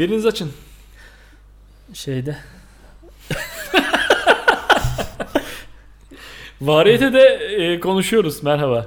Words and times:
Biriniz 0.00 0.26
açın. 0.26 0.52
Şeyde. 1.94 2.36
Variyete 6.60 7.12
de 7.12 7.20
e, 7.20 7.80
konuşuyoruz. 7.80 8.42
Merhaba. 8.42 8.86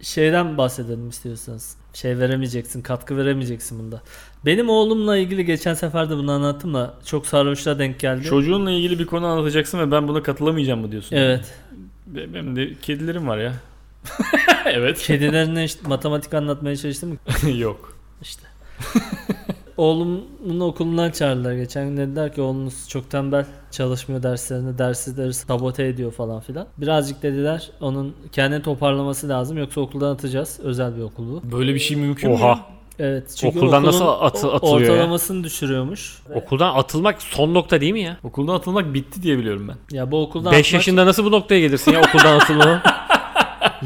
Şeyden 0.00 0.58
bahsedelim 0.58 1.08
istiyorsanız. 1.08 1.76
Şey 1.94 2.18
veremeyeceksin, 2.18 2.82
katkı 2.82 3.16
veremeyeceksin 3.16 3.78
bunda. 3.78 4.02
Benim 4.46 4.68
oğlumla 4.68 5.16
ilgili 5.16 5.44
geçen 5.44 5.74
sefer 5.74 6.10
de 6.10 6.16
bunu 6.16 6.32
anlattım 6.32 6.74
da 6.74 6.94
çok 7.06 7.26
sarhoşluğa 7.26 7.78
denk 7.78 8.00
geldi. 8.00 8.24
Çocuğunla 8.24 8.70
ilgili 8.70 8.98
bir 8.98 9.06
konu 9.06 9.26
anlatacaksın 9.26 9.78
ve 9.78 9.90
ben 9.90 10.08
buna 10.08 10.22
katılamayacağım 10.22 10.80
mı 10.80 10.92
diyorsun? 10.92 11.16
Evet. 11.16 11.54
Be- 12.06 12.34
Benim 12.34 12.56
de 12.56 12.74
kedilerim 12.74 13.28
var 13.28 13.38
ya. 13.38 13.54
evet. 14.64 14.98
Kedilerine 14.98 15.64
işte 15.64 15.88
matematik 15.88 16.34
anlatmaya 16.34 16.76
çalıştım. 16.76 17.18
Yok. 17.58 17.96
İşte. 18.22 18.42
Oğlumun 19.76 20.60
okulundan 20.60 21.10
çağırdılar 21.10 21.52
geçen 21.52 21.88
gün 21.88 21.96
dediler 21.96 22.34
ki 22.34 22.40
oğlunuz 22.42 22.88
çok 22.88 23.10
tembel 23.10 23.46
çalışmıyor 23.70 24.22
derslerinde 24.22 24.78
dersleri 24.78 25.34
sabote 25.34 25.84
ediyor 25.86 26.12
falan 26.12 26.40
filan. 26.40 26.66
Birazcık 26.78 27.22
dediler 27.22 27.70
onun 27.80 28.16
kendini 28.32 28.62
toparlaması 28.62 29.28
lazım 29.28 29.58
yoksa 29.58 29.80
okuldan 29.80 30.14
atacağız 30.14 30.60
özel 30.62 30.96
bir 30.96 31.02
okul 31.02 31.28
bu. 31.32 31.52
Böyle 31.56 31.74
bir 31.74 31.78
şey 31.78 31.96
mümkün 31.96 32.30
mü? 32.30 32.36
Oha. 32.36 32.60
Evet 32.98 33.34
çünkü 33.36 33.58
Okuldan 33.58 33.84
nasıl 33.84 34.06
atı- 34.06 34.52
atılıyor 34.52 34.80
ya? 34.80 34.92
ortalamasını 34.92 35.44
düşürüyormuş. 35.44 36.22
Okuldan 36.34 36.74
atılmak 36.74 37.22
son 37.22 37.54
nokta 37.54 37.80
değil 37.80 37.92
mi 37.92 38.00
ya? 38.02 38.16
Okuldan 38.24 38.54
atılmak 38.54 38.94
bitti 38.94 39.22
diye 39.22 39.38
biliyorum 39.38 39.68
ben. 39.68 39.96
Ya 39.96 40.10
bu 40.10 40.22
okuldan 40.22 40.52
5 40.52 40.72
yaşında 40.72 41.06
nasıl 41.06 41.24
bu 41.24 41.30
noktaya 41.30 41.60
gelirsin 41.60 41.92
ya 41.92 42.00
okuldan 42.00 42.36
atılma? 42.40 42.82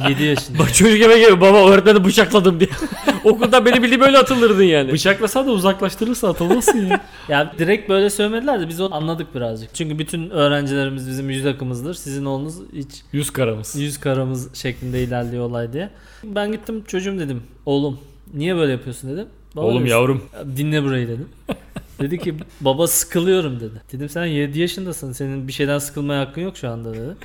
7 0.08 0.22
yaşında. 0.22 0.58
Bak 0.58 0.74
çocuk 0.74 1.00
eve 1.00 1.18
geliyor 1.18 1.40
baba 1.40 1.70
öğretmeni 1.70 2.04
bıçakladım 2.04 2.60
diye. 2.60 2.70
Okuldan 3.24 3.66
beni 3.66 3.82
bildiğim 3.82 4.00
böyle 4.00 4.18
atılırdın 4.18 4.62
yani. 4.62 4.92
Bıçaklasa 4.92 5.46
da 5.46 5.50
uzaklaştırırsa 5.50 6.28
atılmasın 6.28 6.86
ya. 6.86 7.00
ya 7.28 7.52
direkt 7.58 7.88
böyle 7.88 8.10
söylemediler 8.10 8.60
de 8.60 8.68
biz 8.68 8.80
onu 8.80 8.94
anladık 8.94 9.34
birazcık. 9.34 9.74
Çünkü 9.74 9.98
bütün 9.98 10.30
öğrencilerimiz 10.30 11.08
bizim 11.08 11.30
yüz 11.30 11.46
akımızdır. 11.46 11.94
Sizin 11.94 12.24
oğlunuz 12.24 12.54
hiç 12.72 12.88
Yüz 13.12 13.30
karamız. 13.30 13.76
yüz 13.76 14.00
karamız 14.00 14.54
şeklinde 14.54 15.02
ilerliyor 15.02 15.44
olay 15.44 15.72
diye. 15.72 15.90
Ben 16.24 16.52
gittim 16.52 16.84
çocuğum 16.86 17.18
dedim. 17.18 17.42
Oğlum 17.66 17.98
niye 18.34 18.56
böyle 18.56 18.72
yapıyorsun 18.72 19.10
dedim. 19.12 19.26
Baba 19.56 19.66
Oğlum 19.66 19.82
dedi, 19.82 19.90
yavrum. 19.90 20.22
Dinle 20.56 20.82
burayı 20.84 21.08
dedim. 21.08 21.28
dedi 22.00 22.18
ki 22.18 22.34
baba 22.60 22.86
sıkılıyorum 22.86 23.60
dedi. 23.60 23.82
Dedim 23.92 24.08
sen 24.08 24.24
7 24.24 24.60
yaşındasın. 24.60 25.12
Senin 25.12 25.48
bir 25.48 25.52
şeyden 25.52 25.78
sıkılmaya 25.78 26.20
hakkın 26.20 26.40
yok 26.40 26.56
şu 26.56 26.68
anda 26.68 26.94
dedi. 26.94 27.16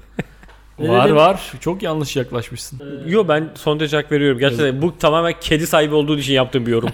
Var 0.90 1.06
dedim, 1.06 1.16
var. 1.16 1.52
Çok 1.60 1.84
yanlış 1.84 2.16
yaklaşmışsın. 2.16 2.82
Yo 3.08 3.28
ben 3.28 3.50
son 3.56 3.80
derece 3.80 3.98
hak 3.98 4.12
veriyorum. 4.12 4.40
Gerçekten 4.40 4.82
bu 4.82 4.98
tamamen 4.98 5.34
kedi 5.42 5.68
sahibi 5.68 5.96
olduğu 5.96 6.18
için 6.18 6.34
yaptığım 6.34 6.66
bir 6.66 6.72
yorum. 6.72 6.90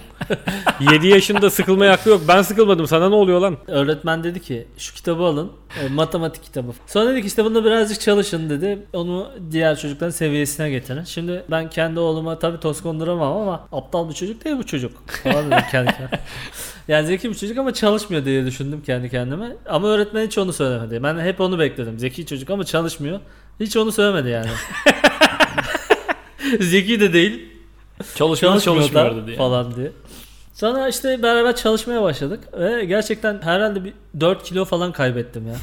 7 0.92 1.08
yaşında 1.08 1.50
sıkılmaya 1.50 1.92
hakkı 1.92 2.10
yok. 2.10 2.22
Ben 2.28 2.42
sıkılmadım. 2.42 2.88
Sana 2.88 3.10
ne 3.10 3.16
oluyor 3.16 3.40
lan? 3.40 3.58
Öğretmen 3.68 4.24
dedi 4.24 4.42
ki 4.42 4.68
şu 4.78 4.94
kitabı 4.94 5.24
alın. 5.24 5.52
e, 5.84 5.90
matematik 5.90 6.44
kitabı. 6.44 6.72
Sonra 6.88 7.12
dedi 7.12 7.22
ki 7.22 7.28
işte 7.28 7.46
bunda 7.46 7.66
birazcık 7.66 8.02
çalışın 8.02 8.50
dedi. 8.50 8.80
Onu 8.94 9.28
diğer 9.52 9.78
çocukların 9.78 10.12
seviyesine 10.12 10.70
getirin. 10.70 11.04
Şimdi 11.04 11.44
ben 11.52 11.70
kendi 11.70 12.00
oğluma 12.00 12.40
tabii 12.40 12.60
toz 12.60 12.82
konduramam 12.82 13.38
ama 13.38 13.68
aptal 13.72 14.10
bir 14.10 14.14
çocuk 14.14 14.46
değil 14.46 14.58
bu 14.58 14.66
çocuk. 14.66 14.92
Falan 15.24 15.52
dedim 15.52 15.64
kendi 15.72 15.92
kendime. 15.92 16.20
Yani 16.88 17.08
zeki 17.08 17.30
bir 17.30 17.36
çocuk 17.36 17.58
ama 17.58 17.74
çalışmıyor 17.74 18.26
diye 18.26 18.46
düşündüm 18.46 18.82
kendi 18.86 19.10
kendime. 19.10 19.56
Ama 19.70 19.88
öğretmen 19.88 20.26
hiç 20.26 20.38
onu 20.38 20.54
söylemedi. 20.54 21.04
Ben 21.04 21.20
hep 21.20 21.42
onu 21.42 21.60
bekledim. 21.60 22.00
Zeki 22.00 22.26
çocuk 22.26 22.50
ama 22.50 22.64
çalışmıyor. 22.64 23.20
Hiç 23.60 23.78
onu 23.78 23.92
söylemedi 23.92 24.30
yani. 24.30 24.50
zeki 26.60 27.00
de 27.00 27.14
değil. 27.14 27.50
Da 28.20 28.60
çalışmıyordu 28.60 29.28
diye. 29.28 29.38
falan 29.38 29.76
diye. 29.76 29.92
Sonra 30.54 30.88
işte 30.88 31.24
beraber 31.24 31.56
çalışmaya 31.56 32.02
başladık 32.02 32.40
ve 32.60 32.86
gerçekten 32.86 33.42
herhalde 33.42 33.84
bir 33.84 33.94
4 34.20 34.44
kilo 34.44 34.66
falan 34.66 34.92
kaybettim 34.92 35.48
ya. 35.48 35.56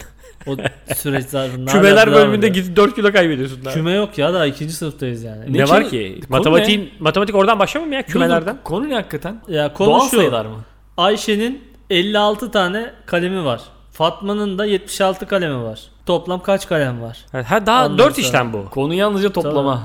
O 0.46 0.56
süreç 0.94 1.24
zarfında. 1.26 1.70
Kümeler 1.72 2.12
bölümünde 2.12 2.48
gidip 2.48 2.76
4 2.76 2.94
kilo 2.94 3.12
kaybediyorsun. 3.12 3.64
daha. 3.64 3.74
Küme 3.74 3.92
yok 3.92 4.18
ya 4.18 4.34
daha 4.34 4.46
ikinci 4.46 4.72
sınıftayız 4.72 5.22
yani. 5.22 5.52
Ne, 5.52 5.58
Ne 5.58 5.68
var 5.68 5.90
ki? 5.90 6.20
konu 6.20 6.38
Matematiğin, 6.38 6.90
matematik 7.00 7.34
oradan 7.34 7.58
başlamıyor 7.58 7.88
mu 7.88 7.94
ya 7.94 8.02
kümelerden? 8.02 8.58
Konu 8.64 8.88
ne 8.88 8.94
hakikaten? 8.94 9.40
Ya 9.48 9.72
konu 9.72 9.90
Doğal 9.90 10.08
şu. 10.08 10.16
sayılar 10.16 10.46
mı? 10.46 10.56
Ayşe'nin 10.96 11.62
56 11.90 12.50
tane 12.50 12.90
kalemi 13.06 13.44
var. 13.44 13.60
Fatma'nın 13.98 14.58
da 14.58 14.64
76 14.66 15.26
kalemi 15.28 15.62
var. 15.62 15.80
Toplam 16.06 16.42
kaç 16.42 16.68
kalem 16.68 17.02
var? 17.02 17.18
Ha, 17.32 17.42
Ha 17.50 17.66
daha 17.66 17.86
Ondan 17.86 17.98
4 17.98 18.14
sonra- 18.14 18.26
işlem 18.26 18.52
bu. 18.52 18.70
Konu 18.70 18.94
yalnızca 18.94 19.32
toplama. 19.32 19.82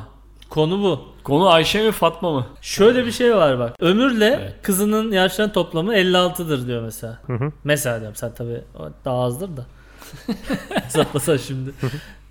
Konu 0.50 0.84
bu. 0.84 1.02
Konu 1.24 1.50
Ayşe 1.50 1.84
mi 1.86 1.92
Fatma 1.92 2.31
mı? 2.31 2.46
Şöyle 2.62 3.06
bir 3.06 3.12
şey 3.12 3.36
var 3.36 3.59
bak. 3.59 3.75
Ömürle 3.80 4.40
Evet. 4.42 4.56
kızının 4.64 5.12
yaşlarının 5.12 5.53
toplamı 5.53 5.96
56'dır 5.96 6.68
diyor 6.68 6.81
mesela. 6.84 7.18
Hı 7.28 7.34
hı. 7.34 7.52
Mesela 7.64 8.00
diyorum 8.00 8.16
sen 8.16 8.31
tabii 8.38 8.62
o 8.80 8.90
daha 9.06 9.20
azdır 9.24 9.58
da. 9.58 9.66
Hesaplasan 10.84 11.38
şimdi. 11.38 11.72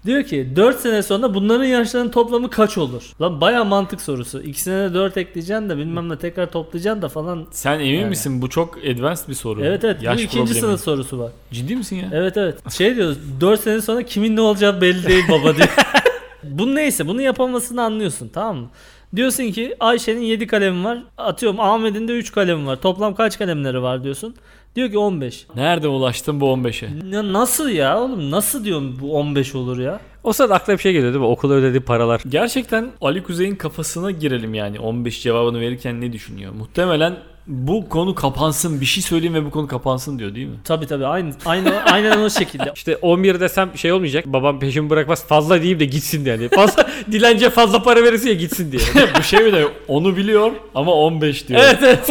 Diyor 0.09 0.23
ki 0.23 0.49
4 0.57 0.81
sene 0.81 1.03
sonra 1.03 1.35
bunların 1.35 1.65
yaşlarının 1.65 2.11
toplamı 2.11 2.51
kaç 2.51 2.79
olur? 2.79 3.03
Lan 3.21 3.41
baya 3.41 3.65
mantık 3.65 4.01
sorusu. 4.01 4.43
İkisine 4.43 4.91
de 4.91 4.95
4 4.95 5.17
ekleyeceksin 5.17 5.69
de 5.69 5.77
bilmem 5.79 6.09
ne 6.09 6.19
tekrar 6.19 6.51
toplayacaksın 6.51 7.03
da 7.03 7.09
falan. 7.09 7.47
Sen 7.51 7.75
emin 7.79 7.85
Yani. 8.01 8.09
misin? 8.09 8.43
Bu 8.43 8.51
çok 8.51 8.79
advanced 8.79 9.29
bir 9.29 9.35
soru. 9.35 9.65
Evet 9.65 9.85
evet 9.85 10.03
Yaş 10.03 10.19
bu 10.19 10.23
ikinci 10.23 10.39
problemi. 10.45 10.61
sınıf 10.61 10.81
sorusu 10.81 11.19
var. 11.19 11.31
Ciddi 11.53 11.77
misin 11.77 11.97
ya? 11.97 12.09
Evet 12.13 12.37
evet. 12.37 12.71
Şey 12.73 12.97
diyoruz 12.97 13.19
4 13.41 13.61
sene 13.61 13.81
sonra 13.81 14.03
kimin 14.03 14.37
ne 14.37 14.41
olacağı 14.41 14.81
belli 14.81 15.07
değil 15.09 15.25
baba 15.29 15.57
diyor. 15.57 15.69
Bu 16.43 16.75
neyse 16.75 17.07
bunu 17.07 17.23
yapamamasını 17.23 17.83
anlıyorsun 17.83 18.29
tamam 18.35 18.57
mı? 18.57 18.69
Diyorsun 19.17 19.45
ki 19.53 19.77
Ayşe'nin 19.81 20.21
7 20.21 20.47
kalemi 20.47 20.85
var. 20.85 20.99
Atıyorum 21.19 21.61
Ahmet'in 21.61 22.09
de 22.09 22.13
3 22.13 22.33
kalemi 22.33 22.67
var. 22.67 22.77
Toplam 22.77 23.15
kaç 23.15 23.39
kalemleri 23.39 23.83
var 23.83 24.05
diyorsun. 24.05 24.35
Diyor 24.79 24.91
ki 24.91 24.99
15. 24.99 25.47
Nerede 25.57 25.89
ulaştın 25.89 26.41
bu 26.41 26.45
15'e? 26.45 27.17
Ya 27.17 27.33
nasıl 27.33 27.69
ya 27.69 28.01
oğlum 28.01 28.31
nasıl 28.31 28.65
diyorum 28.65 28.99
bu 29.01 29.17
15 29.17 29.55
olur 29.55 29.79
ya? 29.79 30.01
O 30.25 30.33
sırada 30.33 30.55
aklına 30.55 30.77
bir 30.77 30.83
şey 30.83 30.93
geliyor 30.93 31.13
değil 31.13 31.25
mi? 31.25 31.31
Okula 31.31 31.55
ödediği 31.55 31.81
paralar. 31.81 32.21
Gerçekten 32.29 32.91
Ali 33.01 33.23
Kuzey'in 33.23 33.57
kafasına 33.57 34.11
girelim 34.11 34.55
yani 34.55 34.81
15 34.81 35.23
cevabını 35.23 35.61
verirken 35.61 36.01
ne 36.01 36.13
düşünüyor? 36.13 36.53
Muhtemelen 36.53 37.17
bu 37.49 37.89
konu 37.89 38.15
kapansın 38.15 38.81
bir 38.81 38.87
şey 38.87 39.03
söyleyeyim 39.03 39.35
ve 39.35 39.45
bu 39.45 39.51
konu 39.51 39.67
kapansın 39.67 40.19
diyor 40.19 40.35
değil 40.35 40.47
mi? 40.47 40.57
Tabi 40.65 40.87
tabi 40.87 41.07
aynı 41.07 41.33
aynı 41.47 41.83
aynen 41.93 42.19
o 42.19 42.31
şekilde. 42.31 42.73
İşte 42.75 42.97
11 42.97 43.41
desem 43.41 43.79
şey 43.79 43.93
olmayacak. 43.93 44.27
Babam 44.27 44.61
peşimi 44.61 44.91
bırakmaz. 44.91 45.27
Fazla 45.27 45.61
diyeyim 45.61 45.81
de 45.81 45.85
gitsin 45.85 46.25
diye. 46.25 46.35
Yani 46.35 46.49
fazla 46.49 46.87
dilence 47.13 47.51
fazla 47.51 47.83
para 47.83 48.05
verirse 48.05 48.29
ya 48.29 48.35
gitsin 48.35 48.73
diye. 48.73 48.83
bu 49.19 49.23
şey 49.23 49.41
mi 49.41 49.53
de 49.53 49.67
onu 49.89 50.17
biliyor 50.17 50.53
ama 50.75 50.93
15 50.93 51.49
diyor. 51.49 51.61
evet 51.65 51.79
evet. 51.83 52.11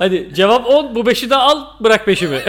Hadi 0.00 0.34
cevap 0.34 0.66
10. 0.66 0.94
Bu 0.94 1.00
5'i 1.00 1.30
de 1.30 1.36
al 1.36 1.64
bırak 1.80 2.04
peşimi. 2.06 2.40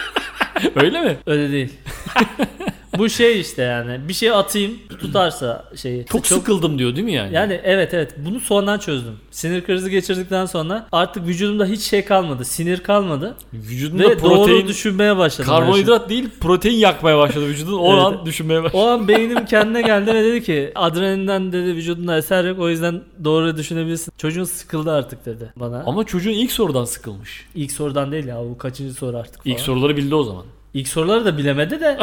Öyle 0.76 1.00
mi? 1.00 1.16
Öyle 1.26 1.52
değil. 1.52 1.72
bu 2.98 3.08
şey 3.08 3.40
işte 3.40 3.62
yani 3.62 4.08
bir 4.08 4.12
şey 4.14 4.30
atayım 4.30 4.72
tutarsa 5.00 5.64
şeyi. 5.76 6.06
Çok, 6.06 6.26
sıkıldım 6.26 6.78
diyor 6.78 6.96
değil 6.96 7.04
mi 7.04 7.12
yani? 7.12 7.34
Yani 7.34 7.60
evet 7.64 7.94
evet 7.94 8.14
bunu 8.16 8.40
sonradan 8.40 8.78
çözdüm. 8.78 9.12
Sinir 9.30 9.64
krizi 9.64 9.90
geçirdikten 9.90 10.46
sonra 10.46 10.86
artık 10.92 11.26
vücudumda 11.26 11.66
hiç 11.66 11.80
şey 11.80 12.04
kalmadı. 12.04 12.44
Sinir 12.44 12.78
kalmadı. 12.78 13.34
Vücudunda 13.52 14.10
Ve 14.10 14.16
protein, 14.16 14.48
doğru 14.48 14.68
düşünmeye 14.68 15.16
başladım. 15.16 15.50
karbonhidrat 15.50 16.10
değil 16.10 16.28
protein 16.40 16.74
yakmaya 16.78 17.18
başladı 17.18 17.46
vücudun. 17.46 17.78
O 17.78 17.92
Evet. 17.92 18.02
an 18.02 18.26
düşünmeye 18.26 18.62
başladı. 18.62 18.82
O 18.82 18.86
an 18.86 19.08
beynim 19.08 19.44
kendine 19.44 19.82
geldi 19.82 20.14
ve 20.14 20.24
dedi 20.24 20.42
ki 20.42 20.72
adrenalinden 20.74 21.52
dedi 21.52 21.76
vücudunda 21.76 22.18
eser 22.18 22.44
yok 22.44 22.58
o 22.58 22.68
yüzden 22.68 23.02
doğru 23.24 23.56
düşünebilirsin. 23.56 24.12
Çocuğun 24.18 24.44
sıkıldı 24.44 24.92
artık 24.92 25.26
dedi 25.26 25.52
bana. 25.56 25.82
Ama 25.86 26.04
çocuğun 26.04 26.30
ilk 26.30 26.52
sorudan 26.52 26.84
sıkılmış. 26.84 27.46
İlk 27.54 27.72
sorudan 27.72 28.12
değil 28.12 28.26
ya 28.26 28.38
bu 28.50 28.58
kaçıncı 28.58 28.94
soru 28.94 29.16
artık 29.16 29.44
falan. 29.44 29.54
İlk 29.54 29.60
soruları 29.60 29.96
bildi 29.96 30.14
o 30.14 30.22
zaman. 30.22 30.44
İlk 30.76 30.88
soruları 30.88 31.24
da 31.24 31.38
bilemedi 31.38 31.80
de 31.80 31.98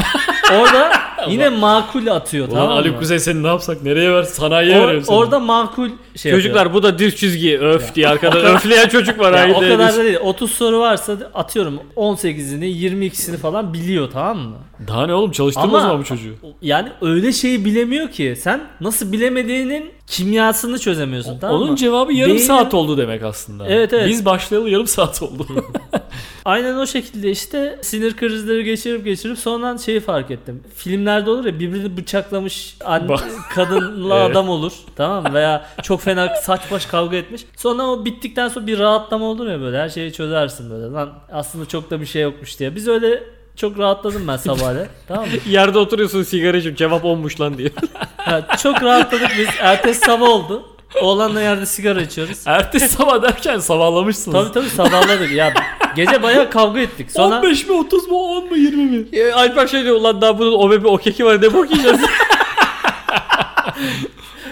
orada 0.51 0.91
yine 1.29 1.49
makul 1.49 2.07
atıyor 2.07 2.47
Ulan 2.47 2.55
tamam 2.55 2.77
Ali 2.77 2.91
mı? 2.91 2.99
Kuzey 2.99 3.19
seni 3.19 3.43
ne 3.43 3.47
yapsak 3.47 3.83
nereye 3.83 4.11
ver 4.11 4.23
sanayiye 4.23 4.75
Or- 4.77 4.87
verelim 4.87 5.03
seni. 5.03 5.15
orada 5.15 5.39
makul 5.39 5.89
şey 6.15 6.31
Çocuklar 6.31 6.73
bu 6.73 6.83
da 6.83 6.99
düz 6.99 7.15
çizgi 7.15 7.59
öf 7.59 7.95
diye 7.95 8.07
arkada 8.07 8.39
öfleyen 8.55 8.87
çocuk 8.87 9.19
var. 9.19 9.31
yapıyor. 9.33 9.61
Ya, 9.69 9.73
o 9.73 9.77
kadar 9.77 9.95
da 9.97 10.03
değil. 10.03 10.17
30 10.21 10.51
soru 10.51 10.79
varsa 10.79 11.17
atıyorum 11.33 11.79
18'ini 11.95 12.65
22'sini 12.65 13.37
falan 13.37 13.73
biliyor 13.73 14.09
tamam 14.13 14.37
mı? 14.37 14.55
Daha 14.87 15.05
ne 15.05 15.13
oğlum 15.13 15.31
çalıştırma 15.31 15.77
o 15.77 15.79
zaman 15.79 15.99
bu 15.99 16.03
çocuğu. 16.03 16.33
Yani 16.61 16.89
öyle 17.01 17.31
şeyi 17.31 17.65
bilemiyor 17.65 18.09
ki 18.11 18.35
sen 18.39 18.61
nasıl 18.81 19.11
bilemediğinin 19.11 19.91
kimyasını 20.07 20.79
çözemiyorsun 20.79 21.39
tamam 21.39 21.55
Onun 21.57 21.69
mı? 21.71 21.75
cevabı 21.75 22.13
yarım 22.13 22.31
Beynin- 22.35 22.45
saat 22.47 22.73
oldu 22.73 22.97
demek 22.97 23.23
aslında. 23.23 23.67
Evet, 23.67 23.93
evet. 23.93 24.07
Biz 24.09 24.25
başlayalı 24.25 24.69
yarım 24.69 24.87
saat 24.87 25.21
oldu. 25.23 25.47
Aynen 26.45 26.75
o 26.75 26.87
şekilde 26.87 27.31
işte 27.31 27.79
sinir 27.81 28.17
krizleri 28.17 28.63
geçirip 28.63 29.05
geçirip 29.05 29.37
sonra 29.39 29.77
şeyi 29.77 29.99
fark 29.99 30.31
ettim. 30.31 30.63
Filmlerde 30.75 31.29
olur 31.29 31.45
ya 31.45 31.59
birbirini 31.59 31.97
bıçaklamış 31.97 32.77
anne, 32.85 33.15
kadınla 33.55 34.15
Evet. 34.19 34.31
adam 34.31 34.49
olur 34.49 34.73
tamam 34.95 35.23
mı? 35.23 35.33
Veya 35.33 35.65
çok 35.83 36.01
fena 36.01 36.35
saç 36.35 36.61
baş 36.71 36.85
kavga 36.85 37.17
etmiş. 37.17 37.45
Sonra 37.57 37.83
o 37.83 38.05
bittikten 38.05 38.47
sonra 38.47 38.67
bir 38.67 38.79
rahatlama 38.79 39.25
olur 39.25 39.47
ya 39.47 39.59
böyle 39.61 39.77
her 39.77 39.89
şeyi 39.89 40.13
çözersin 40.13 40.69
böyle. 40.69 40.85
Lan 40.93 41.13
aslında 41.31 41.65
çok 41.67 41.89
da 41.91 42.01
bir 42.01 42.05
şey 42.05 42.21
yokmuş 42.21 42.59
diye. 42.59 42.75
Biz 42.75 42.87
öyle 42.87 43.23
çok 43.55 43.79
rahatladım 43.79 44.27
ben 44.27 44.37
sabahleyin. 44.37 44.87
tamam 45.07 45.25
mı? 45.25 45.31
Yerde 45.49 45.79
oturuyorsun 45.79 46.23
sigara 46.23 46.57
içip 46.57 46.77
cevap 46.77 47.05
olmuş 47.05 47.41
lan 47.41 47.57
diye. 47.57 47.69
Ha, 48.23 48.57
çok 48.57 48.83
rahatladık 48.83 49.31
biz. 49.37 49.47
Ertesi 49.59 49.99
sabah 49.99 50.29
oldu. 50.29 50.63
Oğlanla 51.01 51.41
yerde 51.41 51.65
sigara 51.65 52.01
içiyoruz. 52.01 52.37
Ertesi 52.45 52.89
sabah 52.89 53.21
derken 53.21 53.59
sabahlamışsınız. 53.59 54.37
Tabii 54.37 54.53
tabii 54.53 54.69
sabahladık. 54.69 55.31
Ya 55.31 55.53
gece 55.95 56.23
bayağı 56.23 56.49
kavga 56.49 56.79
ettik. 56.79 57.11
Sonra 57.11 57.35
15 57.37 57.67
mi 57.67 57.73
30 57.73 58.07
mu 58.07 58.15
10 58.17 58.49
mu 58.49 58.57
20 58.57 58.83
mi? 58.85 59.05
E, 59.13 59.31
Alper 59.31 59.67
şey 59.67 59.83
diyor 59.83 59.95
ulan 59.95 60.21
daha 60.21 60.39
bunun 60.39 60.51
o 60.53 60.71
bebe 60.71 60.87
o 60.87 60.97
keki 60.97 61.25
var 61.25 61.41
ne 61.41 61.53
bok 61.53 61.71
yiyeceğiz. 61.71 61.99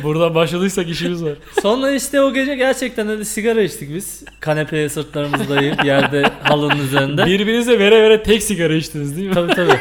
Buradan 0.04 0.36
başladıysak 0.36 0.90
işimiz 0.90 1.24
var. 1.24 1.34
sonra 1.62 1.92
işte 1.92 2.22
o 2.22 2.34
gece 2.34 2.56
gerçekten 2.56 3.10
öyle 3.10 3.26
sigara 3.26 3.62
içtik 3.62 3.96
biz. 3.96 4.24
Kanepeye 4.40 4.90
sırtlarımızı 4.90 5.50
dayayıp 5.50 5.86
yerde 5.86 6.32
halının 6.44 6.80
üzerinde. 6.80 7.26
Birbirinize 7.26 7.80
vere 7.80 8.02
vere 8.04 8.24
tek 8.24 8.44
sigara 8.44 8.74
içtiniz 8.74 9.18
değil 9.18 9.28
mi? 9.28 9.34
Tabii 9.34 9.54
tabii. 9.54 9.80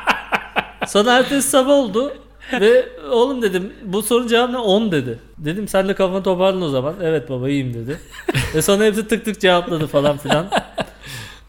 Sonra 0.86 1.12
ertesi 1.18 1.48
sabah 1.50 1.72
oldu. 1.72 2.14
Ve 2.52 2.88
oğlum 3.10 3.42
dedim 3.42 3.72
bu 3.84 4.02
sorunun 4.02 4.28
cevabı 4.28 4.52
ne? 4.52 4.58
10 4.58 4.92
dedi. 4.92 5.18
Dedim 5.38 5.68
sen 5.68 5.88
de 5.88 5.94
kafanı 5.94 6.22
toparladın 6.22 6.62
o 6.62 6.68
zaman. 6.68 6.94
Evet 7.02 7.30
baba 7.30 7.48
iyiyim 7.48 7.74
dedi. 7.74 7.98
Ve 8.54 8.62
sonra 8.62 8.84
hepsi 8.84 9.08
tık 9.08 9.24
tık 9.24 9.40
cevapladı 9.40 9.86
falan 9.86 10.16
filan. 10.16 10.46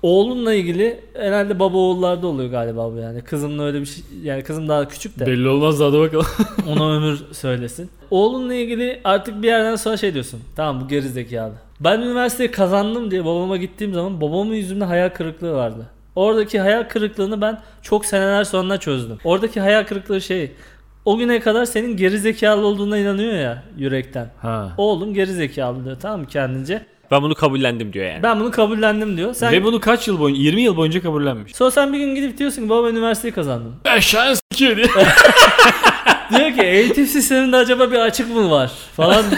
Oğlunla 0.03 0.53
ilgili 0.53 0.99
herhalde 1.13 1.59
baba 1.59 1.77
oğullarda 1.77 2.27
oluyor 2.27 2.49
galiba 2.49 2.93
bu 2.93 2.97
yani. 2.97 3.21
Kızımla 3.21 3.63
öyle 3.63 3.81
bir 3.81 3.85
şey 3.85 4.03
yani 4.23 4.43
kızım 4.43 4.69
daha 4.69 4.87
küçük 4.87 5.19
de 5.19 5.25
Belli 5.25 5.47
olmaz 5.47 5.79
hadi 5.79 5.99
bakalım. 5.99 6.25
ona 6.67 6.95
ömür 6.97 7.19
söylesin. 7.31 7.89
Oğlunla 8.11 8.53
ilgili 8.53 9.01
artık 9.03 9.41
bir 9.41 9.47
yerden 9.47 9.75
sonra 9.75 9.97
şey 9.97 10.13
diyorsun. 10.13 10.39
Tamam 10.55 10.81
bu 10.81 10.87
geri 10.87 11.09
zekalı. 11.09 11.53
Ben 11.79 12.01
üniversiteyi 12.01 12.51
kazandım 12.51 13.11
diye 13.11 13.25
babama 13.25 13.57
gittiğim 13.57 13.93
zaman 13.93 14.21
babamın 14.21 14.53
yüzünde 14.53 14.85
hayal 14.85 15.09
kırıklığı 15.09 15.53
vardı. 15.53 15.85
Oradaki 16.15 16.59
hayal 16.59 16.83
kırıklığını 16.83 17.41
ben 17.41 17.61
çok 17.81 18.05
seneler 18.05 18.43
sonra 18.43 18.77
çözdüm. 18.77 19.17
Oradaki 19.23 19.59
hayal 19.59 19.83
kırıklığı 19.83 20.21
şey 20.21 20.51
o 21.05 21.17
güne 21.17 21.39
kadar 21.39 21.65
senin 21.65 21.97
geri 21.97 22.19
zekalı 22.19 22.65
olduğuna 22.65 22.97
inanıyor 22.97 23.33
ya 23.33 23.63
yürekten. 23.77 24.31
Ha. 24.41 24.73
Oğlum 24.77 25.13
geri 25.13 25.31
zekalı 25.33 25.85
diyor 25.85 25.97
tamam 26.01 26.19
mı 26.19 26.27
kendince. 26.27 26.85
ben 27.11 27.21
bunu 27.21 27.35
kabullendim 27.35 27.93
diyor 27.93 28.05
yani. 28.05 28.23
Ben 28.23 28.39
bunu 28.39 28.51
kabullendim 28.51 29.17
diyor. 29.17 29.33
Sen 29.33 29.51
Ve 29.51 29.63
bunu 29.63 29.79
kaç 29.79 30.07
yıl 30.07 30.19
boyunca 30.19 30.41
20 30.41 30.61
yıl 30.61 30.77
boyunca 30.77 31.01
kabullenmiş. 31.01 31.55
Sonra 31.55 31.71
sen 31.71 31.93
bir 31.93 31.97
gün 31.99 32.15
gidip 32.15 32.37
diyorsun 32.37 32.61
ki 32.63 32.69
baba 32.69 32.87
ben 32.87 32.91
üniversiteyi 32.93 33.33
kazandım. 33.33 33.75
Eşen 33.97 34.33
sikiyor 34.33 34.75
diye. 34.75 34.87
diyor 36.37 36.53
ki 36.53 36.61
eğitim 36.61 37.05
sisteminde 37.05 37.55
acaba 37.57 37.91
bir 37.91 37.99
açık 37.99 38.35
mı 38.35 38.51
var 38.51 38.71
falan. 38.95 39.25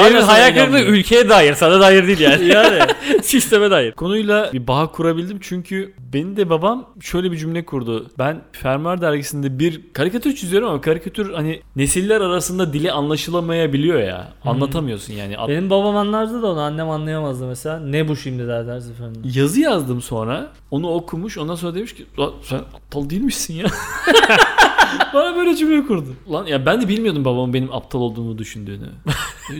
Benim 0.00 0.22
hayal 0.22 0.54
kırıklığı 0.54 0.80
ülkeye 0.80 1.28
dair 1.28 1.54
sana 1.54 1.80
dair 1.80 2.06
değil 2.06 2.20
yani. 2.20 2.46
yani 2.48 2.78
Sisteme 3.22 3.70
dair. 3.70 3.92
Konuyla 3.92 4.52
bir 4.52 4.66
bağ 4.66 4.86
kurabildim 4.92 5.38
çünkü 5.40 5.94
benim 6.12 6.36
de 6.36 6.50
babam 6.50 6.88
şöyle 7.00 7.32
bir 7.32 7.36
cümle 7.36 7.64
kurdu. 7.64 8.10
Ben 8.18 8.42
Fermuar 8.52 9.00
dergisinde 9.00 9.58
bir 9.58 9.80
karikatür 9.92 10.34
çiziyorum 10.34 10.68
ama 10.68 10.80
karikatür 10.80 11.32
hani 11.32 11.60
nesiller 11.76 12.20
arasında 12.20 12.72
dili 12.72 12.92
anlaşılamayabiliyor 12.92 14.00
ya. 14.00 14.28
Anlatamıyorsun 14.44 15.12
yani. 15.14 15.36
Benim 15.48 15.70
babam 15.70 15.96
anlardı 15.96 16.42
da 16.42 16.46
onu 16.46 16.60
annem 16.60 16.90
anlayamazdı 16.90 17.46
mesela. 17.46 17.80
Ne 17.80 18.08
bu 18.08 18.16
şimdi 18.16 18.48
der 18.48 18.64
her 18.64 18.80
seferinde. 18.80 19.18
Yazı 19.38 19.60
yazdım 19.60 20.02
sonra. 20.02 20.52
Onu 20.70 20.88
okumuş. 20.90 21.38
Ondan 21.38 21.54
sonra 21.54 21.74
demiş 21.74 21.94
ki 21.94 22.06
"Lan 22.18 22.32
sen 22.42 22.56
aptal 22.58 23.10
değil 23.10 23.22
misin 23.22 23.54
ya? 23.54 23.66
Bana 25.14 25.36
böyle 25.36 25.56
cümle 25.56 25.86
kurdu. 25.86 26.08
Lan 26.32 26.46
ya 26.46 26.66
ben 26.66 26.80
de 26.82 26.88
bilmiyordum 26.88 27.24
babamın 27.24 27.54
benim 27.54 27.72
aptal 27.72 28.00
olduğumu 28.00 28.38
düşündüğünü. 28.38 28.86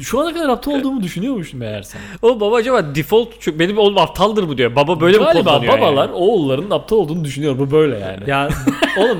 Şu 0.03 0.21
ana 0.21 0.35
kadar 0.35 0.49
aptal 0.49 0.73
olduğumu 0.73 1.03
düşünüyormuş 1.03 1.53
meğersem. 1.55 2.01
O 2.23 2.41
baba 2.41 2.57
acaba 2.57 2.95
default 2.95 3.29
çünkü 3.41 3.59
benim 3.59 3.79
oğlum 3.79 3.99
aptaldır 3.99 4.49
bu 4.49 4.59
diyor. 4.59 4.77
Baba 4.77 5.01
böyle 5.01 5.19
mi 5.19 5.25
Galiba 5.25 5.41
kodlanıyor 5.41 5.79
babalar 5.79 6.07
yani? 6.09 6.17
oğullarının 6.17 6.71
aptal 6.71 6.97
olduğunu 6.97 7.25
düşünüyor. 7.25 7.59
Bu 7.59 7.71
böyle 7.71 7.99
yani. 7.99 8.31
Ya 8.31 8.49
oğlum 8.99 9.19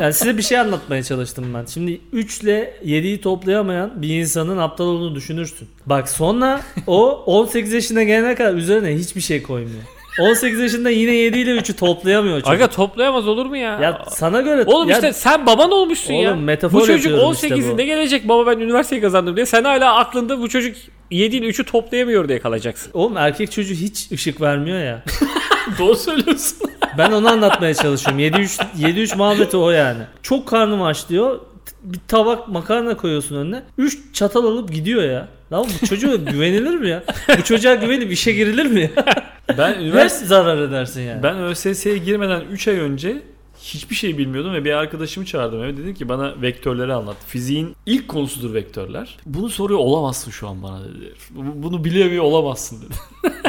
yani 0.00 0.12
size 0.12 0.36
bir 0.38 0.42
şey 0.42 0.58
anlatmaya 0.58 1.02
çalıştım 1.02 1.44
ben. 1.54 1.64
Şimdi 1.64 2.00
3 2.12 2.40
ile 2.40 2.74
7'yi 2.84 3.20
toplayamayan 3.20 4.02
bir 4.02 4.08
insanın 4.20 4.58
aptal 4.58 4.84
olduğunu 4.84 5.14
düşünürsün. 5.14 5.68
Bak 5.86 6.08
sonra 6.08 6.60
o 6.86 7.10
18 7.26 7.72
yaşına 7.72 8.02
gelene 8.02 8.34
kadar 8.34 8.54
üzerine 8.54 8.94
hiçbir 8.98 9.20
şey 9.20 9.42
koymuyor. 9.42 9.82
18 10.20 10.60
yaşında 10.60 10.90
yine 10.90 11.10
7 11.14 11.38
ile 11.38 11.50
3'ü 11.56 11.76
toplayamıyor 11.76 12.36
çocuk. 12.40 12.52
Aga 12.52 12.66
toplayamaz 12.70 13.28
olur 13.28 13.46
mu 13.46 13.56
ya? 13.56 13.80
ya 13.80 14.02
sana 14.08 14.40
göre 14.40 14.64
Oğlum 14.66 14.88
ya 14.88 14.94
işte 14.94 15.12
sen 15.12 15.46
baban 15.46 15.70
olmuşsun 15.70 16.14
ya. 16.14 16.30
Oğlum 16.30 16.42
metafor 16.42 16.80
Bu 16.80 16.86
çocuk 16.86 17.10
yapıyorum 17.10 17.32
işte 17.32 17.48
18'inde 17.48 17.72
bu. 17.72 17.82
gelecek 17.82 18.28
baba 18.28 18.46
ben 18.46 18.60
üniversiteyi 18.60 19.02
kazandım 19.02 19.36
diye. 19.36 19.46
Sen 19.46 19.64
hala 19.64 19.94
aklında 19.96 20.40
bu 20.40 20.48
çocuk 20.48 20.76
7 21.10 21.36
ile 21.36 21.46
3'ü 21.46 21.64
toplayamıyor 21.64 22.28
diye 22.28 22.38
kalacaksın. 22.40 22.90
Oğlum 22.94 23.16
erkek 23.16 23.52
çocuğu 23.52 23.74
hiç 23.74 24.12
ışık 24.12 24.40
vermiyor 24.40 24.78
ya. 24.78 25.02
Doğru 25.78 25.96
söylüyorsun. 25.96 26.58
Ben 26.98 27.12
onu 27.12 27.28
anlatmaya 27.28 27.74
çalışıyorum. 27.74 28.20
7-3 28.20 28.60
7-3 28.80 29.16
muhabbeti 29.16 29.56
o 29.56 29.70
yani. 29.70 30.02
Çok 30.22 30.48
karnım 30.48 30.82
aç 30.82 31.08
diyor. 31.08 31.40
Bir 31.82 31.98
tabak 32.08 32.48
makarna 32.48 32.96
koyuyorsun 32.96 33.36
önüne. 33.36 33.62
3 33.78 33.98
çatal 34.14 34.44
alıp 34.44 34.72
gidiyor 34.72 35.02
ya. 35.02 35.28
Lan 35.52 35.66
bu 35.82 35.86
çocuğa 35.86 36.16
güvenilir 36.16 36.74
mi 36.74 36.88
ya? 36.88 37.02
Bu 37.38 37.44
çocuğa 37.44 37.74
güvenip 37.74 38.12
işe 38.12 38.32
girilir 38.32 38.66
mi 38.66 38.80
ya? 38.80 39.04
Ben 39.58 39.80
üniversite 39.80 40.26
zarar 40.26 40.58
edersin 40.62 41.00
yani. 41.02 41.22
ben 41.22 41.38
ÖSS'ye 41.38 41.98
girmeden 41.98 42.40
3 42.52 42.68
ay 42.68 42.78
önce 42.78 43.22
hiçbir 43.58 43.94
şey 43.94 44.18
bilmiyordum 44.18 44.54
ve 44.54 44.64
bir 44.64 44.72
arkadaşımı 44.72 45.26
çağırdım 45.26 45.62
eve 45.64 45.76
dedim 45.76 45.94
ki 45.94 46.08
bana 46.08 46.42
vektörleri 46.42 46.92
anlat. 46.92 47.16
Fiziğin 47.26 47.76
ilk 47.86 48.08
konusudur 48.08 48.54
vektörler. 48.54 49.16
Bunu 49.26 49.48
soruyor 49.48 49.80
olamazsın 49.80 50.30
şu 50.30 50.48
an 50.48 50.62
bana 50.62 50.80
dedi. 50.80 51.12
Bu- 51.30 51.62
Bunu 51.62 51.84
bilemiyor 51.84 52.24
olamazsın 52.24 52.82
dedi. 52.82 52.94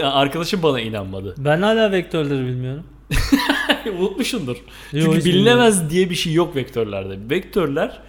Yani 0.00 0.12
arkadaşım 0.12 0.62
bana 0.62 0.80
inanmadı. 0.80 1.34
Ben 1.38 1.62
hala 1.62 1.92
vektörleri 1.92 2.46
bilmiyorum. 2.46 2.84
Unutmuşundur. 3.98 4.56
Yo, 4.92 5.02
Çünkü 5.04 5.18
hiç 5.18 5.24
bilinemez 5.24 5.90
diye 5.90 6.10
bir 6.10 6.14
şey 6.14 6.32
yok 6.32 6.56
vektörlerde. 6.56 7.30
Vektörler 7.30 8.00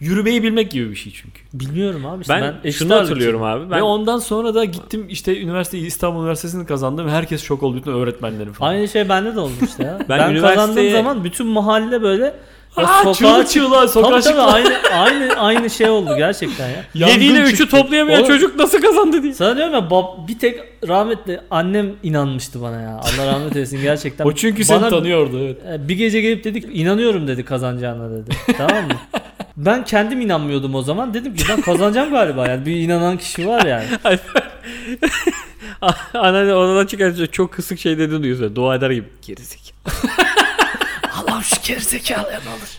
yürümeyi 0.00 0.42
bilmek 0.42 0.70
gibi 0.70 0.90
bir 0.90 0.96
şey 0.96 1.12
çünkü. 1.12 1.40
Bilmiyorum 1.52 2.06
abi. 2.06 2.20
işte 2.20 2.34
Ben, 2.34 2.54
eşit 2.64 2.78
şunu 2.78 2.94
hatırlıyorum 2.94 3.42
abi. 3.42 3.70
Ben 3.70 3.78
Ve 3.78 3.82
ondan 3.82 4.18
sonra 4.18 4.54
da 4.54 4.64
gittim 4.64 5.06
işte 5.08 5.40
üniversite 5.40 5.78
İstanbul 5.78 6.20
Üniversitesi'ni 6.20 6.66
kazandım. 6.66 7.08
Herkes 7.08 7.42
şok 7.42 7.62
oldu 7.62 7.76
bütün 7.76 7.92
öğretmenlerim 7.92 8.52
falan. 8.52 8.70
Aynı 8.70 8.88
şey 8.88 9.08
bende 9.08 9.34
de 9.34 9.40
olmuştu 9.40 9.82
ya. 9.82 9.98
Ben 10.08 10.34
ben 10.34 10.40
kazandığım 10.40 10.76
üniversiteye- 10.76 10.92
zaman 10.92 11.24
bütün 11.24 11.46
mahalle 11.46 12.02
böyle 12.02 12.34
o 12.78 12.82
Aa, 12.82 13.02
sokağa 13.14 13.14
çığlık 13.14 13.48
çığlığa 13.48 13.88
sokağa 13.88 14.10
Tabii 14.10 14.22
tabii 14.22 14.34
çıktı. 14.34 14.42
aynı 14.42 14.78
aynı 14.92 15.32
aynı 15.40 15.70
şey 15.70 15.88
oldu 15.90 16.16
gerçekten 16.16 16.68
ya. 16.68 17.08
7 17.08 17.24
ile 17.24 17.24
Yangın 17.38 17.50
3'ü 17.50 17.56
çıktı. 17.56 17.76
toplayamayan 17.76 18.20
Oğlum- 18.20 18.28
çocuk 18.28 18.56
nasıl 18.58 18.80
kazandı 18.82 19.22
diye. 19.22 19.34
Sana 19.34 19.56
diyorum 19.56 19.74
ya 19.74 19.80
bab- 19.80 20.28
bir 20.28 20.38
tek 20.38 20.60
rahmetli 20.88 21.40
annem 21.50 21.92
inanmıştı 22.02 22.62
bana 22.62 22.80
ya. 22.80 22.90
Allah 23.00 23.26
rahmet 23.26 23.56
eylesin 23.56 23.82
gerçekten. 23.82 24.24
O 24.28 24.32
çünkü 24.32 24.64
seni 24.64 24.80
Bana- 24.80 24.90
tanıyordu. 24.90 25.38
Evet. 25.44 25.56
E, 25.84 25.88
Bir 25.88 25.94
gece 25.96 26.20
gelip 26.20 26.44
dedik 26.44 26.64
inanıyorum 26.72 27.28
dedi 27.28 27.44
kazanacağına 27.44 28.10
dedi. 28.10 28.30
tamam 28.58 28.84
mı? 28.84 28.92
Ben 29.56 29.84
kendim 29.84 30.20
inanmıyordum 30.20 30.74
o 30.74 30.82
zaman. 30.82 31.14
Dedim 31.14 31.34
ki 31.34 31.44
ben 31.48 31.60
kazanacağım 31.60 32.10
galiba 32.10 32.46
yani. 32.48 32.66
Bir 32.66 32.76
inanan 32.76 33.16
kişi 33.18 33.48
var 33.48 33.64
yani. 33.66 33.84
Anneanne 36.14 36.54
odadan 36.54 36.86
çıkarınca 36.86 37.26
çok 37.26 37.52
kısık 37.52 37.78
şey 37.78 37.98
dediğini 37.98 38.22
duyuyorsun. 38.22 38.56
Dua 38.56 38.74
eder 38.74 38.90
gibi. 38.90 39.06
Gerizekalı. 39.26 39.68
Allah'ım 41.38 41.44
şu 41.44 41.62
gerizekalıya 41.62 42.40
ne 42.40 42.50
olur. 42.50 42.78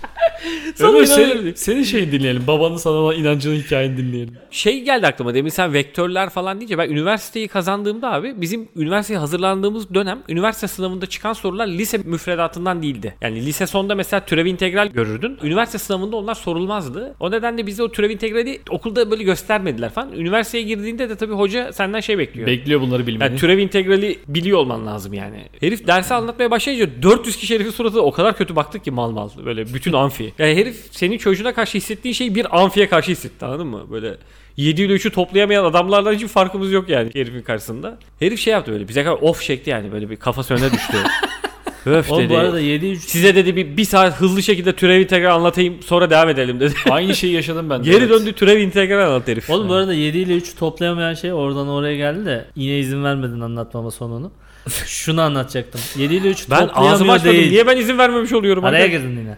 İnanıyorum 0.80 1.06
senin, 1.06 1.54
senin 1.54 1.84
şeyi 1.84 2.12
dinleyelim. 2.12 2.48
Babanın 2.48 2.78
sana 2.78 2.94
olan 2.94 3.16
inancını 3.16 3.56
hikayeni 3.56 3.98
dinleyelim. 3.98 4.34
Şey 4.52 4.84
geldi 4.84 5.08
aklıma 5.08 5.34
demin 5.34 5.50
sen 5.50 5.74
vektörler 5.74 6.30
falan 6.30 6.60
deyince 6.60 6.78
ben 6.78 6.90
üniversiteyi 6.90 7.48
kazandığımda 7.48 8.12
abi 8.12 8.42
bizim 8.42 8.68
üniversiteye 8.76 9.20
hazırlandığımız 9.20 9.94
dönem 9.94 10.20
üniversite 10.30 10.68
sınavında 10.68 11.06
çıkan 11.06 11.34
sorular 11.34 11.68
lise 11.68 11.98
müfredatından 11.98 12.82
değildi. 12.82 13.16
Yani 13.22 13.46
lise 13.46 13.68
sonda 13.68 13.96
mesela 13.96 14.26
türev 14.26 14.46
integral 14.46 14.88
görürdün. 14.88 15.38
Üniversite 15.44 15.78
sınavında 15.78 16.16
onlar 16.16 16.36
sorulmazdı. 16.36 17.16
O 17.20 17.32
nedenle 17.32 17.68
bize 17.68 17.84
o 17.84 17.92
türev 17.92 18.10
integrali 18.10 18.62
okulda 18.70 19.12
böyle 19.12 19.24
göstermediler 19.24 19.90
falan. 19.90 20.14
Üniversiteye 20.14 20.64
girdiğinde 20.64 21.10
de 21.10 21.16
tabii 21.16 21.34
hoca 21.34 21.74
senden 21.74 22.00
şey 22.00 22.18
bekliyor. 22.18 22.48
Bekliyor 22.48 22.82
bunları 22.82 23.08
bilmeni. 23.08 23.30
Yani 23.30 23.40
türev 23.40 23.58
integrali 23.58 24.20
biliyor 24.28 24.58
olman 24.58 24.86
lazım 24.88 25.14
yani. 25.14 25.38
Herif 25.60 25.88
dersi 25.88 26.14
anlatmaya 26.14 26.52
başlayınca 26.52 27.04
400 27.04 27.38
kişi 27.38 27.56
herifin 27.56 27.72
suratı 27.72 28.02
o 28.02 28.12
kadar 28.12 28.38
kötü 28.38 28.56
baktık 28.56 28.84
ki 28.84 28.92
mal 28.92 29.12
mal. 29.12 29.30
Böyle 29.46 29.74
bütün 29.74 29.94
amfi. 29.94 30.29
Yani 30.40 30.56
herif 30.56 30.86
senin 30.92 31.18
çocuğuna 31.18 31.54
karşı 31.54 31.78
hissettiğin 31.78 32.14
şeyi 32.14 32.36
bir 32.36 32.62
amfiye 32.62 32.90
karşı 32.90 33.12
hissetti 33.12 33.46
anladın 33.46 33.68
mı? 33.68 33.86
Böyle 33.92 34.18
7 34.58 34.82
ile 34.82 34.94
3'ü 34.94 35.12
toplayamayan 35.12 35.66
adamlarla 35.66 36.12
hiçbir 36.12 36.28
farkımız 36.28 36.72
yok 36.72 36.90
yani 36.90 37.10
herifin 37.14 37.42
karşısında. 37.42 37.98
Herif 38.20 38.40
şey 38.40 38.54
yaptı 38.54 38.72
böyle 38.72 38.88
bize 38.88 39.04
kadar 39.04 39.18
off 39.22 39.42
çekti 39.42 39.70
yani 39.70 39.92
böyle 39.92 40.10
bir 40.10 40.16
kafası 40.16 40.54
önüne 40.54 40.72
düştü. 40.72 40.98
Öf 41.86 42.12
Oğlum 42.12 42.24
dedi. 42.24 42.34
bu 42.34 42.38
arada 42.38 42.62
7-3 42.62 42.96
Size 42.96 43.36
dedi 43.36 43.56
bir, 43.56 43.78
bir 43.78 43.86
saat 43.86 44.22
hızlı 44.22 44.44
şekilde 44.44 44.76
türev 44.76 45.02
integral 45.02 45.36
anlatayım 45.36 45.84
sonra 45.84 46.10
devam 46.10 46.30
edelim 46.30 46.60
dedi. 46.60 46.74
Aynı 46.90 47.16
şeyi 47.16 47.34
yaşadım 47.34 47.70
ben 47.70 47.80
de. 47.80 47.92
Geri 47.92 47.98
evet. 47.98 48.10
döndü 48.10 48.34
türev 48.34 48.60
integral 48.60 49.08
anlat 49.08 49.28
herif. 49.28 49.50
Oğlum 49.50 49.70
bu 49.70 49.74
arada 49.74 49.94
7 49.94 50.18
ile 50.18 50.38
3'ü 50.38 50.56
toplayamayan 50.56 51.14
şey 51.14 51.34
oradan 51.34 51.68
oraya 51.68 51.96
geldi 51.96 52.26
de 52.26 52.46
yine 52.56 52.80
izin 52.80 53.04
vermedin 53.04 53.40
anlatmama 53.40 53.92
sonunu. 53.92 54.32
Şunu 54.86 55.22
anlatacaktım. 55.22 55.82
7 55.98 56.16
ile 56.16 56.32
3'ü 56.32 56.52
ben 56.52 56.56
ağzımı 56.56 56.68
toplayamıyor 56.68 57.16
açmadım. 57.16 57.34
değil. 57.34 57.52
Niye 57.52 57.68
ben 57.68 57.78
izin 57.78 57.98
vermemiş 57.98 58.34
oluyorum? 58.34 58.66
Araya 58.66 58.88
girdin 58.88 59.10
yine. 59.20 59.38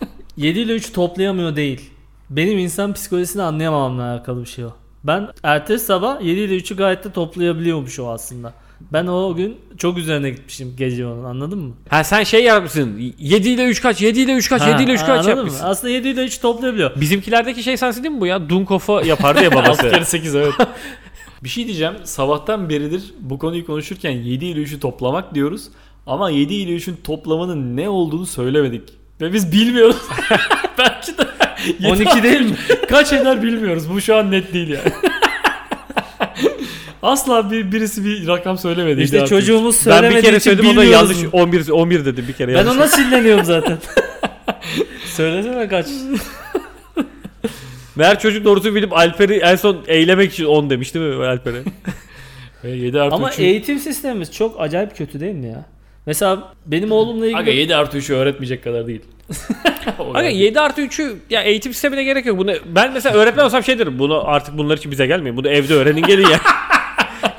7 0.36 0.58
ile 0.58 0.72
3 0.74 0.92
toplayamıyor 0.92 1.56
değil. 1.56 1.90
Benim 2.30 2.58
insan 2.58 2.92
psikolojisini 2.92 3.42
anlayamamamla 3.42 4.02
alakalı 4.12 4.40
bir 4.40 4.46
şey 4.48 4.64
o. 4.64 4.70
Ben 5.04 5.28
ertesi 5.42 5.84
sabah 5.84 6.20
7 6.20 6.40
ile 6.40 6.56
3'ü 6.56 6.76
gayet 6.76 7.04
de 7.04 7.12
toplayabiliyormuş 7.12 7.98
o 8.00 8.08
aslında. 8.10 8.52
Ben 8.92 9.06
o 9.06 9.34
gün 9.34 9.56
çok 9.78 9.98
üzerine 9.98 10.30
gitmişim 10.30 10.74
gece 10.78 11.06
onun 11.06 11.24
anladın 11.24 11.58
mı? 11.58 11.74
Ha 11.88 12.04
sen 12.04 12.22
şey 12.22 12.44
yapmışsın. 12.44 13.12
7 13.18 13.48
ile 13.48 13.64
3 13.64 13.82
kaç, 13.82 14.02
7 14.02 14.20
ile 14.20 14.34
3 14.34 14.48
kaç, 14.48 14.62
7 14.66 14.82
ile 14.82 14.92
3 14.92 15.00
kaç 15.00 15.08
anladın 15.08 15.30
mı? 15.32 15.36
yapmışsın. 15.36 15.64
Aslında 15.64 15.92
7 15.92 16.08
ile 16.08 16.24
3 16.24 16.40
toplayabiliyor. 16.40 17.00
Bizimkilerdeki 17.00 17.62
şey 17.62 17.76
sensin 17.76 18.02
değil 18.04 18.14
mi 18.14 18.20
bu 18.20 18.26
ya? 18.26 18.48
Dunkof'a 18.48 19.02
yapardı 19.02 19.42
ya 19.42 19.50
6 19.50 19.56
babası. 19.64 19.90
kere 19.90 20.04
8 20.04 20.34
evet. 20.34 20.52
bir 21.44 21.48
şey 21.48 21.66
diyeceğim. 21.66 21.94
Sabahtan 22.04 22.68
beridir 22.68 23.14
bu 23.20 23.38
konuyu 23.38 23.66
konuşurken 23.66 24.10
7 24.10 24.44
ile 24.46 24.60
3'ü 24.60 24.80
toplamak 24.80 25.34
diyoruz. 25.34 25.68
Ama 26.06 26.30
7 26.30 26.54
ile 26.54 26.76
3'ün 26.76 26.96
toplamının 27.04 27.76
ne 27.76 27.88
olduğunu 27.88 28.26
söylemedik. 28.26 28.82
Ve 29.20 29.32
biz 29.32 29.52
bilmiyoruz. 29.52 29.96
Belki 30.78 31.12
de 31.18 31.22
12 31.88 32.22
değil 32.22 32.40
mi? 32.40 32.56
Kaç 32.88 33.12
eder 33.12 33.42
bilmiyoruz. 33.42 33.90
Bu 33.90 34.00
şu 34.00 34.16
an 34.16 34.30
net 34.30 34.52
değil 34.52 34.68
yani. 34.68 34.92
Asla 37.02 37.50
bir 37.50 37.72
birisi 37.72 38.04
bir 38.04 38.26
rakam 38.26 38.58
söylemedi. 38.58 39.02
İşte 39.02 39.16
Artık. 39.16 39.28
çocuğumuz 39.28 39.76
ben 39.76 39.80
söylemediği 39.92 40.16
bir 40.18 40.22
kere 40.22 40.36
için 40.36 40.50
söyledim 40.50 40.70
o 40.70 40.76
da 40.76 40.84
yanlış 40.84 41.16
bunu. 41.22 41.28
11 41.42 41.68
11 41.70 42.04
dedim 42.04 42.24
bir 42.28 42.32
kere 42.32 42.48
Ben 42.54 42.56
yanlış. 42.58 42.76
ona 42.76 42.88
sinirleniyorum 42.88 43.44
zaten. 43.54 43.78
Söylesene 45.04 45.68
kaç. 45.68 45.86
Meğer 47.96 48.20
çocuk 48.20 48.44
doğrusu 48.44 48.74
bilip 48.74 48.92
Alper'i 48.92 49.34
en 49.34 49.56
son 49.56 49.78
eylemek 49.86 50.32
için 50.32 50.44
10 50.44 50.70
demiş 50.70 50.94
değil 50.94 51.06
mi 51.06 51.24
Alper'e? 51.26 51.62
Ve 52.64 52.70
7 52.70 53.00
artı 53.00 53.14
Ama 53.14 53.30
3'ü 53.30 53.42
eğitim 53.42 53.78
sistemimiz 53.78 54.32
çok 54.32 54.60
acayip 54.60 54.96
kötü 54.96 55.20
değil 55.20 55.34
mi 55.34 55.46
ya? 55.48 55.64
Mesela 56.06 56.52
benim 56.66 56.92
oğlumla 56.92 57.26
ilgili 57.26 57.38
Aga 57.38 57.50
7 57.50 57.76
artı 57.76 57.98
3'ü 57.98 58.14
öğretmeyecek 58.14 58.64
kadar 58.64 58.86
değil. 58.86 59.00
Aga 59.98 60.12
kadar. 60.12 60.22
7 60.28 60.60
artı 60.60 60.80
3'ü 60.82 61.16
ya 61.30 61.42
eğitim 61.42 61.72
sistemine 61.72 62.04
gerek 62.04 62.26
yok. 62.26 62.38
Bunu, 62.38 62.52
ben 62.66 62.92
mesela 62.92 63.16
öğretmen 63.18 63.44
olsam 63.44 63.64
şey 63.64 63.78
derim. 63.78 63.98
Bunu 63.98 64.28
artık 64.28 64.58
bunlar 64.58 64.76
için 64.78 64.90
bize 64.90 65.06
gelmeyin. 65.06 65.36
Bunu 65.36 65.48
evde 65.48 65.74
öğrenin 65.74 66.02
gelin 66.02 66.26
ya. 66.28 66.40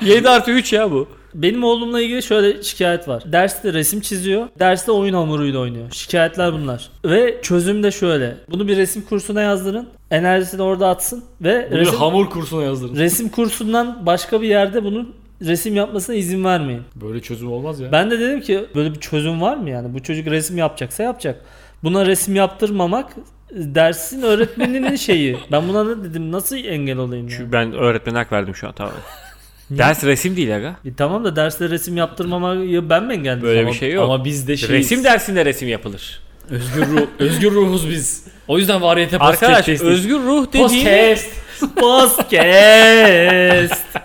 7 0.02 0.28
artı 0.28 0.50
3 0.50 0.72
ya 0.72 0.90
bu. 0.90 1.08
benim 1.34 1.64
oğlumla 1.64 2.00
ilgili 2.00 2.22
şöyle 2.22 2.62
şikayet 2.62 3.08
var. 3.08 3.22
Derste 3.26 3.72
resim 3.72 4.00
çiziyor, 4.00 4.48
derste 4.58 4.92
oyun 4.92 5.14
hamuruyla 5.14 5.60
oynuyor. 5.60 5.90
Şikayetler 5.92 6.52
bunlar. 6.52 6.88
Ve 7.04 7.38
çözüm 7.42 7.82
de 7.82 7.90
şöyle. 7.90 8.36
Bunu 8.50 8.68
bir 8.68 8.76
resim 8.76 9.02
kursuna 9.02 9.42
yazdırın. 9.42 9.88
Enerjisini 10.10 10.62
orada 10.62 10.88
atsın 10.88 11.24
ve 11.40 11.68
Bunu 11.70 11.78
resim, 11.78 11.94
hamur 11.94 12.30
kursuna 12.30 12.62
yazdırın. 12.62 12.96
resim 12.96 13.28
kursundan 13.28 14.06
başka 14.06 14.42
bir 14.42 14.48
yerde 14.48 14.84
bunun 14.84 15.14
resim 15.42 15.76
yapmasına 15.76 16.16
izin 16.16 16.44
vermeyin. 16.44 16.82
Böyle 16.96 17.20
çözüm 17.20 17.52
olmaz 17.52 17.80
ya. 17.80 17.92
Ben 17.92 18.10
de 18.10 18.20
dedim 18.20 18.40
ki 18.40 18.64
böyle 18.74 18.94
bir 18.94 19.00
çözüm 19.00 19.40
var 19.40 19.56
mı 19.56 19.70
yani? 19.70 19.94
Bu 19.94 20.02
çocuk 20.02 20.26
resim 20.26 20.58
yapacaksa 20.58 21.02
yapacak. 21.02 21.40
Buna 21.82 22.06
resim 22.06 22.36
yaptırmamak 22.36 23.10
dersin 23.52 24.22
öğretmeninin 24.22 24.96
şeyi. 24.96 25.36
Ben 25.52 25.68
buna 25.68 25.84
ne 25.84 26.04
dedim 26.04 26.32
nasıl 26.32 26.56
engel 26.56 26.96
olayım 26.98 27.28
ya? 27.28 27.34
Çünkü 27.36 27.52
ben 27.52 27.72
öğretmene 27.72 28.18
hak 28.18 28.32
verdim 28.32 28.54
şu 28.54 28.66
an 28.68 28.72
tamam. 28.72 28.94
Ders 29.70 30.04
resim 30.04 30.36
değil 30.36 30.56
aga. 30.56 30.76
E 30.84 30.94
tamam 30.94 31.24
da 31.24 31.36
derste 31.36 31.70
resim 31.70 31.96
yaptırmamayı 31.96 32.90
ben 32.90 33.04
mi 33.04 33.12
engelledim? 33.14 33.42
Böyle 33.42 33.60
ama, 33.60 33.68
bir 33.70 33.74
şey 33.76 33.92
yok. 33.92 34.04
Ama 34.04 34.24
biz 34.24 34.48
de 34.48 34.56
şey 34.56 34.68
Resim 34.68 35.04
dersinde 35.04 35.44
resim 35.44 35.68
yapılır. 35.68 36.20
özgür 36.50 36.86
ruh, 36.86 37.06
özgür 37.18 37.52
ruhuz 37.52 37.90
biz. 37.90 38.24
O 38.48 38.58
yüzden 38.58 38.82
variyete 38.82 39.18
Arkadaş 39.18 39.40
podcast'teyiz. 39.40 39.82
özgür 39.82 40.18
ruh 40.18 40.46
dediğin 40.52 40.68
Podcast. 40.68 41.30
Podcast. 41.76 43.98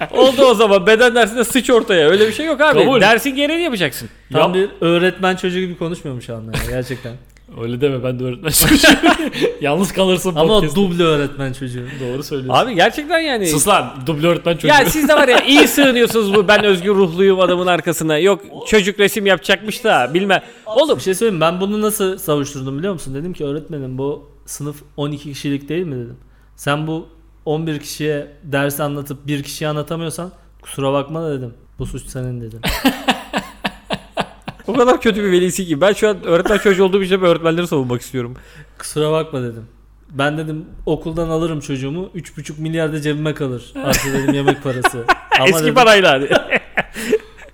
oldu 0.10 0.44
o 0.44 0.54
zaman 0.54 0.86
beden 0.86 1.14
dersinde 1.14 1.44
sıç 1.44 1.70
ortaya. 1.70 2.08
Öyle 2.08 2.28
bir 2.28 2.32
şey 2.32 2.46
yok 2.46 2.60
abi. 2.60 2.84
Kabul. 2.84 3.00
Dersin 3.00 3.30
gereğini 3.30 3.62
yapacaksın. 3.62 4.08
Tam 4.32 4.54
bir 4.54 4.68
öğretmen 4.80 5.36
çocuğu 5.36 5.60
gibi 5.60 5.78
konuşmuyorum 5.78 6.22
şu 6.22 6.36
anda 6.36 6.58
ya, 6.58 6.62
gerçekten. 6.70 7.12
Öyle 7.62 7.80
deme 7.80 8.04
ben 8.04 8.18
de 8.18 8.24
öğretmen 8.24 8.50
çocuğum. 8.50 8.88
Yalnız 9.60 9.92
kalırsın 9.92 10.34
Ama 10.36 10.48
podcast'ta. 10.48 10.80
duble 10.80 11.02
öğretmen 11.02 11.52
çocuğu. 11.52 11.84
Doğru 12.00 12.22
söylüyorsun. 12.22 12.64
Abi 12.64 12.74
gerçekten 12.74 13.18
yani. 13.18 13.46
Sus 13.46 13.68
lan 13.68 13.94
duble 14.06 14.26
öğretmen 14.26 14.52
çocuğu. 14.54 14.66
Ya 14.66 14.86
siz 14.86 15.08
de 15.08 15.14
var 15.14 15.28
ya 15.28 15.40
iyi 15.40 15.68
sığınıyorsunuz 15.68 16.34
bu 16.34 16.48
ben 16.48 16.64
özgür 16.64 16.94
ruhluyum 16.94 17.40
adamın 17.40 17.66
arkasına. 17.66 18.18
Yok 18.18 18.40
çocuk 18.68 18.98
resim 19.00 19.26
yapacakmış 19.26 19.84
da 19.84 20.10
bilmem. 20.14 20.42
Oğlum 20.66 20.96
Bir 20.98 21.02
şey 21.02 21.14
söyleyeyim 21.14 21.34
mi? 21.34 21.40
ben 21.40 21.60
bunu 21.60 21.82
nasıl 21.82 22.18
savuşturdum 22.18 22.78
biliyor 22.78 22.92
musun? 22.92 23.14
Dedim 23.14 23.32
ki 23.32 23.44
öğretmenim 23.44 23.98
bu 23.98 24.30
sınıf 24.46 24.76
12 24.96 25.32
kişilik 25.32 25.68
değil 25.68 25.86
mi 25.86 25.94
dedim. 25.94 26.16
Sen 26.56 26.86
bu 26.86 27.06
11 27.46 27.80
kişiye 27.80 28.26
ders 28.42 28.80
anlatıp 28.80 29.26
bir 29.26 29.42
kişiye 29.42 29.70
anlatamıyorsan 29.70 30.32
kusura 30.62 30.92
bakma 30.92 31.22
da 31.22 31.38
dedim. 31.38 31.54
Bu 31.78 31.86
suç 31.86 32.06
senin 32.06 32.40
dedim. 32.40 32.60
o 34.66 34.72
kadar 34.72 35.00
kötü 35.00 35.24
bir 35.24 35.32
velisi 35.32 35.66
ki. 35.66 35.80
Ben 35.80 35.92
şu 35.92 36.08
an 36.08 36.24
öğretmen 36.24 36.58
çocuğu 36.58 36.84
olduğum 36.84 37.02
için 37.02 37.20
öğretmenleri 37.20 37.66
savunmak 37.66 38.00
istiyorum. 38.00 38.34
Kusura 38.78 39.12
bakma 39.12 39.42
dedim. 39.42 39.64
Ben 40.10 40.38
dedim 40.38 40.64
okuldan 40.86 41.28
alırım 41.28 41.60
çocuğumu 41.60 42.10
3,5 42.14 42.60
milyar 42.60 42.92
da 42.92 43.00
cebime 43.00 43.34
kalır. 43.34 43.72
Artı 43.84 44.12
dedim 44.12 44.34
yemek 44.34 44.62
parası. 44.62 45.04
Ama 45.38 45.48
Eski 45.48 45.62
dedim, 45.62 45.74
parayla 45.74 46.22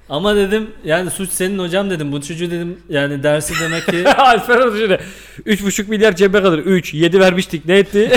ama 0.09 0.37
dedim 0.37 0.71
yani 0.85 1.11
suç 1.11 1.31
senin 1.31 1.59
hocam 1.59 1.91
dedim. 1.91 2.13
Bu 2.13 2.21
çocuğu 2.21 2.51
dedim 2.51 2.79
yani 2.89 3.23
dersi 3.23 3.55
demek 3.61 3.87
ki 3.87 4.09
Alper 4.09 4.61
Hoca 4.61 4.79
şöyle 4.79 5.01
3,5 5.47 5.89
milyar 5.89 6.17
cebe 6.17 6.43
kalır. 6.43 6.59
3, 6.59 6.95
7 6.95 7.21
vermiştik 7.21 7.67
ne 7.67 7.79
etti? 7.79 8.13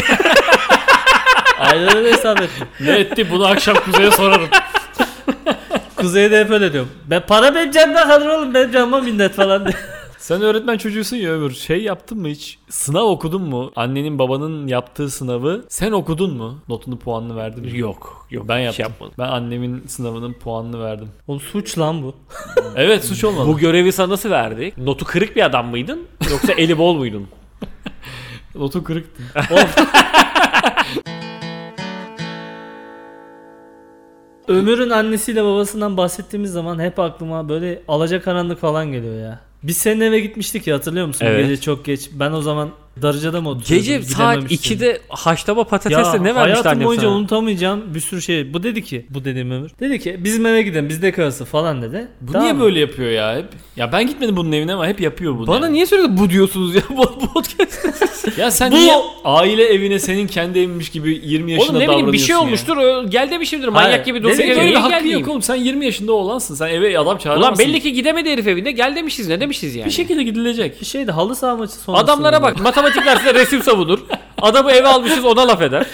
Aynen 1.59 1.95
öyle 1.97 2.11
hesap 2.11 2.41
ettim. 2.41 2.67
ne 2.79 2.91
etti 2.99 3.31
bunu 3.31 3.45
akşam 3.45 3.75
Kuzey'e 3.85 4.11
sorarım. 4.11 4.47
Kuzey'de 5.95 6.39
hep 6.39 6.51
öyle 6.51 6.73
diyorum. 6.73 6.91
Ben 7.09 7.25
para 7.27 7.55
benim 7.55 7.71
cebimde 7.71 8.03
kalır 8.03 8.27
oğlum 8.27 8.53
benim 8.53 8.71
cebime 8.71 9.01
minnet 9.01 9.33
falan 9.33 9.65
diye. 9.65 9.75
Sen 10.17 10.41
öğretmen 10.41 10.77
çocuğusun 10.77 11.15
ya 11.17 11.31
Ömür. 11.31 11.51
Şey 11.51 11.83
yaptın 11.83 12.17
mı 12.19 12.27
hiç? 12.27 12.59
Sınav 12.69 13.03
okudun 13.05 13.41
mu? 13.41 13.71
Annenin 13.75 14.19
babanın 14.19 14.67
yaptığı 14.67 15.09
sınavı 15.09 15.65
sen 15.69 15.91
okudun 15.91 16.37
mu? 16.37 16.59
Notunu 16.69 16.99
puanını 16.99 17.35
verdin 17.35 17.63
mi? 17.63 17.79
yok. 17.79 18.27
Yok. 18.31 18.47
Ben 18.49 18.57
yaptım. 18.59 18.83
yapmadım. 18.83 19.13
Ben 19.19 19.27
annemin 19.27 19.83
sınavının 19.87 20.33
puanını 20.33 20.83
verdim. 20.83 21.09
Oğlum 21.27 21.39
suç 21.39 21.77
lan 21.79 22.03
bu. 22.03 22.15
Evet 22.75 23.05
suç 23.05 23.23
olmadı. 23.23 23.47
Bu 23.47 23.57
görevi 23.57 23.91
sana 23.91 24.09
nasıl 24.09 24.29
verdik? 24.29 24.77
Notu 24.77 25.05
kırık 25.05 25.35
bir 25.35 25.45
adam 25.45 25.67
mıydın? 25.67 26.07
Yoksa 26.31 26.53
eli 26.53 26.77
bol 26.77 26.95
muydun? 26.95 27.27
Notu 28.55 28.83
kırıktı. 28.83 29.23
Ömür'ün 34.47 34.89
annesiyle 34.89 35.43
babasından 35.43 35.97
bahsettiğimiz 35.97 36.51
zaman 36.51 36.79
hep 36.79 36.99
aklıma 36.99 37.49
böyle 37.49 37.81
alacakaranlık 37.87 38.59
falan 38.59 38.91
geliyor 38.91 39.19
ya. 39.19 39.39
Biz 39.63 39.77
senin 39.77 40.01
eve 40.01 40.19
gitmiştik 40.19 40.67
ya 40.67 40.75
hatırlıyor 40.75 41.07
musun? 41.07 41.25
Evet. 41.25 41.47
Gece 41.47 41.61
çok 41.61 41.85
geç. 41.85 42.09
Ben 42.13 42.31
o 42.31 42.41
zaman 42.41 42.69
Darıca'da 43.01 43.41
mı 43.41 43.49
oturuyordum? 43.49 43.77
Gece 43.77 44.01
saat 44.01 44.35
Gidememiştim. 44.35 44.77
2'de 44.77 44.99
haşlama 45.09 45.63
patatesle 45.63 46.01
ne 46.23 46.35
vermişti 46.35 46.35
hayatım 46.35 46.71
annem 46.71 46.85
boyunca 46.87 47.07
sana? 47.07 47.15
unutamayacağım 47.15 47.95
bir 47.95 47.99
sürü 47.99 48.21
şey. 48.21 48.53
Bu 48.53 48.63
dedi 48.63 48.83
ki, 48.83 49.05
bu 49.09 49.25
dediğim 49.25 49.51
Ömür. 49.51 49.71
Dedi 49.79 49.99
ki 49.99 50.15
bizim 50.23 50.45
eve 50.45 50.61
gidelim 50.61 50.89
bizde 50.89 51.11
kalsın 51.11 51.45
falan 51.45 51.81
dedi. 51.81 52.07
Bu 52.21 52.31
Tamam 52.31 52.43
niye 52.45 52.53
mı? 52.53 52.63
böyle 52.63 52.79
yapıyor 52.79 53.11
ya 53.11 53.37
hep? 53.37 53.45
Ya 53.75 53.91
ben 53.91 54.07
gitmedim 54.07 54.37
bunun 54.37 54.51
evine 54.51 54.73
ama 54.73 54.87
hep 54.87 55.01
yapıyor 55.01 55.37
bunu. 55.37 55.47
Bana 55.47 55.65
yani. 55.65 55.73
niye 55.73 55.85
sürekli 55.85 56.17
bu 56.17 56.29
diyorsunuz 56.29 56.75
ya 56.75 56.81
bu 56.89 57.19
podcast? 57.19 57.85
Ya 58.37 58.51
sen 58.51 58.71
Bu- 58.71 58.75
niye 58.75 58.93
aile 59.23 59.63
evine 59.63 59.99
senin 59.99 60.27
kendi 60.27 60.59
evinmiş 60.59 60.89
gibi 60.89 61.21
20 61.23 61.51
yaşında 61.51 61.71
Oğlum 61.71 61.79
ne 61.81 61.87
bileyim 61.89 62.13
bir 62.13 62.17
şey 62.17 62.35
davranıyorsun 62.35 62.73
ya? 62.73 62.77
olmuştur. 62.79 63.05
ö- 63.05 63.09
Gel 63.09 63.31
demişimdir 63.31 63.67
manyak 63.67 63.91
Hayır, 63.91 64.05
gibi 64.05 64.19
dedim 64.19 64.29
dursun. 64.29 64.37
Senin 64.37 64.47
ki, 64.53 64.59
öyle 64.59 64.61
bir 64.61 64.67
Niye 64.67 64.77
hakkın 64.77 64.89
gelmeyeyim? 64.97 65.19
yok 65.19 65.29
oğlum. 65.29 65.41
Sen 65.41 65.55
20 65.55 65.85
yaşında 65.85 66.13
oğlansın. 66.13 66.55
Sen 66.55 66.67
eve 66.67 66.99
adam 66.99 67.17
çağıramazsın. 67.17 67.63
Ulan 67.63 67.73
belli 67.73 67.81
ki 67.81 67.93
gidemedi 67.93 68.31
herif 68.31 68.47
evinde. 68.47 68.71
Gel 68.71 68.95
demişiz 68.95 69.27
ne 69.27 69.39
demişiz 69.41 69.75
yani. 69.75 69.85
bir 69.85 69.91
şekilde 69.91 70.23
gidilecek. 70.23 70.81
Bir 70.81 70.85
şeydi 70.85 71.11
halı 71.11 71.35
saha 71.35 71.55
maçı 71.55 71.73
sonrası. 71.73 72.03
Adamlara 72.03 72.41
bak 72.41 72.63
matematik 72.85 73.05
dersinde 73.05 73.33
resim 73.33 73.63
savunur. 73.63 73.99
Adamı 74.41 74.71
eve 74.71 74.87
almışız 74.87 75.25
ona 75.25 75.47
laf 75.47 75.61
eder. 75.61 75.85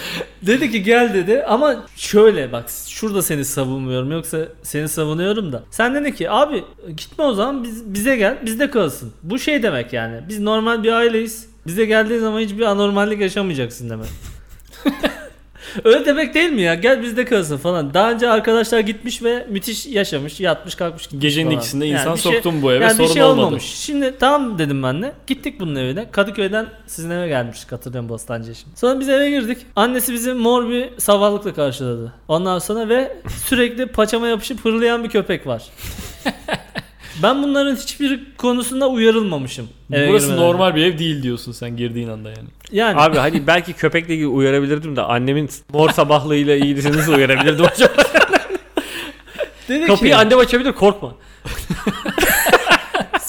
Dedi 0.42 0.70
ki 0.70 0.82
gel 0.82 1.14
dedi 1.14 1.44
ama 1.48 1.84
şöyle 1.96 2.52
bak 2.52 2.64
şurada 2.88 3.22
seni 3.22 3.44
savunmuyorum 3.44 4.12
yoksa 4.12 4.38
seni 4.62 4.88
savunuyorum 4.88 5.52
da. 5.52 5.62
Sen 5.70 5.94
dedi 5.94 6.14
ki 6.14 6.30
abi 6.30 6.64
gitme 6.96 7.24
o 7.24 7.34
zaman 7.34 7.64
biz, 7.64 7.94
bize 7.94 8.16
gel 8.16 8.38
bizde 8.46 8.70
kalsın. 8.70 9.12
Bu 9.22 9.38
şey 9.38 9.62
demek 9.62 9.92
yani 9.92 10.20
biz 10.28 10.40
normal 10.40 10.82
bir 10.82 10.92
aileyiz. 10.92 11.46
Bize 11.66 11.84
geldiği 11.84 12.18
zaman 12.18 12.40
hiçbir 12.40 12.62
anormallik 12.62 13.20
yaşamayacaksın 13.20 13.90
demek. 13.90 14.08
Öyle 15.84 16.06
demek 16.06 16.34
değil 16.34 16.50
mi 16.50 16.62
ya? 16.62 16.74
Gel 16.74 17.02
bizde 17.02 17.24
kalsın 17.24 17.56
falan. 17.56 17.94
Daha 17.94 18.12
önce 18.12 18.28
arkadaşlar 18.30 18.80
gitmiş 18.80 19.22
ve 19.22 19.46
müthiş 19.50 19.86
yaşamış, 19.86 20.40
yatmış, 20.40 20.74
kalkmış 20.74 21.02
gitmiş 21.02 21.22
Gecenin 21.22 21.44
falan. 21.46 21.58
ikisinde 21.58 21.86
Yani 21.86 22.00
insan 22.00 22.14
bir 22.14 22.20
şey- 22.20 22.32
soktun 22.32 22.62
bu 22.62 22.72
eve 22.72 22.84
yani 22.84 22.94
sorun 22.94 23.08
bir 23.08 23.14
şey 23.14 23.22
olmadı. 23.22 23.40
olmamış. 23.46 23.62
Şimdi 23.64 24.14
tamam 24.20 24.58
dedim 24.58 24.82
ben 24.82 25.02
de. 25.02 25.12
Gittik 25.26 25.60
bunun 25.60 25.74
evine. 25.74 26.10
Kadıköy'den 26.10 26.66
sizin 26.86 27.10
eve 27.10 27.28
gelmiştik 27.28 27.72
hatırlıyorum 27.72 28.08
Bostancı'ya 28.08 28.54
şimdi. 28.54 28.76
Sonra 28.78 29.00
biz 29.00 29.08
eve 29.08 29.30
girdik. 29.30 29.58
Annesi 29.76 30.12
bizi 30.12 30.32
mor 30.32 30.68
bir 30.68 30.88
savallıkla 30.98 31.54
karşıladı. 31.54 32.12
Ondan 32.28 32.58
sonra 32.58 32.88
ve 32.88 33.16
sürekli 33.44 33.86
paçama 33.86 34.26
yapışıp 34.28 34.64
hırlayan 34.64 35.04
bir 35.04 35.08
köpek 35.08 35.46
var. 35.46 35.62
ben 37.22 37.42
bunların 37.42 37.76
hiçbir 37.76 38.20
konusunda 38.36 38.88
uyarılmamışım. 38.88 39.68
eve 39.92 40.08
Burası 40.08 40.26
girmeden. 40.26 40.46
normal 40.46 40.74
bir 40.74 40.84
ev 40.86 40.98
değil 40.98 41.22
diyorsun 41.22 41.52
sen 41.52 41.76
girdiğin 41.76 42.08
anda 42.08 42.28
yani. 42.28 42.48
Yani 42.72 43.00
Abi 43.00 43.16
hani 43.18 43.46
belki 43.46 43.72
köpekle 43.72 44.14
ilgili 44.14 44.28
uyarabilirdim 44.28 44.96
de 44.96 45.02
annemin 45.02 45.50
mor 45.72 45.90
sabahlığıyla 45.90 46.56
ilgili 46.56 46.92
nasıl 46.98 47.12
uyarabilirdim 47.12 47.64
acaba? 47.64 47.92
dedi 49.68 49.86
Kapıyı 49.86 50.10
ki 50.12 50.16
annem 50.16 50.38
açabilir 50.38 50.72
korkma. 50.72 51.14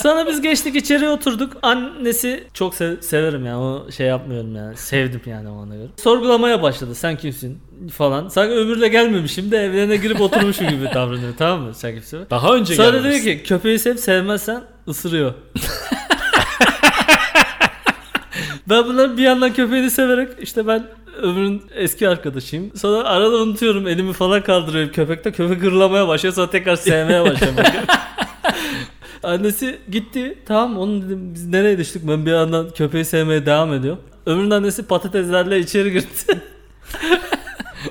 Sonra 0.04 0.28
biz 0.28 0.42
geçtik 0.42 0.76
içeriye 0.76 1.10
oturduk. 1.10 1.58
Annesi 1.62 2.44
çok 2.54 2.74
se- 2.74 3.02
severim 3.02 3.46
yani 3.46 3.58
o 3.58 3.92
şey 3.92 4.08
yapmıyorum 4.08 4.56
yani. 4.56 4.78
Sevdim 4.78 5.22
yani 5.26 5.50
o 5.50 5.62
ana 5.62 5.76
göre. 5.76 5.88
Sorgulamaya 5.98 6.62
başladı. 6.62 6.96
Sen 6.96 7.18
kimsin 7.18 7.60
falan. 7.94 8.28
Sanki 8.28 8.54
ömürle 8.54 8.88
gelmemişim 8.88 9.52
de 9.52 9.58
evlerine 9.58 9.96
girip 9.96 10.22
oturmuşum 10.22 10.70
gibi 10.70 10.86
davranıyor 10.94 11.34
tamam 11.38 11.62
mı? 11.62 11.74
Sen 11.74 11.94
kimsin? 11.94 12.20
Daha 12.30 12.56
önce 12.56 12.76
Sonra 12.76 13.04
dedi 13.04 13.24
ki 13.24 13.44
köpeği 13.44 13.80
sev 13.80 13.98
sevmezsen 13.98 14.64
ısırıyor. 14.88 15.34
ben 18.70 18.86
bunları 18.86 19.18
bir 19.18 19.24
yandan 19.24 19.54
köpeğini 19.54 19.92
severek 19.92 20.30
işte 20.42 20.68
ben 20.68 20.88
ömrün 21.22 21.64
eski 21.76 22.10
arkadaşıyım. 22.10 22.76
Sonra 22.76 23.04
arada 23.04 23.36
unutuyorum 23.38 23.88
elimi 23.88 24.14
falan 24.14 24.44
kaldırıyorum 24.44 24.92
köpekte. 24.92 25.32
Köpek 25.32 25.62
hırlamaya 25.62 26.08
başlıyor 26.08 26.34
sonra 26.34 26.50
tekrar 26.50 26.76
sevmeye 26.76 27.24
başlıyorum. 27.24 27.64
annesi 29.24 29.80
gitti. 29.92 30.38
Tamam 30.46 30.78
onu 30.78 31.02
dedim 31.02 31.34
biz 31.34 31.48
nereye 31.48 31.78
düştük? 31.78 32.08
Ben 32.08 32.26
bir 32.26 32.32
yandan 32.32 32.70
köpeği 32.70 33.06
sevmeye 33.06 33.46
devam 33.46 33.74
ediyorum. 33.74 34.02
Ömrün 34.26 34.52
annesi 34.52 34.84
patateslerle 34.84 35.60
içeri 35.60 35.92
girdi. 35.92 36.06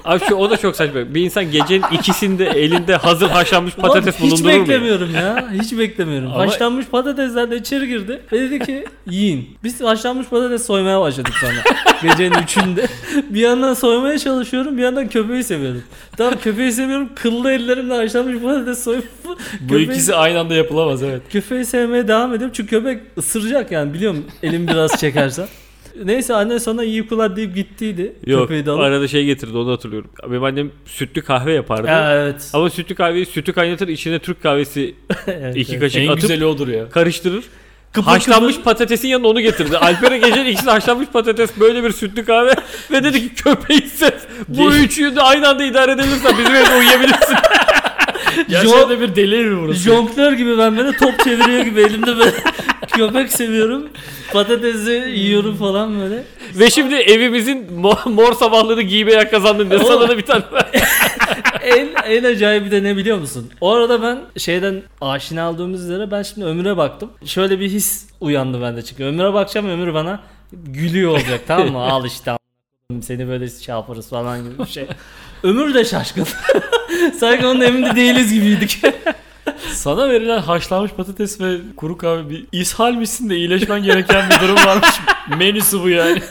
Abi 0.05 0.25
şu 0.29 0.35
o 0.35 0.51
da 0.51 0.57
çok 0.57 0.77
saçma. 0.77 1.15
Bir 1.15 1.21
insan 1.21 1.51
gecenin 1.51 1.85
ikisinde 1.93 2.47
elinde 2.47 2.97
hazır 2.97 3.29
haşlanmış 3.29 3.75
patates 3.75 4.15
Hiç 4.15 4.23
bulundurur 4.23 4.45
mu? 4.45 4.51
ya? 4.53 4.61
beklemiyorum 4.61 5.15
ya. 5.15 5.49
Hiç 5.63 5.79
beklemiyorum. 5.79 6.29
Ama- 6.33 6.39
Haşlanmış 6.47 6.87
patateslerle 6.87 7.57
içeri 7.57 7.89
girdi. 7.89 8.21
Ve 8.33 8.41
dedi 8.41 8.59
ki 8.67 8.85
yiyin. 9.11 9.49
Biz 9.65 9.81
haşlanmış 9.81 10.27
patates 10.27 10.67
soymaya 10.67 11.01
başladık 11.01 11.35
sonra. 11.41 11.77
Gecenin 12.03 12.43
üçünde. 12.43 12.87
Bir 13.31 13.41
yandan 13.41 13.75
soymaya 13.75 14.19
çalışıyorum. 14.19 14.79
Bir 14.79 14.83
yandan 14.83 15.09
köpeği 15.09 15.45
seviyorum. 15.45 15.83
Tamam 16.17 16.35
köpeği 16.43 16.73
seviyorum. 16.73 17.09
Kıllı 17.15 17.53
ellerimle 17.53 17.95
haşlanmış 17.95 18.43
patates 18.43 18.85
soyup 18.85 19.05
Bu 19.61 19.79
ikisi 19.79 20.15
aynı 20.15 20.41
anda 20.41 20.55
yapılamaz 20.55 21.03
evet. 21.03 21.23
Köpeği 21.31 21.65
sevmeye 21.65 22.09
devam 22.09 22.35
ediyorum. 22.35 22.53
Çünkü 22.57 22.71
köpek 22.71 23.01
ısıracak 23.19 23.71
yani 23.73 23.95
biliyorum 23.95 24.25
elim 24.43 24.69
biraz 24.69 25.01
çekersen. 25.01 25.47
Neyse 26.05 26.35
anne 26.35 26.61
sonra 26.61 26.85
iyi 26.85 27.03
uykular 27.03 27.37
deyip 27.37 27.55
gittiydi. 27.55 28.13
Yok 28.27 28.41
köpeği 28.41 28.67
de 28.67 28.71
alıp. 28.71 28.81
arada 28.81 29.09
şey 29.09 29.25
getirdi 29.25 29.57
onu 29.57 29.73
hatırlıyorum. 29.73 30.11
Benim 30.31 30.45
annem 30.45 30.71
sütlü 30.87 31.23
kahve 31.23 31.53
yapardı. 31.53 31.89
Ha, 31.89 32.13
evet. 32.15 32.51
Ama 32.53 32.71
sütlü 32.71 32.95
kahveyi 32.95 33.27
sütü 33.27 33.53
kaynatır 33.53 33.89
içine 33.89 34.19
Türk 34.19 34.43
kahvesi 34.43 34.95
evet, 35.27 35.57
iki 35.57 35.73
evet. 35.73 35.81
kaşık 35.81 36.03
En 36.03 36.09
atıp 36.09 36.21
güzeli 36.21 36.45
odur 36.47 36.69
ya. 36.69 36.89
karıştırır. 36.89 37.45
Kıpır 37.93 38.11
haşlanmış 38.11 38.55
kıpır. 38.55 38.65
patatesin 38.65 39.09
yanına 39.09 39.29
onu 39.29 39.41
getirdi. 39.41 39.79
Alper'e 39.79 40.19
gecenin 40.19 40.51
ikisi 40.51 40.71
haşlanmış 40.71 41.09
patates 41.09 41.51
böyle 41.61 41.85
bir 41.85 41.93
sütlü 41.93 42.25
kahve 42.25 42.55
ve 42.91 43.05
dedi 43.05 43.21
ki 43.29 43.35
köpeği 43.35 43.81
sev. 43.81 44.11
Bu 44.49 44.75
üçünü 44.75 45.17
de 45.17 45.23
aynı 45.23 45.49
anda 45.49 45.65
idare 45.65 45.93
edebilirsen 45.93 46.39
bizim 46.39 46.55
evde 46.55 46.79
uyuyabilirsin. 46.79 47.37
Gerçekten 48.49 49.01
bir 49.01 49.17
deli 49.17 49.37
evi 49.37 49.57
burası. 49.57 49.81
Jonglör 49.81 50.33
gibi 50.33 50.59
ben 50.59 50.77
böyle 50.77 50.97
top 50.97 51.25
çeviriyor 51.25 51.65
gibi 51.65 51.81
elimde 51.81 52.17
böyle 52.17 52.33
köpek 52.93 53.33
seviyorum. 53.33 53.89
Patatesi 54.33 54.91
yiyorum 55.15 55.57
falan 55.57 56.01
böyle. 56.01 56.25
ve 56.55 56.71
şimdi 56.71 56.95
evimizin 56.95 57.73
mor, 57.73 57.97
mor 58.05 58.33
sabahlığını 58.33 58.83
giymeye 58.83 59.29
kazandın 59.31 59.71
diye 59.71 59.81
sana 59.81 60.09
da 60.09 60.19
bir 60.19 60.23
tane 60.23 60.43
en, 61.63 61.89
en 62.07 62.25
acayibi 62.25 62.71
de 62.71 62.83
ne 62.83 62.97
biliyor 62.97 63.19
musun? 63.19 63.51
O 63.61 63.73
arada 63.73 64.03
ben 64.03 64.19
şeyden 64.39 64.83
aşina 65.01 65.43
aldığımız 65.43 65.85
üzere 65.85 66.11
ben 66.11 66.23
şimdi 66.23 66.47
Ömür'e 66.47 66.77
baktım. 66.77 67.11
Şöyle 67.25 67.61
bir 67.61 67.69
his 67.69 68.07
uyandı 68.21 68.63
bende 68.63 68.83
çünkü. 68.83 69.05
Ömür'e 69.05 69.33
bakacağım 69.33 69.69
Ömür 69.69 69.95
bana 69.95 70.21
gülüyor 70.53 71.11
olacak 71.11 71.41
tamam 71.47 71.71
mı? 71.73 71.79
Al 71.79 72.05
işte 72.07 72.33
seni 73.03 73.29
böyle 73.29 73.49
şey 73.49 73.75
yaparız 73.75 74.09
falan 74.09 74.45
gibi 74.45 74.59
bir 74.59 74.71
şey. 74.71 74.87
Ömür 75.43 75.75
de 75.75 75.85
şaşkın. 75.85 76.27
Sanki 77.21 77.47
onun 77.47 77.61
evinde 77.61 77.97
değiliz 77.97 78.33
gibiydik. 78.33 78.83
Sana 79.73 80.11
verilen 80.11 80.39
haşlanmış 80.39 80.93
patates 80.93 81.41
ve 81.41 81.57
kuru 81.77 81.99
kahve 81.99 82.31
bir 82.31 82.47
ishal 82.53 82.93
misin 82.93 83.31
de 83.31 83.37
iyileşmen 83.37 83.83
gereken 83.83 84.31
bir 84.31 84.41
durum 84.41 84.57
varmış. 84.67 84.89
Menüsü 85.39 85.83
bu 85.83 85.89
yani. 85.89 86.23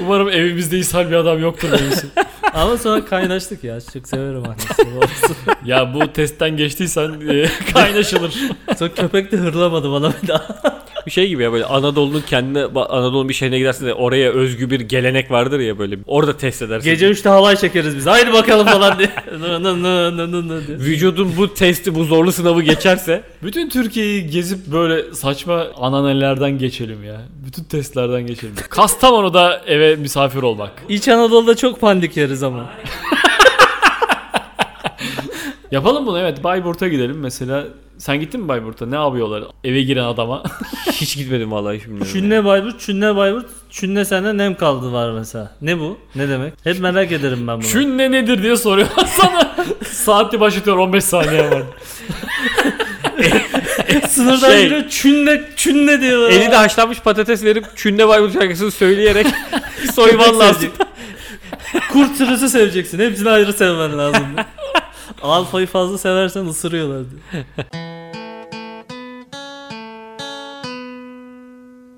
Umarım 0.00 0.28
evimizde 0.28 0.78
ishal 0.78 1.10
bir 1.10 1.16
adam 1.16 1.38
yoktur 1.40 1.70
menüsü. 1.70 2.06
Ama 2.54 2.76
sonra 2.76 3.04
kaynaştık 3.04 3.64
ya. 3.64 3.78
Çok 3.92 4.08
severim 4.08 4.42
annesini. 4.48 4.96
babasını. 4.96 5.36
Ya 5.64 5.94
bu 5.94 6.12
testten 6.12 6.56
geçtiysen 6.56 7.14
e, 7.28 7.48
kaynaşılır. 7.72 8.34
Sonra 8.78 8.94
köpek 8.94 9.32
de 9.32 9.36
hırlamadı 9.36 9.92
bana 9.92 10.12
bir 10.22 10.28
daha. 10.28 10.62
Bir 11.06 11.10
şey 11.10 11.28
gibi 11.28 11.42
ya 11.42 11.52
böyle 11.52 11.64
Anadolu'nun 11.64 12.20
kendine 12.20 12.64
Anadolu'nun 12.64 13.28
bir 13.28 13.34
şehrine 13.34 13.58
gidersin 13.58 13.86
de 13.86 13.94
oraya 13.94 14.30
özgü 14.32 14.70
bir 14.70 14.80
gelenek 14.80 15.30
vardır 15.30 15.60
ya 15.60 15.78
böyle 15.78 15.98
orada 16.06 16.36
test 16.36 16.62
edersin. 16.62 16.90
Gece 16.90 17.06
3'te 17.10 17.28
halay 17.28 17.56
çekeriz 17.56 17.96
biz. 17.96 18.06
Haydi 18.06 18.32
bakalım 18.32 18.66
falan 18.66 18.98
diye. 18.98 19.10
Nı 19.40 19.62
nı 19.62 19.82
nı 19.82 20.16
nı 20.16 20.32
nı 20.32 20.48
nı 20.48 20.66
diye. 20.66 20.78
Vücudun 20.78 21.32
bu 21.36 21.54
testi 21.54 21.94
bu 21.94 22.04
zorlu 22.04 22.32
sınavı 22.32 22.62
geçerse 22.62 23.22
Bütün 23.42 23.68
Türkiye'yi 23.68 24.26
gezip 24.26 24.66
böyle 24.66 25.14
saçma 25.14 25.66
ananelerden 25.76 26.58
geçelim 26.58 27.04
ya. 27.04 27.20
Bütün 27.46 27.64
testlerden 27.64 28.26
geçelim. 28.26 28.54
Kastamonu'da 28.68 29.62
eve 29.66 29.96
misafir 29.96 30.42
olmak. 30.42 30.70
İç 30.88 31.08
Anadolu'da 31.08 31.56
çok 31.56 31.80
pandik 31.80 32.16
yeriz 32.16 32.42
ama. 32.42 32.70
Yapalım 35.70 36.06
bunu 36.06 36.18
evet 36.18 36.44
Bayburt'a 36.44 36.88
gidelim 36.88 37.18
mesela. 37.20 37.64
Sen 37.98 38.20
gittin 38.20 38.40
mi 38.40 38.48
Bayburt'a? 38.48 38.86
Ne 38.86 38.94
yapıyorlar 38.94 39.44
eve 39.64 39.82
giren 39.82 40.04
adama? 40.04 40.42
hiç 40.92 41.16
gitmedim 41.16 41.52
vallahi 41.52 41.80
bilmiyorum. 41.80 42.08
Çünne 42.12 42.44
Bayburt, 42.44 42.80
Çünne 42.80 43.16
Bayburt, 43.16 43.46
Çünne 43.70 44.04
sende 44.04 44.36
nem 44.36 44.54
kaldı 44.54 44.92
var 44.92 45.10
mesela. 45.10 45.52
Ne 45.62 45.78
bu? 45.78 45.98
Ne 46.14 46.28
demek? 46.28 46.52
Hep 46.64 46.80
merak 46.80 47.12
ederim 47.12 47.46
ben 47.48 47.56
bunu. 47.56 47.68
Şün 47.68 47.98
ne 47.98 48.10
nedir 48.12 48.42
diye 48.42 48.56
soruyorlar 48.56 49.06
sana. 49.06 49.56
Saati 49.86 50.40
başlatıyor 50.40 50.76
15 50.76 51.04
saniye 51.04 51.50
var. 51.50 51.62
Sınırdan 54.08 54.50
Şey- 54.50 54.64
giriyor 54.64 54.84
Çünne, 54.90 55.42
Çünne 55.56 56.00
diyor. 56.00 56.30
Elinde 56.30 56.56
haşlanmış 56.56 57.00
patates 57.00 57.44
verip 57.44 57.64
Çünne 57.76 58.08
Bayburt 58.08 58.32
şarkısını 58.32 58.70
söyleyerek 58.70 59.26
soyman 59.94 60.38
lazım. 60.38 60.70
Kurt 61.92 62.16
sürüsü 62.16 62.48
seveceksin. 62.48 62.98
Hepsini 62.98 63.30
ayrı 63.30 63.52
sevmen 63.52 63.98
lazım. 63.98 64.26
Alfayı 65.22 65.66
fazla 65.66 65.98
seversen 65.98 66.44
ısırıyorlar 66.46 67.04
diyor. 67.10 67.44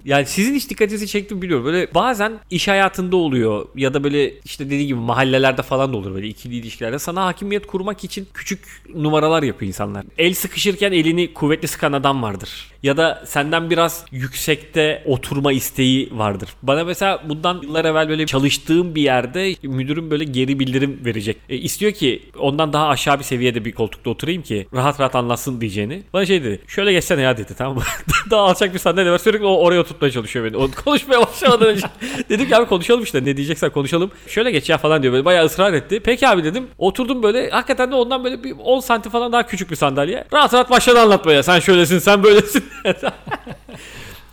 Yani 0.05 0.27
sizin 0.27 0.55
hiç 0.55 0.71
dikkatinizi 0.71 1.07
çekti 1.07 1.35
mi 1.35 1.43
bilmiyorum. 1.43 1.67
Böyle 1.67 1.95
bazen 1.95 2.33
iş 2.51 2.69
hayatında 2.69 3.17
oluyor 3.17 3.67
ya 3.77 3.95
da 3.95 4.05
böyle 4.05 4.41
işte 4.41 4.67
dediğim 4.67 4.87
gibi 4.87 4.99
mahallelerde 4.99 5.63
falan 5.63 5.93
da 5.93 5.97
olur 5.97 6.15
böyle 6.15 6.29
ikili 6.29 6.57
ilişkilerde. 6.57 6.99
Sana 6.99 7.25
hakimiyet 7.27 7.67
kurmak 7.67 8.05
için 8.05 8.29
küçük 8.35 8.61
numaralar 8.95 9.43
yapıyor 9.43 9.69
insanlar. 9.69 10.05
El 10.19 10.35
sıkışırken 10.35 10.93
elini 10.93 11.35
kuvvetli 11.35 11.69
sıkan 11.69 11.93
adam 11.93 12.23
vardır. 12.23 12.72
Ya 12.83 12.97
da 12.97 13.23
senden 13.27 13.71
biraz 13.71 14.05
yüksekte 14.13 15.03
oturma 15.07 15.53
isteği 15.53 16.11
vardır. 16.13 16.49
Bana 16.63 16.85
mesela 16.85 17.23
bundan 17.29 17.63
yıllar 17.63 17.85
evvel 17.85 18.09
böyle 18.09 18.27
çalıştığım 18.27 18.95
bir 18.95 19.03
yerde 19.03 19.55
müdürüm 19.63 20.11
böyle 20.11 20.25
geri 20.25 20.59
bildirim 20.59 21.01
verecek. 21.05 21.37
E, 21.49 21.57
istiyor 21.57 21.93
ki 21.93 22.23
ondan 22.39 22.73
daha 22.73 22.89
aşağı 22.89 23.19
bir 23.19 23.25
seviyede 23.25 23.65
bir 23.65 23.73
koltukta 23.73 24.11
oturayım 24.11 24.43
ki 24.43 24.67
rahat 24.75 25.01
rahat 25.01 25.15
anlatsın 25.15 25.61
diyeceğini. 25.61 26.03
Bana 26.13 26.27
şey 26.27 26.45
dedi. 26.45 26.61
Şöyle 26.67 26.93
geçsene 26.93 27.23
ya 27.23 27.37
dedi 27.37 27.55
tamam 27.59 27.77
mı? 27.77 27.83
daha 28.31 28.41
alçak 28.43 28.75
bir 28.75 28.79
sandalye 28.79 29.13
var. 29.13 29.19
Sürekli 29.19 29.47
o 29.47 29.57
oraya 29.57 29.81
oturtmaya 29.81 30.11
çalışıyor 30.11 30.45
beni. 30.45 30.57
O 30.57 30.71
konuşmaya 30.85 31.21
başlamadan 31.21 31.69
önce. 31.69 31.87
dedim 32.29 32.49
ki 32.49 32.57
abi 32.57 32.67
konuşalım 32.67 33.03
işte 33.03 33.25
ne 33.25 33.37
diyeceksen 33.37 33.71
konuşalım. 33.71 34.11
Şöyle 34.27 34.51
geç 34.51 34.71
ya 34.71 34.79
falan 34.79 35.03
diyor 35.03 35.13
böyle 35.13 35.25
bayağı 35.25 35.47
ısrar 35.47 35.73
etti. 35.73 36.01
Peki 36.05 36.29
abi 36.29 36.45
dedim. 36.45 36.67
Oturdum 36.79 37.23
böyle 37.23 37.51
hakikaten 37.51 37.91
de 37.91 37.95
ondan 37.95 38.25
böyle 38.25 38.45
bir 38.45 38.55
10 38.65 38.81
santim 38.81 39.13
falan 39.13 39.33
daha 39.33 39.47
küçük 39.47 39.71
bir 39.71 39.77
sandalye. 39.77 40.25
Rahat 40.33 40.55
rahat 40.55 40.71
başladı 40.71 41.01
anlatmaya. 41.01 41.43
Sen 41.43 41.61
şöylesin 41.61 41.99
sen 41.99 42.23
böylesin. 42.23 42.72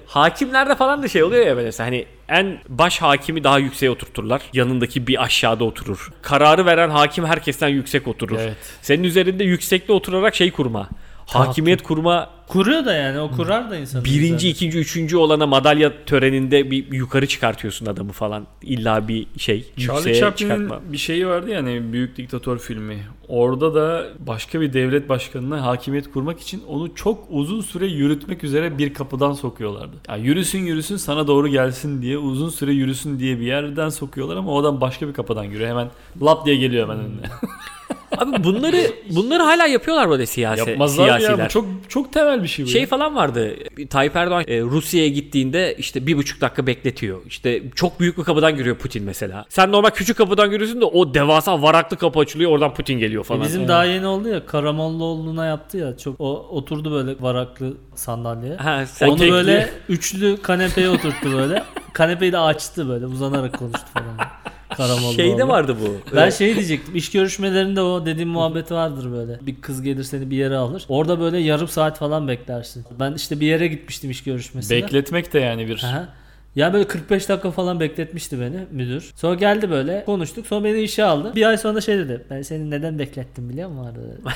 Hakimlerde 0.07 0.75
falan 0.75 1.03
da 1.03 1.07
şey 1.07 1.23
oluyor 1.23 1.47
ya 1.47 1.57
böyle 1.57 1.71
hani 1.77 2.05
en 2.29 2.59
baş 2.69 3.01
hakimi 3.01 3.43
daha 3.43 3.59
yükseğe 3.59 3.89
oturturlar. 3.89 4.41
Yanındaki 4.53 5.07
bir 5.07 5.23
aşağıda 5.23 5.63
oturur. 5.63 6.11
Kararı 6.21 6.65
veren 6.65 6.89
hakim 6.89 7.25
herkesten 7.25 7.67
yüksek 7.67 8.07
oturur. 8.07 8.39
Evet. 8.39 8.57
Senin 8.81 9.03
üzerinde 9.03 9.43
yüksekte 9.43 9.93
oturarak 9.93 10.35
şey 10.35 10.51
kurma. 10.51 10.89
Hakimiyet 11.33 11.83
kurma 11.83 12.29
Kuruyor 12.49 12.85
da 12.85 12.93
yani 12.93 13.19
o 13.19 13.31
kurar 13.31 13.71
da 13.71 13.77
insan. 13.77 14.05
birinci, 14.05 14.49
ikinci, 14.49 14.77
üçüncü 14.77 15.17
olana 15.17 15.47
madalya 15.47 16.05
töreninde 16.05 16.71
bir 16.71 16.91
yukarı 16.91 17.27
çıkartıyorsun 17.27 17.85
adamı 17.85 18.11
falan. 18.11 18.47
İlla 18.61 19.07
bir 19.07 19.27
şey 19.37 19.65
Charlie 19.77 20.19
Chaplin'in 20.19 20.49
çıkartma. 20.49 20.79
bir 20.93 20.97
şeyi 20.97 21.27
vardı 21.27 21.49
ya 21.49 21.57
hani 21.57 21.93
Büyük 21.93 22.17
Diktatör 22.17 22.57
filmi. 22.57 22.99
Orada 23.27 23.75
da 23.75 24.07
başka 24.19 24.61
bir 24.61 24.73
devlet 24.73 25.09
başkanına 25.09 25.65
hakimiyet 25.65 26.11
kurmak 26.11 26.39
için 26.39 26.63
onu 26.67 26.95
çok 26.95 27.27
uzun 27.29 27.61
süre 27.61 27.87
yürütmek 27.87 28.43
üzere 28.43 28.77
bir 28.77 28.93
kapıdan 28.93 29.33
sokuyorlardı. 29.33 29.95
Yani 30.09 30.27
yürüsün 30.27 30.59
yürüsün 30.59 30.97
sana 30.97 31.27
doğru 31.27 31.47
gelsin 31.47 32.01
diye 32.01 32.17
uzun 32.17 32.49
süre 32.49 32.73
yürüsün 32.73 33.19
diye 33.19 33.39
bir 33.39 33.45
yerden 33.45 33.89
sokuyorlar 33.89 34.35
ama 34.35 34.51
o 34.51 34.61
adam 34.61 34.81
başka 34.81 35.07
bir 35.07 35.13
kapıdan 35.13 35.43
yürüyor. 35.43 35.69
Hemen 35.69 35.87
lap 36.21 36.45
diye 36.45 36.55
geliyor 36.55 36.89
hemen 36.89 36.99
önüne. 37.05 37.21
Abi 38.17 38.43
bunları 38.43 38.77
bunları 39.09 39.43
hala 39.43 39.65
yapıyorlar 39.67 40.09
böyle 40.09 40.25
siyasi 40.25 40.69
Yapmazlar 40.69 41.03
mı 41.05 41.11
ya. 41.11 41.17
siyasiler. 41.19 41.45
Bu 41.45 41.49
çok 41.49 41.65
çok 41.89 42.13
temel 42.13 42.43
bir 42.43 42.47
şey 42.47 42.65
bu. 42.65 42.69
Şey 42.69 42.81
ya. 42.81 42.87
falan 42.87 43.15
vardı. 43.15 43.55
Tayyip 43.89 44.15
Erdoğan 44.15 44.43
e, 44.47 44.61
Rusya'ya 44.61 45.07
gittiğinde 45.07 45.75
işte 45.77 46.07
bir 46.07 46.17
buçuk 46.17 46.41
dakika 46.41 46.67
bekletiyor. 46.67 47.19
İşte 47.27 47.63
çok 47.75 47.99
büyük 47.99 48.17
bir 48.17 48.23
kapıdan 48.23 48.55
giriyor 48.55 48.75
Putin 48.77 49.03
mesela. 49.03 49.45
Sen 49.49 49.71
normal 49.71 49.89
küçük 49.89 50.17
kapıdan 50.17 50.51
giriyorsun 50.51 50.81
da 50.81 50.85
o 50.85 51.13
devasa 51.13 51.61
varaklı 51.61 51.97
kapı 51.97 52.19
açılıyor. 52.19 52.51
Oradan 52.51 52.73
Putin 52.73 52.99
geliyor 52.99 53.23
falan. 53.23 53.41
E 53.41 53.43
Bizim 53.43 53.67
daha 53.67 53.85
yeni 53.85 54.07
oldu 54.07 54.29
ya 54.29 54.45
Karamollaoğlu'na 54.45 55.45
yaptı 55.45 55.77
ya. 55.77 55.97
Çok 55.97 56.15
o 56.21 56.47
oturdu 56.51 56.91
böyle 56.91 57.15
varaklı 57.19 57.73
sandalyeye. 57.95 58.55
Ha, 58.55 58.85
sen 58.85 59.07
Onu 59.07 59.17
tekli- 59.17 59.31
böyle 59.31 59.69
üçlü 59.89 60.37
kanepeye 60.41 60.89
oturttu 60.89 61.33
böyle. 61.33 61.63
Kanepeyi 61.93 62.31
de 62.31 62.37
açtı 62.37 62.89
böyle 62.89 63.05
uzanarak 63.05 63.59
konuştu 63.59 63.85
falan. 63.93 64.29
Karamollaoğlu. 64.79 65.13
Şeyde 65.13 65.47
vardı 65.47 65.75
bu. 65.81 66.15
Ben 66.15 66.27
Ee, 66.27 66.31
şey 66.31 66.55
diyecektim. 66.55 66.95
İş 66.95 67.11
görüşmelerinde 67.11 67.81
o 67.81 68.05
dediğim 68.05 68.29
muhabbeti 68.29 68.73
vardır 68.73 69.11
böyle. 69.11 69.39
Bir 69.41 69.61
kız 69.61 69.81
gelir 69.81 70.03
seni 70.03 70.29
bir 70.29 70.37
yere 70.37 70.55
alır. 70.57 70.85
Orada 70.89 71.19
böyle 71.19 71.37
yarım 71.37 71.67
saat 71.67 71.97
falan 71.99 72.27
beklersin. 72.27 72.85
Ben 72.99 73.13
işte 73.13 73.39
bir 73.39 73.47
yere 73.47 73.67
gitmiştim 73.67 74.11
iş 74.11 74.23
görüşmesine. 74.23 74.81
Bekletmek 74.81 75.33
de 75.33 75.39
yani 75.39 75.67
bir. 75.67 75.83
Aha. 75.83 76.07
Ya 76.55 76.73
böyle 76.73 76.87
45 76.87 77.29
dakika 77.29 77.51
falan 77.51 77.79
bekletmişti 77.79 78.39
beni 78.41 78.57
müdür. 78.71 79.11
Sonra 79.15 79.35
geldi 79.35 79.69
böyle 79.69 80.03
konuştuk. 80.05 80.47
Sonra 80.47 80.63
beni 80.63 80.81
işe 80.81 81.03
aldı. 81.03 81.35
Bir 81.35 81.45
ay 81.45 81.57
sonra 81.57 81.81
şey 81.81 81.97
dedi. 81.97 82.25
Ben 82.29 82.41
seni 82.41 82.69
neden 82.71 82.99
beklettim 82.99 83.49
biliyor 83.49 83.69
musun? 83.69 83.95
Dedi. 83.95 84.33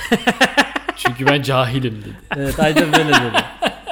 Çünkü 0.96 1.26
ben 1.26 1.42
cahilim 1.42 1.94
dedi. 1.94 2.14
Evet 2.36 2.60
aynen 2.60 2.92
böyle 2.92 3.08
dedi. 3.08 3.42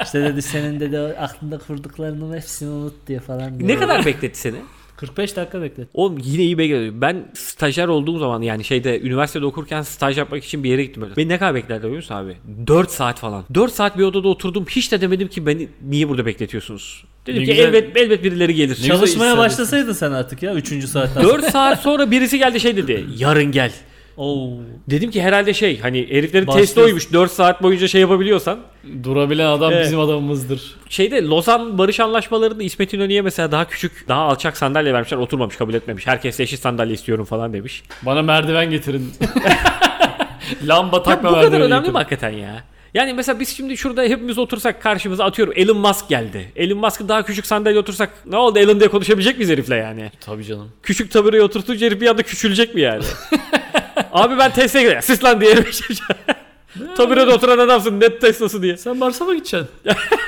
İşte 0.03 0.21
dedi 0.21 0.41
senin 0.41 0.79
dedi 0.79 0.99
aklında 0.99 1.57
kurduklarının 1.57 2.35
hepsini 2.35 2.69
unut 2.69 2.93
diye 3.07 3.19
falan. 3.19 3.55
dedi. 3.55 3.67
ne 3.67 3.75
kadar 3.75 4.05
bekletti 4.05 4.39
seni? 4.39 4.55
45 4.97 5.35
dakika 5.35 5.61
beklet. 5.61 5.87
Oğlum 5.93 6.17
yine 6.23 6.43
iyi 6.43 6.57
bekledim. 6.57 7.01
Ben 7.01 7.25
stajyer 7.33 7.87
olduğum 7.87 8.19
zaman 8.19 8.41
yani 8.41 8.63
şeyde 8.63 9.01
üniversitede 9.01 9.45
okurken 9.45 9.81
staj 9.81 10.17
yapmak 10.17 10.43
için 10.43 10.63
bir 10.63 10.69
yere 10.69 10.83
gittim 10.85 11.03
öyle. 11.03 11.15
Beni 11.17 11.29
ne 11.29 11.37
kadar 11.37 11.55
beklerdi 11.55 11.83
biliyor 11.83 11.95
musun 11.95 12.15
abi? 12.15 12.37
4 12.67 12.91
saat 12.91 13.19
falan. 13.19 13.43
4 13.53 13.71
saat 13.73 13.97
bir 13.97 14.03
odada 14.03 14.27
oturdum. 14.27 14.65
Hiç 14.69 14.91
de 14.91 15.01
demedim 15.01 15.27
ki 15.27 15.45
beni 15.45 15.67
niye 15.89 16.09
burada 16.09 16.25
bekletiyorsunuz? 16.25 17.03
Dedim 17.27 17.41
Ne 17.41 17.45
ki 17.45 17.51
güzel- 17.51 17.65
elbet 17.67 17.97
elbet 17.97 18.23
birileri 18.23 18.53
gelir. 18.55 18.75
güzel 18.75 18.87
Çalışmaya 18.95 19.37
başlasaydın 19.37 19.93
sen 19.93 20.11
artık 20.11 20.43
ya 20.43 20.53
3. 20.53 20.87
saatten. 20.87 21.23
4 21.23 21.45
saat 21.51 21.81
sonra 21.81 22.11
birisi 22.11 22.37
geldi 22.37 22.59
şey 22.59 22.75
dedi. 22.77 23.05
Yarın 23.17 23.51
gel. 23.51 23.71
Oo. 24.17 24.49
Dedim 24.89 25.11
ki 25.11 25.21
herhalde 25.21 25.53
şey 25.53 25.79
hani 25.79 26.09
heriflerin 26.09 26.47
Başlıyorsun. 26.47 26.75
testi 26.75 26.81
oymuş. 26.81 27.13
4 27.13 27.31
saat 27.31 27.63
boyunca 27.63 27.87
şey 27.87 28.01
yapabiliyorsan. 28.01 28.59
Durabilen 29.03 29.45
adam 29.45 29.73
Evet. 29.73 29.85
bizim 29.85 29.99
adamımızdır. 29.99 30.75
Şeyde 30.89 31.23
Lozan 31.23 31.77
Barış 31.77 31.99
Anlaşmaları'nda 31.99 32.63
İsmet 32.63 32.93
İnönü'ye 32.93 33.21
mesela 33.21 33.51
daha 33.51 33.67
küçük, 33.67 34.07
daha 34.07 34.21
alçak 34.21 34.57
sandalye 34.57 34.93
vermişler. 34.93 35.17
Oturmamış, 35.17 35.55
kabul 35.55 35.73
etmemiş. 35.73 36.07
Herkes 36.07 36.39
eşit 36.39 36.59
sandalye 36.59 36.93
istiyorum 36.93 37.25
falan 37.25 37.53
demiş. 37.53 37.83
Bana 38.01 38.21
merdiven 38.21 38.71
getirin. 38.71 39.13
Lamba 40.63 40.97
Ya 40.97 41.03
takma 41.03 41.29
bu 41.29 41.33
kadar 41.33 41.59
önemli 41.61 41.87
mi 41.87 41.97
hakikaten 41.97 42.29
ya? 42.29 42.63
Yani 42.93 43.13
mesela 43.13 43.39
biz 43.39 43.57
şimdi 43.57 43.77
şurada 43.77 44.01
hepimiz 44.03 44.37
otursak 44.37 44.81
karşımıza 44.81 45.25
atıyorum 45.25 45.53
Elon 45.57 45.77
Musk 45.77 46.09
geldi. 46.09 46.51
Elon 46.55 46.77
Musk'ı 46.77 47.09
daha 47.09 47.23
küçük 47.25 47.45
sandalye 47.45 47.79
otursak 47.79 48.09
ne 48.25 48.37
oldu 48.37 48.59
Elon 48.59 48.79
diye 48.79 48.89
konuşabilecek 48.89 49.37
miyiz 49.37 49.49
herifle 49.51 49.75
yani? 49.75 50.11
Tabii 50.19 50.43
canım. 50.43 50.71
Küçük 50.83 51.11
tabureye 51.11 51.43
oturtunca 51.43 51.87
herif 51.87 52.01
bir 52.01 52.07
anda 52.07 52.23
küçülecek 52.23 52.75
mi 52.75 52.81
yani? 52.81 53.03
Abi 54.13 54.37
ben 54.37 54.53
Tesla'ya 54.53 54.83
gidiyorum. 54.83 55.03
Sis 55.03 55.23
lan 55.23 55.41
diye 55.41 55.55
Taburede 56.97 57.31
oturan 57.31 57.57
adamsın 57.57 57.99
net 57.99 58.21
Tesla'sı 58.21 58.61
diye. 58.61 58.77
Sen 58.77 58.97
Mars'a 58.97 59.25
mı 59.25 59.35
gideceksin? 59.35 59.67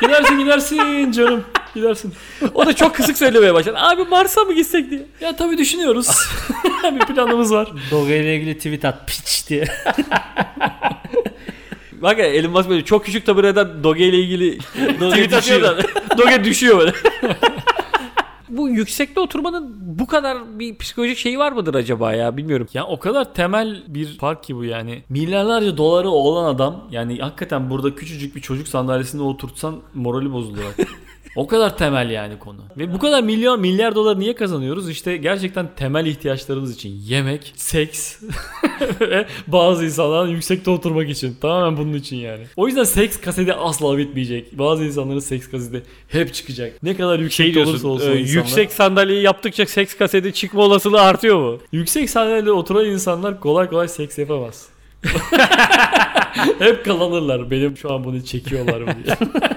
gidersin 0.01 0.39
gidersin 0.39 1.11
canım. 1.11 1.43
Gidersin. 1.75 2.13
O 2.53 2.65
da 2.65 2.73
çok 2.75 2.95
kısık 2.95 3.17
söylemeye 3.17 3.53
başladı. 3.53 3.77
Abi 3.79 4.03
Mars'a 4.03 4.43
mı 4.43 4.53
gitsek 4.53 4.89
diye. 4.91 5.05
Ya 5.21 5.35
tabii 5.35 5.57
düşünüyoruz. 5.57 6.09
bir 6.83 6.99
planımız 6.99 7.53
var. 7.53 7.67
Doge 7.91 8.17
ile 8.19 8.35
ilgili 8.35 8.57
tweet 8.57 8.85
at 8.85 9.07
piç 9.07 9.49
diye. 9.49 9.65
Bak 11.91 12.19
ya 12.19 12.25
Elon 12.25 12.51
Musk 12.51 12.69
böyle 12.69 12.85
çok 12.85 13.05
küçük 13.05 13.25
tabureden 13.25 13.83
Doge 13.83 14.05
ile 14.05 14.17
ilgili 14.17 14.59
Doge 14.99 15.09
tweet 15.09 15.33
atıyor 15.33 15.61
da 15.61 15.77
Doge 16.17 16.43
düşüyor 16.43 16.77
böyle. 16.79 16.93
Bu 18.49 18.69
yüksekte 18.69 19.19
oturmanın 19.19 19.75
bu 19.79 20.08
kadar 20.08 20.60
bir 20.60 20.77
psikolojik 20.77 21.17
şeyi 21.17 21.39
var 21.39 21.51
mıdır 21.51 21.75
acaba 21.75 22.13
ya 22.13 22.38
bilmiyorum. 22.38 22.67
Ya 22.73 22.86
o 22.86 22.99
kadar 22.99 23.34
temel 23.34 23.84
bir 23.88 24.17
fark 24.17 24.43
ki 24.43 24.55
bu 24.55 24.63
yani. 24.63 25.03
Milyarlarca 25.10 25.77
doları 25.77 26.10
olan 26.10 26.55
adam 26.55 26.88
yani 26.91 27.19
hakikaten 27.19 27.69
burada 27.69 27.95
küçücük 27.95 28.36
bir 28.36 28.41
çocuk 28.41 28.67
sandalyesinde 28.67 29.23
oturtsan 29.23 29.75
morali 29.93 30.31
bozulur. 30.31 30.62
o 31.35 31.47
kadar 31.47 31.77
temel 31.77 32.09
yani 32.09 32.39
konu. 32.39 32.59
Ve 32.77 32.93
bu 32.93 32.99
kadar 32.99 33.23
milyon 33.23 33.59
milyar 33.61 33.95
dolar 33.95 34.19
niye 34.19 34.35
kazanıyoruz? 34.35 34.89
İşte 34.89 35.17
gerçekten 35.17 35.69
temel 35.75 36.05
ihtiyaçlarımız 36.05 36.75
için. 36.75 37.01
Yemek, 37.05 37.53
seks 37.55 38.19
ve 39.01 39.25
bazı 39.47 39.85
insanların 39.85 40.29
yüksekte 40.29 40.71
oturmak 40.71 41.09
için. 41.09 41.37
Tamamen 41.41 41.77
bunun 41.77 41.93
için 41.93 42.15
yani. 42.17 42.43
O 42.55 42.67
yüzden 42.67 42.83
seks 42.83 43.21
kaseti 43.21 43.53
asla 43.53 43.97
bitmeyecek. 43.97 44.57
Bazı 44.59 44.83
insanların 44.83 45.19
seks 45.19 45.49
kaseti 45.49 45.83
hep 46.07 46.33
çıkacak. 46.33 46.83
Ne 46.83 46.95
kadar 46.95 47.19
yüksek 47.19 47.53
Şey 47.53 47.63
olursa 47.63 47.71
diyorsun 47.71 47.89
olsun 47.89 48.11
e, 48.11 48.19
insanlar. 48.19 48.41
yüksek 48.43 48.71
sandalyeyi 48.71 49.21
yaptıkça 49.23 49.65
seks 49.65 49.93
kaseti 49.97 50.33
çıkma 50.33 50.61
olasılığı 50.61 51.01
artıyor 51.01 51.39
mu? 51.39 51.59
Yüksek 51.71 52.09
sandalyede 52.09 52.51
oturan 52.51 52.85
insanlar 52.85 53.39
kolay 53.39 53.69
kolay 53.69 53.87
seks 53.87 54.17
yapamaz. 54.17 54.67
Hep 56.59 56.85
kalanırlar. 56.85 57.51
Benim 57.51 57.77
şu 57.77 57.93
an 57.93 58.03
bunu 58.03 58.25
çekiyorlar 58.25 58.81
mı 58.81 58.93
diye. 59.03 59.15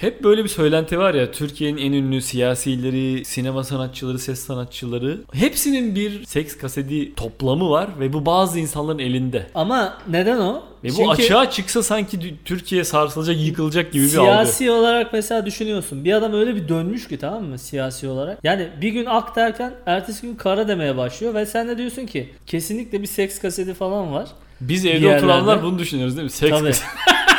Hep 0.00 0.24
böyle 0.24 0.44
bir 0.44 0.48
söylenti 0.48 0.98
var 0.98 1.14
ya 1.14 1.30
Türkiye'nin 1.32 1.78
en 1.78 1.92
ünlü 1.92 2.22
siyasileri, 2.22 3.24
sinema 3.24 3.64
sanatçıları, 3.64 4.18
ses 4.18 4.46
sanatçıları 4.46 5.20
hepsinin 5.32 5.94
bir 5.94 6.24
seks 6.24 6.56
kaseti 6.56 7.14
toplamı 7.14 7.70
var 7.70 7.88
ve 8.00 8.12
bu 8.12 8.26
bazı 8.26 8.58
insanların 8.58 8.98
elinde. 8.98 9.46
Ama 9.54 9.98
neden 10.08 10.38
o? 10.38 10.62
Ve 10.84 10.88
bu 10.88 10.94
Çünkü 10.94 11.10
açığa 11.10 11.50
çıksa 11.50 11.82
sanki 11.82 12.34
Türkiye 12.44 12.84
sarsılacak, 12.84 13.36
yıkılacak 13.38 13.92
gibi 13.92 14.04
bir 14.04 14.16
algı. 14.16 14.20
siyasi 14.20 14.70
olarak 14.70 15.12
mesela 15.12 15.46
düşünüyorsun. 15.46 16.04
Bir 16.04 16.12
adam 16.12 16.32
öyle 16.32 16.56
bir 16.56 16.68
dönmüş 16.68 17.08
ki 17.08 17.18
tamam 17.18 17.44
mı 17.44 17.58
siyasi 17.58 18.08
olarak. 18.08 18.38
Yani 18.44 18.68
bir 18.80 18.88
gün 18.88 19.06
ak 19.06 19.36
derken 19.36 19.74
ertesi 19.86 20.22
gün 20.22 20.34
kara 20.34 20.68
demeye 20.68 20.96
başlıyor 20.96 21.34
ve 21.34 21.46
sen 21.46 21.68
de 21.68 21.78
diyorsun 21.78 22.06
ki 22.06 22.30
kesinlikle 22.46 23.02
bir 23.02 23.06
seks 23.06 23.38
kaseti 23.38 23.74
falan 23.74 24.12
var. 24.12 24.28
Biz 24.60 24.86
evde 24.86 25.16
oturanlar 25.16 25.62
bunu 25.62 25.78
düşünüyoruz 25.78 26.16
değil 26.16 26.24
mi? 26.24 26.30
Seks 26.30 26.58
Tabii. 26.58 26.72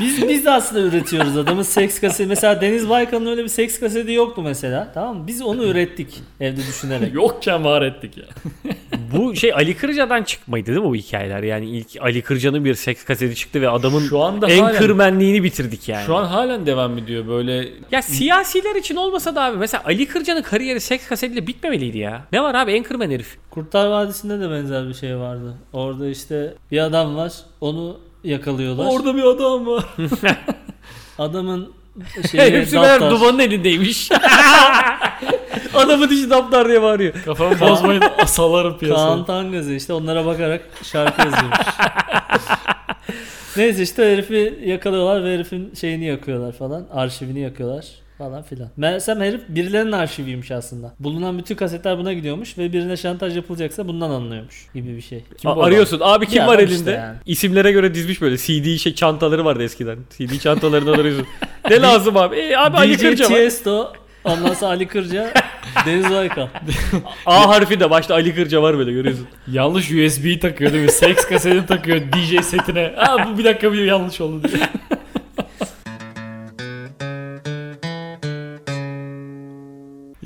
biz 0.00 0.28
biz 0.28 0.44
de 0.44 0.50
aslında 0.50 0.80
üretiyoruz 0.82 1.36
adamın 1.36 1.62
seks 1.62 2.00
kaseti. 2.00 2.28
Mesela 2.28 2.60
Deniz 2.60 2.88
Baykal'ın 2.88 3.26
öyle 3.26 3.42
bir 3.44 3.48
seks 3.48 3.80
kaseti 3.80 4.12
yoktu 4.12 4.42
mesela. 4.42 4.90
Tamam 4.94 5.16
mı? 5.16 5.26
Biz 5.26 5.42
onu 5.42 5.64
ürettik 5.64 6.22
evde 6.40 6.56
düşünerek. 6.56 7.14
Yokken 7.14 7.64
var 7.64 7.82
ettik 7.82 8.16
ya. 8.16 8.24
Bu 9.12 9.36
şey 9.36 9.52
Ali 9.54 9.76
Kırca'dan 9.76 10.22
çıkmaydı 10.22 10.66
değil 10.66 10.78
mi 10.78 10.84
bu 10.84 10.94
hikayeler? 10.94 11.42
Yani 11.42 11.70
ilk 11.70 11.86
Ali 12.00 12.22
Kırca'nın 12.22 12.64
bir 12.64 12.74
seks 12.74 13.04
kaseti 13.04 13.34
çıktı 13.34 13.60
ve 13.60 13.68
adamın 13.68 14.00
Şu 14.08 14.20
anda 14.22 14.48
en 14.50 14.62
halen- 14.62 14.78
kırmenliğini 14.78 15.42
bitirdik 15.42 15.88
yani. 15.88 16.06
Şu 16.06 16.14
an 16.16 16.24
halen 16.24 16.66
devam 16.66 16.98
ediyor 16.98 17.28
böyle 17.28 17.68
Ya 17.92 18.02
siyasiler 18.02 18.74
için 18.76 18.96
olmasa 18.96 19.34
da 19.34 19.42
abi 19.44 19.56
mesela 19.56 19.82
Ali 19.86 20.06
Kırca'nın 20.06 20.42
kariyeri 20.42 20.80
seks 20.80 21.08
kasetiyle 21.08 21.46
bitmemeliydi 21.46 21.98
ya. 21.98 22.22
Ne 22.32 22.42
var 22.42 22.54
abi 22.54 22.72
en 22.72 22.82
kırmen 22.82 23.10
herif. 23.10 23.36
Kurtlar 23.50 23.86
Vadisi'nde 23.86 24.40
de 24.40 24.50
benzer 24.50 24.88
bir 24.88 24.94
şey 24.94 25.16
vardı. 25.16 25.54
Orada 25.72 26.08
işte 26.08 26.54
bir 26.72 26.78
adam 26.78 27.16
var. 27.16 27.32
Onu 27.60 27.96
yakalıyorlar. 28.26 28.86
Orada 28.86 29.16
bir 29.16 29.22
adam 29.22 29.66
var. 29.66 29.84
Adamın 31.18 31.72
şeyi 32.30 32.52
Hepsi 32.52 32.78
meğer 32.78 33.00
daftar. 33.00 33.10
dumanın 33.10 33.38
elindeymiş. 33.38 34.10
Adamın 35.74 36.10
dişi 36.10 36.30
daptar 36.30 36.68
diye 36.68 36.82
bağırıyor. 36.82 37.14
Kafamı 37.24 37.60
bozmayın 37.60 38.02
asalarım 38.18 38.78
piyasaya. 38.78 39.06
Kaan 39.06 39.24
Tangöz'ü 39.24 39.76
işte 39.76 39.92
onlara 39.92 40.26
bakarak 40.26 40.60
şarkı 40.82 41.22
yazıyormuş. 41.22 41.58
Neyse 43.56 43.82
işte 43.82 44.12
herifi 44.12 44.58
yakalıyorlar 44.64 45.24
ve 45.24 45.34
herifin 45.34 45.74
şeyini 45.80 46.04
yakıyorlar 46.04 46.52
falan. 46.52 46.86
Arşivini 46.92 47.40
yakıyorlar 47.40 47.86
falan 48.18 48.42
filan. 48.42 48.68
Meğersem 48.76 49.20
herif 49.20 49.40
birilerinin 49.48 49.92
arşiviymiş 49.92 50.50
aslında. 50.50 50.94
Bulunan 51.00 51.38
bütün 51.38 51.54
kasetler 51.54 51.98
buna 51.98 52.12
gidiyormuş 52.12 52.58
ve 52.58 52.72
birine 52.72 52.96
şantaj 52.96 53.36
yapılacaksa 53.36 53.88
bundan 53.88 54.10
anlıyormuş 54.10 54.66
gibi 54.74 54.96
bir 54.96 55.00
şey. 55.00 55.24
Kim 55.38 55.50
bu 55.56 55.62
A- 55.62 55.66
arıyorsun 55.66 56.00
abi 56.02 56.26
kim 56.26 56.42
Bir 56.42 56.46
var 56.46 56.54
adam 56.54 56.60
elinde? 56.64 56.74
işte 56.74 56.90
yani. 56.90 57.16
İsimlere 57.26 57.72
göre 57.72 57.94
dizmiş 57.94 58.20
böyle 58.20 58.36
CD 58.36 58.76
şey 58.78 58.94
çantaları 58.94 59.44
vardı 59.44 59.62
eskiden. 59.62 59.98
CD 60.18 60.38
çantalarından 60.38 60.92
arıyorsun. 60.98 61.26
ne 61.70 61.80
lazım 61.82 62.16
abi? 62.16 62.36
E, 62.36 62.56
abi 62.56 62.76
Ali 62.76 62.98
DJ 62.98 63.00
Kırca 63.02 63.24
var. 63.24 63.28
Tiesto, 63.30 63.92
ondan 64.24 64.54
sonra 64.54 64.70
Ali 64.70 64.86
Kırca, 64.88 65.32
Deniz 65.86 66.10
Baykal. 66.10 66.46
A 67.26 67.48
harfi 67.48 67.80
de 67.80 67.90
başta 67.90 68.14
Ali 68.14 68.34
Kırca 68.34 68.62
var 68.62 68.78
böyle 68.78 68.92
görüyorsun. 68.92 69.26
Yanlış 69.52 69.90
USB 69.90 70.40
takıyor 70.40 70.72
değil 70.72 70.84
mi? 70.84 70.92
Seks 70.92 71.24
kasetini 71.26 71.66
takıyor 71.66 72.00
DJ 72.00 72.44
setine. 72.44 72.94
Aa 72.96 73.26
bu 73.34 73.38
bir 73.38 73.44
dakika 73.44 73.72
bir 73.72 73.84
yanlış 73.84 74.20
oldu 74.20 74.48
diye. 74.48 74.62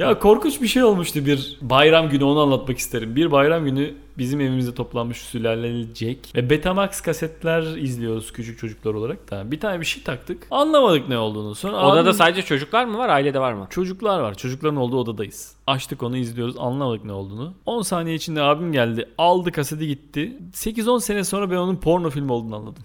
Ya 0.01 0.19
korkunç 0.19 0.63
bir 0.63 0.69
şey 0.69 0.83
olmuştu 0.83 1.27
bir 1.27 1.59
bayram 1.61 2.09
günü 2.09 2.25
onu 2.25 2.41
anlatmak 2.41 2.79
isterim. 2.79 3.17
Bir 3.17 3.31
bayram 3.31 3.65
günü 3.65 3.95
bizim 4.19 4.41
evimizde 4.41 4.75
toplanmış 4.75 5.17
sülalecek 5.19 6.19
ve 6.35 6.51
Betamax 6.51 7.01
kasetler 7.01 7.63
izliyoruz 7.63 8.33
küçük 8.33 8.59
çocuklar 8.59 8.95
olarak. 8.95 9.19
Tamam. 9.27 9.51
Bir 9.51 9.61
tane 9.61 9.81
bir 9.81 9.87
şey 9.87 10.03
taktık. 10.03 10.47
Anlamadık 10.51 11.09
ne 11.09 11.19
olduğunu. 11.19 11.55
Sonra 11.55 11.87
Odada 11.87 12.11
abim- 12.11 12.15
sadece 12.17 12.43
çocuklar 12.43 12.85
mı 12.85 12.99
var, 12.99 13.09
ailede 13.09 13.41
var 13.41 13.53
mı? 13.53 13.67
Çocuklar 13.71 14.21
var. 14.21 14.35
Çocukların 14.35 14.77
olduğu 14.77 14.99
odadayız. 15.01 15.55
Açtık 15.67 16.03
onu 16.03 16.17
izliyoruz. 16.17 16.55
Anlamadık 16.59 17.05
ne 17.05 17.13
olduğunu. 17.13 17.55
10 17.67 17.83
saniye 17.83 18.15
içinde 18.17 18.43
abim 18.43 18.73
geldi. 18.73 19.09
Aldı 19.19 19.53
kaseti 19.53 19.87
gitti. 19.87 20.39
8-10 20.53 21.01
sene 21.01 21.25
sonra 21.25 21.51
ben 21.51 21.57
onun 21.57 21.77
porno 21.77 22.11
filmi 22.11 22.33
olduğunu 22.33 22.57
anladım. 22.57 22.83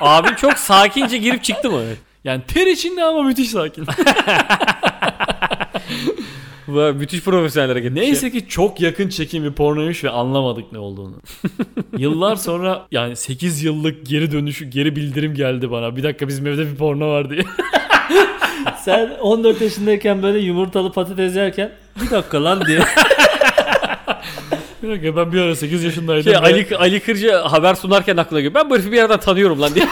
Abin 0.00 0.34
çok 0.34 0.52
sakince 0.58 1.18
girip 1.18 1.44
çıktı 1.44 1.70
mı? 1.70 1.80
Yani 2.24 2.42
ter 2.48 2.66
içinde 2.66 3.04
ama 3.04 3.22
müthiş 3.22 3.50
sakin. 3.50 3.86
Bu 6.68 6.72
müthiş 6.72 7.22
profesyonel 7.22 7.68
hareket. 7.68 7.92
Neyse 7.92 8.30
ki 8.30 8.48
çok 8.48 8.80
yakın 8.80 9.08
çekim 9.08 9.44
bir 9.44 9.52
pornoymuş 9.52 10.04
ve 10.04 10.10
anlamadık 10.10 10.72
ne 10.72 10.78
olduğunu. 10.78 11.14
Yıllar 11.98 12.36
sonra 12.36 12.86
yani 12.90 13.16
8 13.16 13.62
yıllık 13.62 14.06
geri 14.06 14.32
dönüşü, 14.32 14.64
geri 14.64 14.96
bildirim 14.96 15.34
geldi 15.34 15.70
bana. 15.70 15.96
Bir 15.96 16.02
dakika 16.02 16.28
bizim 16.28 16.46
evde 16.46 16.72
bir 16.72 16.76
porno 16.76 17.08
var 17.08 17.30
diye. 17.30 17.42
Sen 18.84 19.10
14 19.20 19.60
yaşındayken 19.60 20.22
böyle 20.22 20.38
yumurtalı 20.38 20.92
patates 20.92 21.36
yerken 21.36 21.72
bir 22.02 22.10
dakika 22.10 22.44
lan 22.44 22.66
diye. 22.66 22.78
bir 24.82 24.88
dakika 24.88 25.16
ben 25.16 25.32
bir 25.32 25.40
ara 25.40 25.56
8 25.56 25.84
yaşındaydım. 25.84 26.24
Şey, 26.24 26.36
Ali, 26.36 26.76
Ali 26.76 27.00
Kırcı 27.00 27.32
haber 27.32 27.74
sunarken 27.74 28.16
aklına 28.16 28.40
geliyor. 28.40 28.54
Ben 28.54 28.70
bu 28.70 28.74
herifi 28.74 28.92
bir 28.92 28.96
yerden 28.96 29.20
tanıyorum 29.20 29.60
lan 29.60 29.74
diye. 29.74 29.86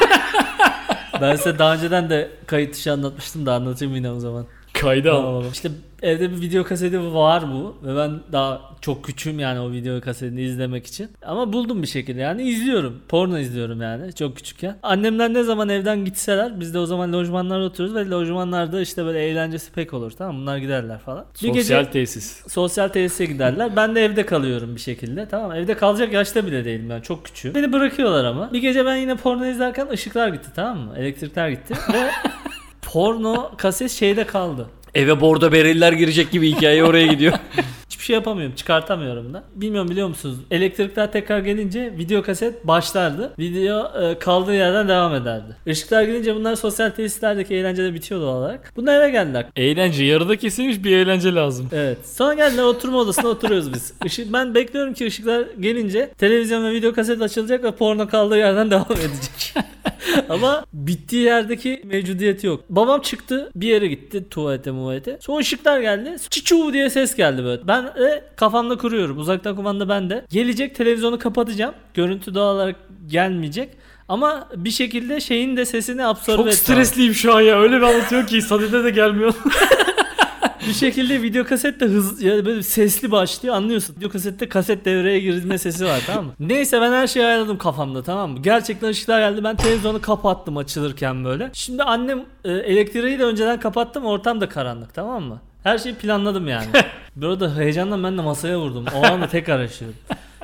Ben 1.20 1.36
size 1.36 1.58
daha 1.58 1.74
önceden 1.74 2.10
de 2.10 2.30
kayıt 2.46 2.74
dışı 2.74 2.92
anlatmıştım 2.92 3.46
da 3.46 3.54
anlatayım 3.54 3.94
yine 3.94 4.10
o 4.10 4.20
zaman. 4.20 4.46
Kayda 4.72 5.12
al. 5.12 5.44
İşte 5.52 5.70
evde 6.06 6.30
bir 6.30 6.40
video 6.40 6.64
kaseti 6.64 7.14
var 7.14 7.44
bu 7.52 7.76
ve 7.82 7.96
ben 7.96 8.20
daha 8.32 8.60
çok 8.80 9.04
küçüğüm 9.04 9.38
yani 9.38 9.60
o 9.60 9.72
video 9.72 10.00
kasetini 10.00 10.42
izlemek 10.42 10.86
için. 10.86 11.08
Ama 11.22 11.52
buldum 11.52 11.82
bir 11.82 11.86
şekilde 11.86 12.20
yani 12.20 12.42
izliyorum. 12.42 13.00
Porno 13.08 13.38
izliyorum 13.38 13.82
yani 13.82 14.12
çok 14.12 14.36
küçükken. 14.36 14.76
Annemler 14.82 15.34
ne 15.34 15.42
zaman 15.42 15.68
evden 15.68 16.04
gitseler 16.04 16.60
biz 16.60 16.74
de 16.74 16.78
o 16.78 16.86
zaman 16.86 17.12
lojmanlarda 17.12 17.64
oturuyoruz 17.64 17.96
ve 17.96 18.10
lojmanlarda 18.10 18.80
işte 18.80 19.04
böyle 19.04 19.18
eğlencesi 19.24 19.72
pek 19.72 19.94
olur 19.94 20.10
tamam? 20.10 20.36
Bunlar 20.40 20.56
giderler 20.58 20.98
falan. 20.98 21.24
Bir 21.34 21.48
Sosyal 21.48 21.54
gece 21.80 21.90
tesis. 21.90 22.42
sosyal 22.52 22.88
tesise 22.88 23.24
giderler. 23.26 23.76
Ben 23.76 23.94
de 23.94 24.04
evde 24.04 24.26
kalıyorum 24.26 24.74
bir 24.74 24.80
şekilde. 24.80 25.28
Tamam 25.28 25.52
evde 25.52 25.74
kalacak 25.74 26.12
yaşta 26.12 26.46
bile 26.46 26.64
değilim 26.64 26.86
ben 26.90 27.00
çok 27.00 27.24
küçüğüm. 27.24 27.54
Beni 27.54 27.72
bırakıyorlar 27.72 28.24
ama. 28.24 28.52
Bir 28.52 28.58
gece 28.58 28.86
ben 28.86 28.96
yine 28.96 29.16
porno 29.16 29.46
izlerken 29.46 29.88
ışıklar 29.88 30.28
gitti 30.28 30.48
tamam 30.56 30.78
mı? 30.78 30.94
Elektrikler 30.98 31.48
gitti 31.48 31.74
ve 31.92 32.10
porno 32.82 33.50
kaset 33.56 33.90
şeyde 33.90 34.24
kaldı. 34.26 34.66
Eve 34.94 35.20
bordo 35.20 35.52
bereliler 35.52 35.92
girecek 35.92 36.30
gibi 36.30 36.50
hikaye 36.50 36.84
oraya 36.84 37.06
gidiyor. 37.06 37.32
Hiçbir 37.90 38.04
şey 38.04 38.14
yapamıyorum. 38.14 38.54
Çıkartamıyorum 38.54 39.34
da. 39.34 39.44
Bilmiyorum 39.54 39.90
biliyor 39.90 40.08
musunuz? 40.08 40.36
Elektrikler 40.50 41.12
tekrar 41.12 41.38
gelince 41.38 41.92
video 41.98 42.22
kaset 42.22 42.66
başlardı. 42.66 43.32
Video 43.38 44.02
e, 44.02 44.18
kaldığı 44.18 44.54
yerden 44.54 44.88
devam 44.88 45.14
ederdi. 45.14 45.56
Işıklar 45.66 46.02
gidince 46.02 46.34
bunlar 46.34 46.56
sosyal 46.56 46.90
tesislerdeki 46.90 47.54
eğlencede 47.54 47.94
bitiyor 47.94 48.20
doğal 48.20 48.36
olarak. 48.36 48.72
Bunlar 48.76 49.00
eve 49.00 49.10
geldiler. 49.10 49.46
Eğlence 49.56 50.04
yarıda 50.04 50.36
kesilmiş 50.36 50.84
bir 50.84 50.96
eğlence 50.96 51.34
lazım. 51.34 51.68
Evet. 51.72 51.98
Sonra 52.08 52.34
geldiler 52.34 52.62
oturma 52.62 52.98
odasına 52.98 53.28
oturuyoruz 53.28 53.74
biz. 53.74 53.94
Işık, 54.04 54.32
ben 54.32 54.54
bekliyorum 54.54 54.94
ki 54.94 55.06
ışıklar 55.06 55.46
gelince 55.60 56.10
televizyon 56.18 56.64
ve 56.64 56.70
video 56.70 56.92
kaset 56.92 57.22
açılacak 57.22 57.64
ve 57.64 57.70
porno 57.70 58.08
kaldığı 58.08 58.38
yerden 58.38 58.70
devam 58.70 58.92
edecek. 58.92 59.54
Ama 60.28 60.64
bittiği 60.72 61.22
yerdeki 61.22 61.82
mevcudiyeti 61.84 62.46
yok. 62.46 62.64
Babam 62.70 63.00
çıktı 63.00 63.50
bir 63.54 63.68
yere 63.68 63.86
gitti 63.86 64.24
tuvalete 64.30 64.70
muvalete. 64.70 65.18
Sonra 65.20 65.38
ışıklar 65.38 65.80
geldi. 65.80 66.16
Çiçu 66.30 66.72
diye 66.72 66.90
ses 66.90 67.14
geldi 67.14 67.44
böyle. 67.44 67.68
Ben 67.68 67.84
de 67.84 68.24
kafamda 68.36 68.76
kuruyorum. 68.76 69.18
Uzaktan 69.18 69.56
kumanda 69.56 69.88
bende. 69.88 70.24
Gelecek 70.30 70.74
televizyonu 70.74 71.18
kapatacağım. 71.18 71.74
Görüntü 71.94 72.34
doğal 72.34 72.54
olarak 72.54 72.76
gelmeyecek. 73.06 73.68
Ama 74.08 74.48
bir 74.56 74.70
şekilde 74.70 75.20
şeyin 75.20 75.56
de 75.56 75.64
sesini 75.64 76.06
absorbe 76.06 76.36
Çok 76.36 76.46
etmem. 76.46 76.56
stresliyim 76.76 77.14
şu 77.14 77.34
an 77.34 77.40
ya. 77.40 77.60
Öyle 77.60 77.76
bir 77.76 77.82
anlatıyor 77.82 78.26
ki 78.26 78.42
sadede 78.42 78.84
de 78.84 78.90
gelmiyor. 78.90 79.34
Bir 80.68 80.72
şekilde 80.72 81.22
video 81.22 81.44
kaset 81.44 81.80
de 81.80 81.84
hız 81.84 82.22
ya 82.22 82.44
böyle 82.44 82.62
sesli 82.62 83.10
başlıyor 83.10 83.54
anlıyorsun. 83.54 83.96
Video 83.96 84.10
kasette 84.10 84.48
kaset 84.48 84.84
devreye 84.84 85.20
girme 85.20 85.58
sesi 85.58 85.84
var 85.84 86.02
tamam 86.06 86.24
mı? 86.24 86.32
Neyse 86.48 86.80
ben 86.80 86.92
her 86.92 87.06
şeyi 87.06 87.26
ayarladım 87.26 87.58
kafamda 87.58 88.02
tamam 88.02 88.30
mı? 88.30 88.38
Gerçekten 88.42 88.88
ışıklar 88.88 89.20
geldi. 89.20 89.44
Ben 89.44 89.56
televizyonu 89.56 90.00
kapattım 90.00 90.56
açılırken 90.56 91.24
böyle. 91.24 91.50
Şimdi 91.52 91.82
annem 91.82 92.24
e, 92.44 92.52
elektriği 92.52 93.18
de 93.18 93.24
önceden 93.24 93.60
kapattım. 93.60 94.04
Ortam 94.04 94.40
da 94.40 94.48
karanlık 94.48 94.94
tamam 94.94 95.22
mı? 95.22 95.40
Her 95.62 95.78
şeyi 95.78 95.94
planladım 95.94 96.48
yani. 96.48 96.66
Burada 97.16 97.56
heyecandan 97.56 98.04
ben 98.04 98.18
de 98.18 98.22
masaya 98.22 98.58
vurdum. 98.58 98.84
O 98.94 99.06
anda 99.06 99.26
tekrar 99.26 99.60
yaşıyorum. 99.60 99.96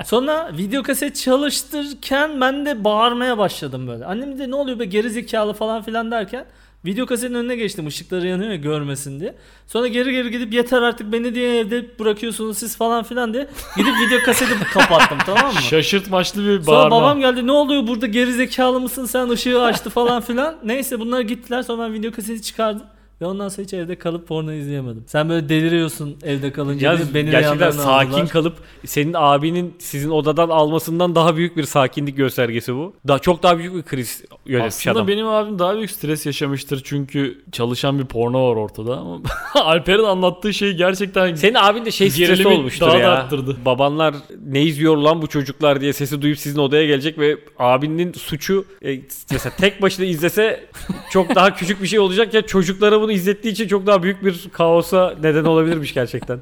Sonra 0.04 0.50
video 0.58 0.82
kaset 0.82 1.16
çalıştırırken 1.16 2.40
ben 2.40 2.66
de 2.66 2.84
bağırmaya 2.84 3.38
başladım 3.38 3.88
böyle. 3.88 4.04
Annem 4.04 4.38
de 4.38 4.50
ne 4.50 4.54
oluyor 4.54 4.78
be 4.78 4.84
geri 4.84 5.10
zekalı 5.10 5.52
falan 5.52 5.82
filan 5.82 6.10
derken 6.10 6.44
video 6.84 7.06
kasetin 7.06 7.34
önüne 7.34 7.56
geçtim 7.56 7.86
ışıkları 7.86 8.26
yanıyor 8.26 8.50
ya 8.50 8.56
görmesin 8.56 9.20
diye. 9.20 9.34
Sonra 9.66 9.86
geri 9.88 10.12
geri 10.12 10.30
gidip 10.30 10.54
yeter 10.54 10.82
artık 10.82 11.12
beni 11.12 11.34
diye 11.34 11.58
evde 11.58 11.98
bırakıyorsunuz 11.98 12.58
siz 12.58 12.76
falan 12.76 13.02
filan 13.02 13.34
diye 13.34 13.48
gidip 13.76 13.92
video 14.06 14.24
kaseti 14.24 14.52
kapattım 14.72 15.18
tamam 15.26 15.54
mı? 15.54 15.60
Şaşırtmaçlı 15.62 16.42
bir 16.46 16.62
Sonra 16.62 16.76
bağırma. 16.76 16.96
babam 16.96 17.20
geldi 17.20 17.46
ne 17.46 17.52
oluyor 17.52 17.86
burada 17.86 18.06
geri 18.06 18.32
zekalı 18.32 18.80
mısın 18.80 19.04
sen 19.06 19.28
ışığı 19.28 19.62
açtı 19.62 19.90
falan 19.90 20.22
filan. 20.22 20.54
Neyse 20.64 21.00
bunlar 21.00 21.20
gittiler 21.20 21.62
sonra 21.62 21.82
ben 21.82 21.92
video 21.92 22.12
kaseti 22.12 22.42
çıkardım. 22.42 22.82
Ve 23.22 23.26
ondan 23.26 23.48
sonra 23.48 23.64
hiç 23.64 23.74
evde 23.74 23.96
kalıp 23.98 24.28
porno 24.28 24.52
izleyemedim. 24.52 25.04
Sen 25.06 25.28
böyle 25.28 25.48
deliriyorsun 25.48 26.16
evde 26.24 26.52
kalınca. 26.52 26.92
Ya 26.92 26.98
beni 27.14 27.30
gerçekten 27.30 27.70
sakin 27.70 28.12
aldılar. 28.12 28.28
kalıp 28.28 28.56
senin 28.84 29.14
abinin 29.16 29.74
sizin 29.78 30.10
odadan 30.10 30.48
almasından 30.48 31.14
daha 31.14 31.36
büyük 31.36 31.56
bir 31.56 31.62
sakinlik 31.64 32.16
göstergesi 32.16 32.74
bu. 32.74 32.94
Daha 33.08 33.18
çok 33.18 33.42
daha 33.42 33.58
büyük 33.58 33.74
bir 33.74 33.82
kriz 33.82 34.24
yönetmiş 34.46 34.74
Aslında 34.74 34.96
adam. 34.98 35.08
benim 35.08 35.26
abim 35.26 35.58
daha 35.58 35.76
büyük 35.76 35.90
stres 35.90 36.26
yaşamıştır 36.26 36.80
çünkü 36.84 37.42
çalışan 37.52 37.98
bir 37.98 38.04
porno 38.04 38.50
var 38.50 38.56
ortada 38.56 38.96
ama 38.96 39.20
Alper'in 39.54 40.04
anlattığı 40.04 40.54
şey 40.54 40.72
gerçekten 40.72 41.34
Senin 41.34 41.54
abin 41.54 41.84
de 41.84 41.90
şey 41.90 42.10
stresi 42.10 42.48
olmuştur 42.48 42.86
daha 42.86 42.94
da 42.94 42.98
ya. 42.98 43.10
arttırdı. 43.10 43.56
Babanlar 43.64 44.14
ne 44.46 44.62
izliyor 44.62 44.96
lan 44.96 45.22
bu 45.22 45.26
çocuklar 45.26 45.80
diye 45.80 45.92
sesi 45.92 46.22
duyup 46.22 46.38
sizin 46.38 46.58
odaya 46.58 46.86
gelecek 46.86 47.18
ve 47.18 47.36
abinin 47.58 48.12
suçu 48.12 48.64
e, 48.84 49.00
mesela 49.30 49.56
tek 49.58 49.82
başına 49.82 50.06
izlese 50.06 50.64
çok 51.10 51.34
daha 51.34 51.54
küçük 51.54 51.82
bir 51.82 51.86
şey 51.86 51.98
olacak 51.98 52.34
ya 52.34 52.42
çocuklara 52.42 53.00
bunu 53.00 53.11
izlettiği 53.12 53.52
için 53.52 53.68
çok 53.68 53.86
daha 53.86 54.02
büyük 54.02 54.24
bir 54.24 54.48
kaosa 54.52 55.14
neden 55.22 55.44
olabilirmiş 55.44 55.94
gerçekten. 55.94 56.40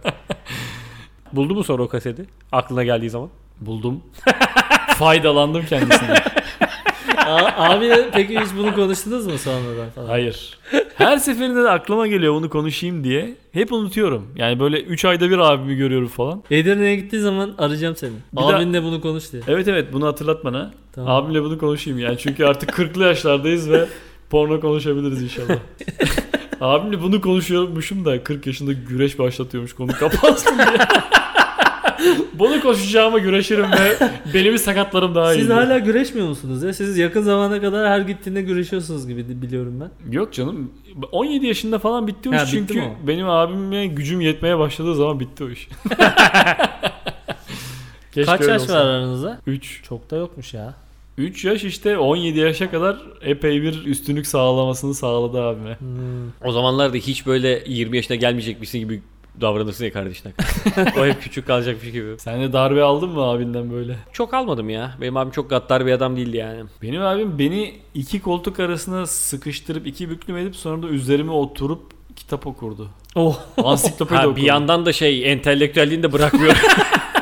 Buldu 1.33 1.54
mu 1.54 1.64
sonra 1.64 1.83
o 1.83 1.88
kaseti? 1.88 2.24
Aklına 2.52 2.85
geldiği 2.85 3.11
zaman. 3.11 3.28
buldum. 3.61 4.00
Faydalandım 4.98 5.64
kendisinden. 5.66 6.16
A- 7.26 7.64
abiyle 7.74 8.11
peki 8.12 8.40
hiç 8.40 8.48
bunu 8.56 8.74
konuştunuz 8.74 9.26
mu 9.26 9.38
sonradan 9.38 9.90
falan? 9.94 10.06
Hayır. 10.09 10.59
Her 10.94 11.16
seferinde 11.16 11.62
de 11.64 11.70
aklıma 11.70 12.06
geliyor 12.06 12.35
bunu 12.35 12.50
konuşayım 12.50 13.04
diye. 13.04 13.35
Hep 13.52 13.72
unutuyorum. 13.72 14.26
Yani 14.37 14.61
böyle 14.61 14.80
3 14.83 15.04
ayda 15.04 15.30
bir 15.30 15.38
abimi 15.38 15.76
görüyorum 15.76 16.09
falan. 16.09 16.42
Edirne'ye 16.50 16.96
gittiği 16.96 17.20
zaman 17.20 17.54
arayacağım 17.59 17.96
seni. 17.96 18.12
Bir 18.33 18.40
Abinle 18.54 18.83
bunu 18.83 19.00
konuş 19.00 19.33
diye. 19.33 19.42
Evet 19.48 19.68
evet 19.68 19.92
bunu 19.92 20.06
hatırlat 20.06 20.44
bana. 20.44 20.70
Tamam. 20.92 21.11
Abimle 21.24 21.42
bunu 21.42 21.59
konuşayım 21.59 21.98
yani. 21.98 22.18
Çünkü 22.18 22.44
artık 22.44 22.70
40'lı 22.70 23.04
yaşlardayız 23.04 23.70
ve 23.70 23.87
porno 24.30 24.61
konuşabiliriz 24.61 25.22
inşallah. 25.22 25.56
Abimle 26.60 27.02
bunu 27.02 27.20
konuşuyormuşum 27.20 28.04
da 28.04 28.24
40 28.24 28.46
yaşında 28.46 28.72
güreş 28.72 29.18
başlatıyormuş 29.18 29.72
konu 29.72 29.92
kapansın 29.92 30.58
diye. 30.58 30.66
bunu 32.34 32.60
koşacağıma 32.60 33.18
güreşirim 33.18 33.66
ve 33.72 34.10
belimi 34.34 34.58
sakatlarım 34.58 35.14
daha 35.14 35.34
iyi. 35.34 35.40
Siz 35.40 35.50
hala 35.50 35.78
güreşmiyor 35.78 36.28
musunuz 36.28 36.62
ya? 36.62 36.72
Siz 36.72 36.98
yakın 36.98 37.22
zamana 37.22 37.60
kadar 37.60 37.88
her 37.88 38.00
gittiğinde 38.00 38.42
güreşiyorsunuz 38.42 39.06
gibi 39.08 39.42
biliyorum 39.42 39.80
ben. 39.80 40.12
Yok 40.12 40.32
canım. 40.32 40.70
17 41.12 41.46
yaşında 41.46 41.78
falan 41.78 42.06
bitti 42.06 42.28
o 42.28 42.32
Ha, 42.32 42.36
iş 42.36 42.52
bitti 42.52 42.66
çünkü 42.68 42.74
mi 42.80 42.96
o? 43.04 43.06
benim 43.06 43.28
abime 43.28 43.86
gücüm 43.86 44.20
yetmeye 44.20 44.58
başladığı 44.58 44.94
zaman 44.94 45.20
bitti 45.20 45.44
o 45.44 45.50
iş. 45.50 45.68
Keşke 48.12 48.32
Kaç 48.36 48.48
yaş 48.48 48.62
olsa. 48.62 48.74
var 48.74 48.80
aranızda? 48.86 49.38
3. 49.46 49.82
Çok 49.88 50.10
da 50.10 50.16
yokmuş 50.16 50.54
ya. 50.54 50.74
3 51.20 51.44
yaş 51.44 51.64
işte 51.64 51.98
17 51.98 52.38
yaşa 52.38 52.70
kadar 52.70 52.96
epey 53.22 53.62
bir 53.62 53.85
üstünlük 53.85 54.26
sağlamasını 54.26 54.94
sağladı 54.94 55.42
abime. 55.42 55.78
Hmm. 55.80 56.30
O 56.44 56.52
zamanlarda 56.52 56.96
hiç 56.96 57.26
böyle 57.26 57.62
20 57.66 57.96
yaşına 57.96 58.16
gelmeyecekmişsin 58.16 58.78
gibi 58.78 59.02
davranırsın 59.40 59.85
ya 59.85 59.92
kardeşine. 59.92 60.33
o 60.98 61.06
hep 61.06 61.22
küçük 61.22 61.46
kalacakmış 61.46 61.92
gibi. 61.92 62.14
Sen 62.18 62.40
de 62.40 62.52
darbe 62.52 62.83
aldın 62.83 63.09
mı 63.09 63.22
abinden 63.22 63.72
böyle? 63.72 63.96
Çok 64.12 64.35
almadım 64.35 64.70
ya. 64.70 64.96
Benim 65.00 65.16
abim 65.16 65.30
çok 65.33 65.50
gaddar 65.50 65.87
bir 65.87 65.92
adam 65.92 66.16
değildi 66.16 66.37
yani. 66.37 66.62
Benim 66.83 67.02
abim 67.02 67.38
beni 67.38 67.74
iki 67.94 68.20
koltuk 68.20 68.61
arasına 68.61 69.06
sıkıştırıp 69.06 69.87
iki 69.87 70.11
büklüm 70.11 70.37
edip 70.37 70.56
sonra 70.56 70.83
da 70.83 70.88
üzerime 70.88 71.33
oturup 71.33 71.83
kitap 72.16 72.46
okurdu. 72.46 72.90
Oh. 73.14 73.40
Ansiklopedi 73.64 74.18
Ha, 74.18 74.26
okurdu. 74.26 74.37
bir 74.37 74.46
yandan 74.46 74.87
da 74.87 74.92
şey 74.92 75.33
entelektüelliğini 75.33 76.02
de 76.02 76.12
bırakmıyor. 76.12 76.56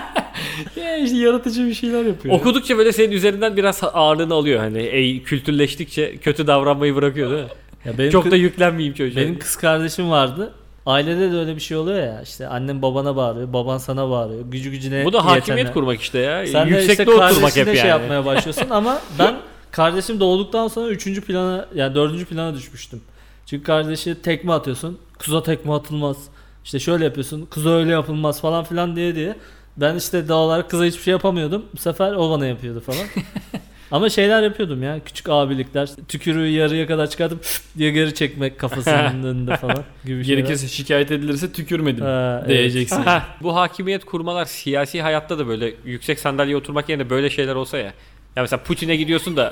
İşte 1.05 1.17
yaratıcı 1.17 1.67
bir 1.67 1.75
şeyler 1.75 2.05
yapıyor. 2.05 2.35
Okudukça 2.35 2.79
böyle 2.79 2.93
senin 2.93 3.13
üzerinden 3.13 3.57
biraz 3.57 3.81
ağırlığını 3.93 4.35
alıyor. 4.35 4.61
Hani 4.61 4.79
ey, 4.83 5.23
kültürleştikçe 5.23 6.17
kötü 6.17 6.47
davranmayı 6.47 6.95
bırakıyor 6.95 7.31
değil 7.31 7.43
mi? 7.43 7.49
Ya 7.85 7.99
benim 7.99 8.11
Çok 8.11 8.31
da 8.31 8.37
yüklenmeyeyim 8.37 8.95
çocuğa. 8.95 9.23
benim 9.23 9.39
kız 9.39 9.57
kardeşim 9.57 10.11
vardı. 10.11 10.53
Ailede 10.87 11.33
de 11.33 11.37
öyle 11.37 11.57
bir 11.57 11.61
şey 11.61 11.77
oluyor 11.77 11.99
ya 11.99 12.23
işte 12.23 12.49
annen 12.49 12.83
babana 12.83 13.17
bağırıyor, 13.17 13.53
baban 13.53 13.79
sana 13.79 14.11
bağırıyor. 14.11 14.41
Gücü 14.51 14.71
gücüne 14.71 15.05
Bu 15.05 15.13
da 15.13 15.25
hakimiyet 15.25 15.49
yetene. 15.49 15.73
kurmak 15.73 16.01
işte 16.01 16.19
ya. 16.19 16.47
Sen 16.47 16.67
de 16.67 16.71
Yüksekte 16.71 16.93
işte 17.03 17.13
oturmak 17.13 17.31
hep 17.31 17.41
kardeşine 17.41 17.69
yani. 17.69 17.79
şey 17.79 17.91
yapmaya 17.91 18.25
başlıyorsun 18.25 18.67
ama 18.71 18.99
ben 19.19 19.37
kardeşim 19.71 20.21
doğduktan 20.21 20.69
sonra 20.69 20.89
üçüncü 20.89 21.21
plana 21.21 21.67
yani 21.75 21.95
dördüncü 21.95 22.25
plana 22.25 22.55
düşmüştüm. 22.55 23.01
Çünkü 23.47 23.65
kardeşi 23.65 24.23
tekme 24.23 24.53
atıyorsun. 24.53 24.99
Kuza 25.19 25.43
tekme 25.43 25.73
atılmaz. 25.73 26.17
İşte 26.65 26.79
şöyle 26.79 27.05
yapıyorsun. 27.05 27.47
Kuza 27.51 27.71
öyle 27.71 27.93
yapılmaz 27.93 28.41
falan 28.41 28.65
filan 28.65 28.97
diye 28.97 29.15
diye. 29.15 29.37
Ben 29.81 29.97
işte 29.97 30.29
doğal 30.29 30.47
olarak 30.47 30.71
kıza 30.71 30.85
hiçbir 30.85 31.03
şey 31.03 31.13
yapamıyordum. 31.13 31.65
Bu 31.75 31.81
sefer 31.81 32.13
o 32.13 32.31
bana 32.31 32.47
yapıyordu 32.47 32.81
falan. 32.81 33.07
Ama 33.91 34.11
şeyler 34.11 34.43
yapıyordum 34.43 34.83
ya. 34.83 35.01
Küçük 35.05 35.29
abilikler. 35.29 35.89
Tükürüğü 36.09 36.49
yarıya 36.49 36.87
kadar 36.87 37.11
çıkartıp 37.11 37.47
diye 37.79 37.91
geri 37.91 38.15
çekmek 38.15 38.59
kafasının 38.59 39.23
önünde 39.25 39.57
falan 39.57 39.85
gibi 40.05 40.25
şeyler. 40.25 40.39
Gerekirse 40.39 40.69
şikayet 40.69 41.11
edilirse 41.11 41.53
tükürmedim 41.53 42.05
Ha, 42.05 42.43
evet. 42.47 42.59
diyeceksin. 42.59 43.03
Heh, 43.03 43.21
bu 43.43 43.57
hakimiyet 43.57 44.05
kurmalar 44.05 44.45
siyasi 44.45 45.03
hayatta 45.03 45.39
da 45.39 45.49
böyle 45.49 45.75
yüksek 45.85 46.19
sandalyeye 46.19 46.57
oturmak 46.57 46.89
yerine 46.89 47.11
böyle 47.11 47.31
şeyler 47.31 47.55
olsa 47.55 47.79
ya. 47.79 47.93
Ya 48.37 48.43
mesela 48.43 48.63
Putin'e 48.63 48.97
gidiyorsun 48.97 49.37
da 49.37 49.51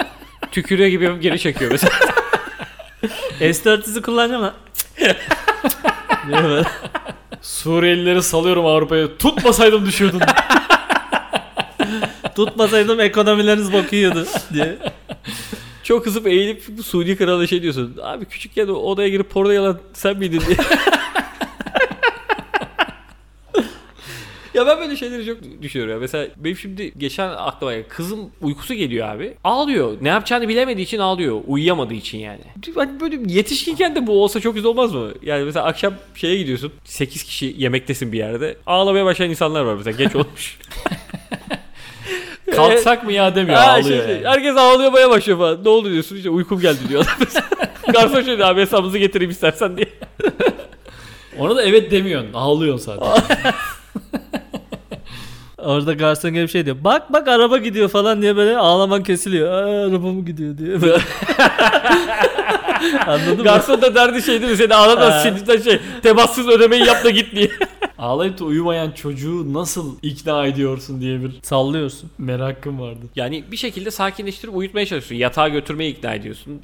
tükürüğü 0.53 0.89
gibi 0.89 1.21
geri 1.21 1.39
çekiyor 1.39 1.71
mesela. 1.71 1.93
S-400'ü 3.39 4.03
kullanacağım 4.03 4.53
böyle. 6.33 6.65
Suriyelileri 7.42 8.22
salıyorum 8.22 8.66
Avrupa'ya. 8.66 9.16
Tutmasaydım 9.18 9.87
düşüyordun. 9.87 10.20
Tutmasaydım 12.37 13.01
ekonomileriniz 13.01 13.72
bok 13.72 13.92
yiyordu 13.92 14.27
diye. 14.53 14.79
Çok 15.83 16.05
kızıp 16.05 16.27
eğilip 16.27 16.64
Suudi 16.85 17.16
kralına 17.16 17.46
şey 17.46 17.62
diyorsun. 17.62 17.96
Abi 18.03 18.25
küçükken 18.25 18.68
odaya 18.68 19.09
girip 19.09 19.31
porno 19.31 19.51
yalan 19.51 19.79
sen 19.92 20.18
miydin 20.18 20.42
diye. 20.46 20.57
Ya 24.57 24.66
ben 24.66 24.81
böyle 24.81 24.97
şeyleri 24.97 25.27
çok 25.27 25.62
düşünüyorum 25.62 25.95
ya. 25.95 26.01
Mesela 26.01 26.27
benim 26.37 26.57
şimdi 26.57 26.92
geçen 26.99 27.29
aklıma 27.29 27.75
geldi. 27.75 27.87
Kızım 27.88 28.31
uykusu 28.42 28.75
geliyor 28.75 29.09
abi. 29.09 29.35
Ağlıyor. 29.45 29.97
Ne 30.01 30.09
yapacağını 30.09 30.49
bilemediği 30.49 30.85
için 30.85 30.99
ağlıyor. 30.99 31.40
Uyuyamadığı 31.47 31.95
için 31.95 32.19
yani. 32.19 32.40
Hani 32.75 33.01
böyle 33.01 33.19
yetişkinken 33.27 33.97
de 33.97 34.07
bu 34.07 34.23
olsa 34.23 34.40
çok 34.40 34.55
güzel 34.55 34.69
olmaz 34.69 34.95
mı? 34.95 35.09
Yani 35.23 35.45
mesela 35.45 35.66
akşam 35.66 35.95
şeye 36.14 36.37
gidiyorsun. 36.37 36.73
8 36.85 37.23
kişi 37.23 37.55
yemektesin 37.59 38.12
bir 38.12 38.19
yerde. 38.19 38.57
Ağlamaya 38.66 39.05
başlayan 39.05 39.31
insanlar 39.31 39.62
var 39.62 39.75
mesela. 39.75 39.97
Geç 39.97 40.16
olmuş. 40.16 40.59
Kalksak 42.55 43.05
mı 43.05 43.12
ya 43.12 43.35
demiyor 43.35 43.59
Ha, 43.59 43.73
ağlıyor 43.73 44.07
şey, 44.07 44.14
yani. 44.14 44.27
Herkes 44.27 44.57
ağlamaya 44.57 45.11
başlıyor 45.11 45.38
falan. 45.38 45.64
Ne 45.64 45.69
oldu 45.69 45.92
diyorsun 45.92 46.16
işte 46.16 46.31
uykum 46.31 46.61
geldi 46.61 46.79
diyor. 46.88 47.16
Garson 47.92 48.23
şey 48.23 48.37
diyor 48.37 48.49
abi 48.49 48.61
hesabımızı 48.61 48.99
getireyim 48.99 49.31
istersen 49.31 49.77
diye. 49.77 49.88
Ona 51.38 51.57
da 51.57 51.62
evet 51.62 51.90
demiyorsun. 51.90 52.33
Ağlıyorsun 52.35 52.99
zaten. 52.99 53.53
Orada 55.67 55.93
garson 55.93 56.31
gelip 56.33 56.51
şey 56.51 56.67
diyor. 56.67 56.77
Bak 56.81 57.13
bak 57.13 57.29
araba 57.29 57.59
gidiyor 57.59 57.89
falan 57.89 58.23
diye 58.23 58.37
böyle 58.37 58.57
ağlaman 58.57 59.03
kesiliyor. 59.03 59.53
Aa, 59.53 59.87
araba 59.87 60.07
mı 60.13 60.25
gidiyor 60.25 60.59
diye. 60.59 60.83
Böyle. 60.83 60.99
Anladın 63.07 63.37
mı? 63.37 63.43
Garson 63.45 63.83
da 63.83 63.95
derdi 63.95 64.23
şey 64.23 64.41
değil 64.41 64.51
mi? 64.51 64.57
Seni 64.57 64.75
ağlatan 64.75 65.11
Ha. 65.11 65.21
sinirden 65.21 65.61
şey 65.61 65.81
temassız 66.03 66.49
ödemeyi 66.49 66.87
yap 66.87 67.05
da 67.05 67.11
git 67.11 67.33
diye. 67.35 67.51
Ağlayıp 68.07 68.38
da 68.38 68.45
uyumayan 68.45 68.90
çocuğu 68.90 69.53
nasıl 69.53 69.97
ikna 70.03 70.47
ediyorsun 70.47 71.01
diye 71.01 71.23
bir 71.23 71.31
Sallıyorsun. 71.42 72.11
merakım 72.19 72.81
vardı. 72.81 73.07
Yani 73.16 73.45
bir 73.51 73.57
şekilde 73.57 73.90
sakinleştirip 73.90 74.57
uyutmaya 74.57 74.87
çalışıyorsun. 74.87 75.23
Yatağa 75.23 75.49
götürmeye 75.49 75.90
ikna 75.90 76.14
ediyorsun. 76.14 76.61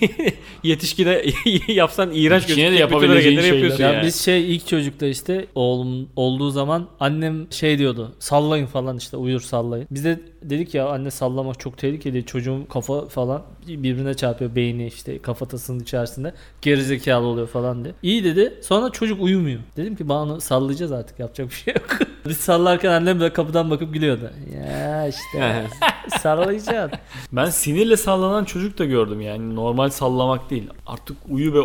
Yetişkine 0.62 1.22
yapsan 1.68 2.10
iğrenç 2.14 2.42
Yetişkine 2.42 2.72
de 2.72 2.74
yapabileceğin 2.74 3.36
hareketleri 3.36 3.46
yapıyorsun 3.46 3.76
şeyler. 3.76 3.90
Ya 3.90 3.96
yani. 3.96 4.06
biz 4.06 4.20
şey 4.20 4.54
ilk 4.56 4.66
çocukta 4.66 5.06
işte 5.06 5.46
oğlum 5.54 6.08
olduğu 6.16 6.50
zaman 6.50 6.88
annem 7.00 7.46
şey 7.52 7.78
diyordu. 7.78 8.12
Sallayın 8.18 8.66
falan 8.66 8.96
işte 8.96 9.16
uyur 9.16 9.40
sallayın. 9.40 9.86
Biz 9.90 10.04
de 10.04 10.20
dedik 10.50 10.74
ya 10.74 10.88
anne 10.88 11.10
sallamak 11.10 11.60
çok 11.60 11.78
tehlikeli. 11.78 12.26
Çocuğun 12.26 12.64
kafa 12.64 13.06
falan 13.08 13.42
birbirine 13.66 14.14
çarpıyor 14.14 14.54
beyni 14.56 14.86
işte 14.86 15.22
kafatasının 15.22 15.80
içerisinde. 15.80 16.34
Gerizekalı 16.62 17.26
oluyor 17.26 17.46
falan 17.46 17.84
diye. 17.84 17.94
İyi 18.02 18.24
dedi. 18.24 18.54
Sonra 18.62 18.90
çocuk 18.90 19.22
uyumuyor. 19.22 19.60
Dedim 19.76 19.96
ki 19.96 20.08
bana 20.08 20.40
sallayacağız 20.40 20.92
artık 20.92 21.18
yapacak 21.18 21.48
bir 21.48 21.54
şey 21.54 21.74
yok. 21.74 21.98
Biz 22.28 22.36
sallarken 22.36 22.90
annem 22.90 23.20
de 23.20 23.32
kapıdan 23.32 23.70
bakıp 23.70 23.94
gülüyordu. 23.94 24.30
Ya 24.56 25.06
işte 25.06 25.66
sallayacağız. 26.20 26.90
Ben 27.32 27.50
sinirle 27.50 27.96
sallanan 27.96 28.44
çocuk 28.44 28.78
da 28.78 28.84
gördüm 28.84 29.20
yani. 29.20 29.54
Normal 29.54 29.90
sallamak 29.90 30.50
değil. 30.50 30.70
Artık 30.86 31.16
uyu 31.28 31.54
be 31.54 31.58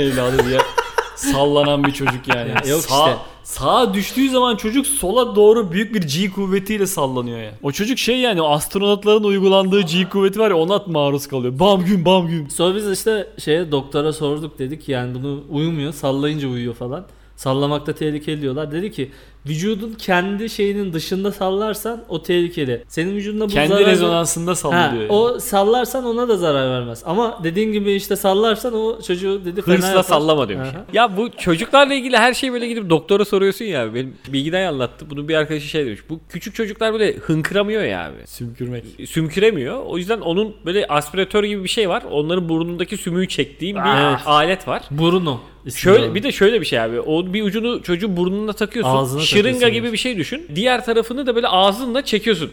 evladı 0.00 0.46
diye 0.48 0.58
sallanan 1.16 1.84
bir 1.84 1.92
çocuk 1.92 2.28
yani. 2.28 2.48
Ya 2.48 2.70
yok 2.70 2.80
Sağ- 2.80 3.10
işte. 3.10 3.18
Sağa 3.50 3.94
düştüğü 3.94 4.30
zaman 4.30 4.56
çocuk 4.56 4.86
sola 4.86 5.36
doğru 5.36 5.72
büyük 5.72 5.94
bir 5.94 6.02
G 6.02 6.30
kuvvetiyle 6.30 6.86
sallanıyor 6.86 7.38
ya. 7.38 7.52
O 7.62 7.72
çocuk 7.72 7.98
şey 7.98 8.18
yani 8.18 8.42
astronotların 8.42 9.24
uygulandığı 9.24 9.80
G 9.80 10.08
kuvveti 10.08 10.38
var 10.38 10.50
ya 10.50 10.56
ona 10.56 10.82
maruz 10.86 11.26
kalıyor. 11.26 11.58
Bam 11.58 11.84
güm 11.84 12.04
bam 12.04 12.28
güm. 12.28 12.50
Sonra 12.50 12.76
biz 12.76 12.90
işte 12.90 13.28
şeye 13.38 13.72
doktora 13.72 14.12
sorduk 14.12 14.58
dedik 14.58 14.88
yani 14.88 15.14
bunu 15.14 15.44
uyumuyor 15.50 15.92
sallayınca 15.92 16.48
uyuyor 16.48 16.74
falan. 16.74 17.06
Sallamakta 17.36 17.92
tehlikeli 17.92 18.42
diyorlar. 18.42 18.72
Dedi 18.72 18.92
ki 18.92 19.10
vücudun 19.46 19.92
kendi 19.98 20.50
şeyinin 20.50 20.92
dışında 20.92 21.32
sallarsan 21.32 22.04
o 22.08 22.22
tehlikeli. 22.22 22.84
Senin 22.88 23.16
vücudunda 23.16 23.44
bu 23.44 23.48
Kendi 23.52 23.68
zarar 23.68 23.86
rezonansında 23.86 24.50
Ha, 24.50 24.54
sallıyor. 24.54 24.92
yani. 25.02 25.06
o 25.12 25.38
sallarsan 25.38 26.04
ona 26.04 26.28
da 26.28 26.36
zarar 26.36 26.70
vermez. 26.70 27.02
Ama 27.06 27.40
dediğin 27.44 27.72
gibi 27.72 27.92
işte 27.92 28.16
sallarsan 28.16 28.74
o 28.74 29.02
çocuğu 29.02 29.40
dedi 29.44 29.62
fena 29.62 29.74
Hırsla 29.76 29.88
yapar. 29.88 30.02
sallama 30.02 30.48
demiş. 30.48 30.68
Aha. 30.74 30.84
Ya 30.92 31.16
bu 31.16 31.30
çocuklarla 31.38 31.94
ilgili 31.94 32.16
her 32.16 32.34
şeyi 32.34 32.52
böyle 32.52 32.66
gidip 32.68 32.90
doktora 32.90 33.24
soruyorsun 33.24 33.64
ya. 33.64 33.94
Benim 33.94 34.14
Bilgiden 34.28 34.66
anlattı. 34.66 35.06
Bunun 35.10 35.28
bir 35.28 35.34
arkadaşı 35.34 35.66
şey 35.66 35.86
demiş. 35.86 36.00
Bu 36.08 36.20
küçük 36.28 36.54
çocuklar 36.54 36.92
böyle 36.92 37.14
hınkıramıyor 37.16 37.82
ya 37.82 38.06
abi. 38.06 38.26
Sümkürmek. 38.26 38.84
sümküremiyor. 39.06 39.82
O 39.86 39.98
yüzden 39.98 40.20
onun 40.20 40.54
böyle 40.66 40.86
aspiratör 40.86 41.44
gibi 41.44 41.64
bir 41.64 41.68
şey 41.68 41.88
var. 41.88 42.02
Onların 42.10 42.48
burnundaki 42.48 42.96
sümüğü 42.96 43.28
çektiğim 43.28 43.76
bir 43.76 43.80
Evet. 44.10 44.20
alet 44.26 44.68
var. 44.68 44.82
Bruno. 44.90 45.40
ismi 45.66 45.80
Şöyle 45.80 46.14
bir 46.14 46.22
de 46.22 46.32
şöyle 46.32 46.60
bir 46.60 46.66
şey 46.66 46.80
abi. 46.80 47.00
O 47.00 47.32
bir 47.32 47.42
ucunu 47.42 47.82
çocuğun 47.82 48.16
burnuna 48.16 48.52
takıyorsun. 48.52 48.96
Ağzına 48.96 49.20
şırınga 49.30 49.68
gibi 49.68 49.92
bir 49.92 49.98
şey 49.98 50.16
düşün. 50.16 50.46
Diğer 50.54 50.84
tarafını 50.84 51.26
da 51.26 51.34
böyle 51.34 51.48
ağzınla 51.48 52.04
çekiyorsun 52.04 52.50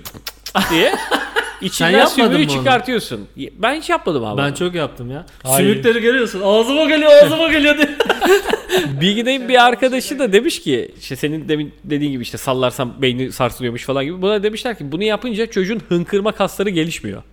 diye. 0.72 0.96
İçinden 1.62 2.06
sümüğü 2.06 2.48
çıkartıyorsun. 2.48 3.28
Ben 3.58 3.76
hiç 3.76 3.90
yapmadım 3.90 4.26
abi. 4.26 4.42
ben 4.42 4.54
çok 4.54 4.76
yaptım 4.76 5.12
ya. 5.12 5.26
Hayır. 5.44 5.70
Sümükleri 5.70 6.02
görüyorsun. 6.02 6.42
Ağzıma 6.44 6.86
geliyor, 6.86 7.12
ağzıma 7.24 7.48
geliyor 7.52 7.78
diye. 7.78 7.90
Bilgideyim 9.02 9.50
bir 9.50 9.66
arkadaşı 9.66 10.20
da 10.20 10.34
demiş 10.34 10.62
ki 10.62 10.92
işte 11.00 11.16
senin 11.16 11.50
demin 11.50 11.74
dediğin 11.84 12.12
gibi 12.12 12.24
işte 12.24 12.38
sallarsam 12.38 12.94
beyni 13.02 13.32
sarsılıyormuş 13.32 13.84
falan 13.86 14.06
gibi. 14.06 14.22
Buna 14.22 14.44
demişler 14.44 14.78
ki 14.78 14.92
bunu 14.92 15.04
yapınca 15.04 15.46
çocuğun 15.46 15.82
hınkırma 15.90 16.32
kasları 16.32 16.70
gelişmiyor. 16.70 17.24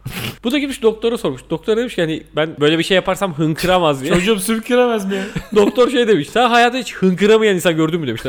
Bu 0.44 0.52
da 0.52 0.59
gitmiş 0.59 0.83
doktora 0.83 1.18
sormuş. 1.18 1.40
Doktor 1.50 1.76
demiş 1.76 1.94
ki 1.94 2.00
hani 2.02 2.22
ben 2.37 2.50
böyle 2.61 2.78
bir 2.78 2.85
şey 2.85 2.94
yaparsam 2.94 3.35
hınkıramaz 3.35 4.02
diye. 4.02 4.14
Çocuğum 4.14 4.38
sümküremez 4.38 5.04
mi? 5.04 5.22
Doktor 5.54 5.90
şey 5.90 6.09
demiş. 6.09 6.28
Sen 6.28 6.48
hayatta 6.48 6.78
hiç 6.78 6.94
hınkıramayan 6.94 7.54
insan 7.54 7.76
gördün 7.76 8.00
mü 8.00 8.07
demiş. 8.07 8.22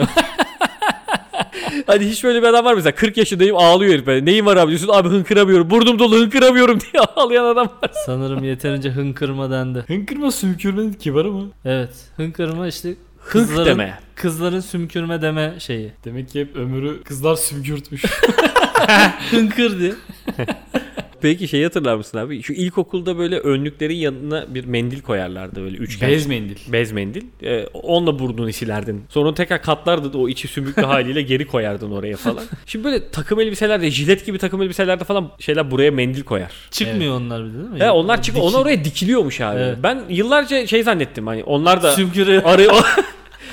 Hani 1.87 2.05
hiç 2.05 2.23
böyle 2.23 2.41
bir 2.41 2.47
adam 2.47 2.65
var 2.65 2.73
mesela 2.73 2.95
40 2.95 3.17
yaşındayım 3.17 3.55
ağlıyor 3.57 3.93
herif 3.93 4.05
böyle. 4.05 4.25
Neyin 4.25 4.45
var 4.45 4.57
abi 4.57 4.69
diyorsun 4.69 4.89
abi 4.93 5.09
hınkıramıyorum. 5.09 5.69
Burnum 5.69 5.99
dolu 5.99 6.19
hınkıramıyorum 6.19 6.79
diye 6.93 7.03
ağlayan 7.03 7.45
adam 7.45 7.67
var. 7.81 7.91
Sanırım 8.05 8.43
yeterince 8.43 8.89
hınkırma 8.89 9.51
dendi. 9.51 9.83
Hınkırma 9.87 10.31
sümkürmenin 10.31 10.93
kibarı 10.93 11.31
mı? 11.31 11.49
Evet. 11.65 11.89
Hınkırma 12.17 12.67
işte 12.67 12.89
Hınk 12.89 13.31
kızların, 13.31 13.65
deme. 13.65 13.99
kızların 14.15 14.59
sümkürme 14.59 15.21
deme 15.21 15.53
şeyi. 15.59 15.91
Demek 16.05 16.29
ki 16.29 16.39
hep 16.41 16.55
ömrü 16.55 17.03
kızlar 17.03 17.35
sümkürtmüş. 17.35 18.03
Hınkır 19.31 19.79
diye. 19.79 19.93
Peki 21.25 21.47
şey 21.47 21.63
hatırlar 21.63 21.95
mısın 21.95 22.17
abi? 22.17 22.43
Şu 22.43 22.53
ilkokulda 22.53 23.17
böyle 23.17 23.39
önlüklerin 23.39 23.95
yanına 23.95 24.55
bir 24.55 24.65
mendil 24.65 25.01
koyarlardı 25.01 25.61
böyle 25.61 25.77
üçgen. 25.77 26.09
Bez 26.09 26.27
mendil. 26.27 26.55
Bez 26.71 26.91
mendil. 26.91 27.23
Ee, 27.43 27.65
onunla 27.73 28.19
burnunu 28.19 28.53
silerdin. 28.53 29.03
Sonra 29.09 29.33
tekrar 29.33 29.61
katlardın 29.61 30.19
o 30.19 30.29
içi 30.29 30.47
sümüklü 30.47 30.81
haliyle 30.85 31.21
geri 31.21 31.47
koyardın 31.47 31.91
oraya 31.91 32.17
falan. 32.17 32.43
Şimdi 32.65 32.85
böyle 32.85 33.09
takım 33.11 33.39
elbiselerde 33.39 33.91
jilet 33.91 34.25
gibi 34.25 34.37
takım 34.37 34.61
elbiselerde 34.61 35.03
falan 35.03 35.31
şeyler 35.39 35.71
buraya 35.71 35.91
mendil 35.91 36.23
koyar. 36.23 36.51
Çıkmıyor 36.71 37.15
onlar 37.15 37.45
bir 37.45 37.49
de 37.49 37.53
değil 37.53 37.69
mi? 37.69 37.79
He, 37.79 37.91
onlar 37.91 38.21
çıkıyor. 38.21 38.45
Ona 38.45 38.57
oraya 38.57 38.83
dikiliyormuş 38.83 39.41
abi. 39.41 39.59
Evet. 39.59 39.77
Ben 39.83 40.01
yıllarca 40.09 40.67
şey 40.67 40.83
zannettim 40.83 41.27
hani 41.27 41.43
onlar 41.43 41.83
da 41.83 41.91
Sümkürü. 41.91 42.41
arıyor. 42.41 42.73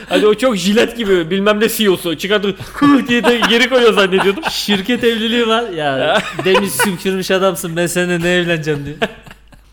Hani 0.09 0.27
o 0.27 0.35
çok 0.35 0.57
jilet 0.57 0.97
gibi 0.97 1.31
bilmem 1.31 1.61
ne 1.61 1.69
CEO'su 1.69 2.19
çıkardı 2.19 2.57
kıh 2.75 3.09
diye 3.09 3.25
de 3.25 3.41
geri 3.51 3.69
koyuyor 3.69 3.93
zannediyordum. 3.93 4.43
Şirket 4.51 5.05
evliliği 5.05 5.47
var 5.47 5.71
ya. 5.71 6.23
demiş 6.45 6.71
sümkürmüş 6.71 7.31
adamsın 7.31 7.77
ben 7.77 7.87
seninle 7.87 8.21
ne 8.21 8.31
evleneceğim 8.35 8.85
diye. 8.85 8.95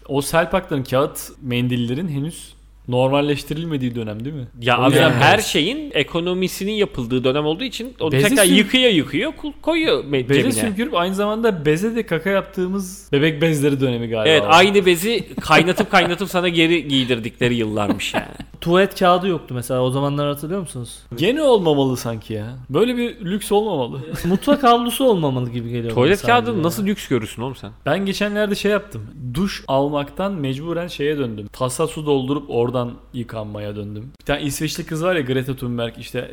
O 0.08 0.22
selpakların 0.22 0.84
kağıt 0.84 1.20
mendillerin 1.42 2.08
henüz 2.08 2.54
normalleştirilmediği 2.88 3.96
dönem 3.96 4.26
değil 4.26 4.36
mi? 4.36 4.48
Ya 4.62 4.80
O 4.80 4.82
abi 4.84 4.96
her 5.00 5.40
şeyin 5.40 5.92
ekonomisinin 5.94 6.72
yapıldığı 6.72 7.24
dönem 7.24 7.46
olduğu 7.46 7.64
için 7.64 7.94
onu 8.00 8.12
Bezi 8.12 8.28
tekrar 8.30 8.46
süm- 8.46 8.56
yıkıyor 8.56 8.92
yıkıyor 8.92 9.34
koyuyor 9.62 10.04
me- 10.04 10.30
Beze 10.30 10.34
cebine. 10.42 10.52
sümkürüp 10.54 10.94
aynı 10.96 11.16
zamanda 11.16 11.66
beze 11.66 11.96
de 11.96 12.06
kaka 12.06 12.30
yaptığımız 12.30 13.08
bebek 13.12 13.42
bezleri 13.42 13.80
dönemi 13.80 14.08
galiba. 14.08 14.30
Evet 14.30 14.44
aynı 14.48 14.86
bezi 14.86 15.28
kaynatıp 15.42 15.92
kaynatıp 15.92 16.30
sana 16.30 16.50
geri 16.50 16.88
giydirdikleri 16.88 17.56
yıllarmış 17.56 18.14
yani. 18.14 18.26
tuvalet 18.62 19.00
kağıdı 19.00 19.28
yoktu 19.28 19.54
mesela. 19.54 19.82
O 19.82 19.92
zamanlar 19.92 20.28
hatırlıyor 20.28 20.62
musunuz? 20.62 21.00
Gene 21.16 21.42
olmamalı 21.44 21.98
sanki 21.98 22.34
ya. 22.34 22.56
Böyle 22.70 22.98
bir 22.98 23.26
lüks 23.26 23.52
olmamalı. 23.52 24.00
Mutfak 24.26 24.64
havlusu 24.64 25.06
olmamalı 25.06 25.50
gibi 25.50 25.70
geliyor. 25.70 25.94
Tuvalet 25.94 26.22
kağıdını 26.22 26.46
sadece 26.48 26.64
nasıl 26.64 26.86
lüks 26.86 27.08
görürsün 27.08 27.42
oğlum 27.42 27.56
sen? 27.56 27.72
Ben 27.86 28.06
geçenlerde 28.06 28.56
şey 28.56 28.72
yaptım. 28.72 29.08
Duş 29.34 29.64
almaktan 29.68 30.34
mecburen 30.34 30.88
şeye 30.88 31.18
döndüm. 31.18 31.48
Tasa 31.48 31.88
su 31.88 32.06
doldurup 32.06 32.50
oradan 32.50 32.94
yıkanmaya 33.14 33.76
döndüm. 33.76 34.12
Bir 34.22 34.26
tane 34.26 34.42
İsveçli 34.42 34.86
kız 34.86 35.04
var 35.04 35.16
ya 35.16 35.22
Greta 35.22 35.56
Thunberg 35.56 35.94
işte 35.98 36.32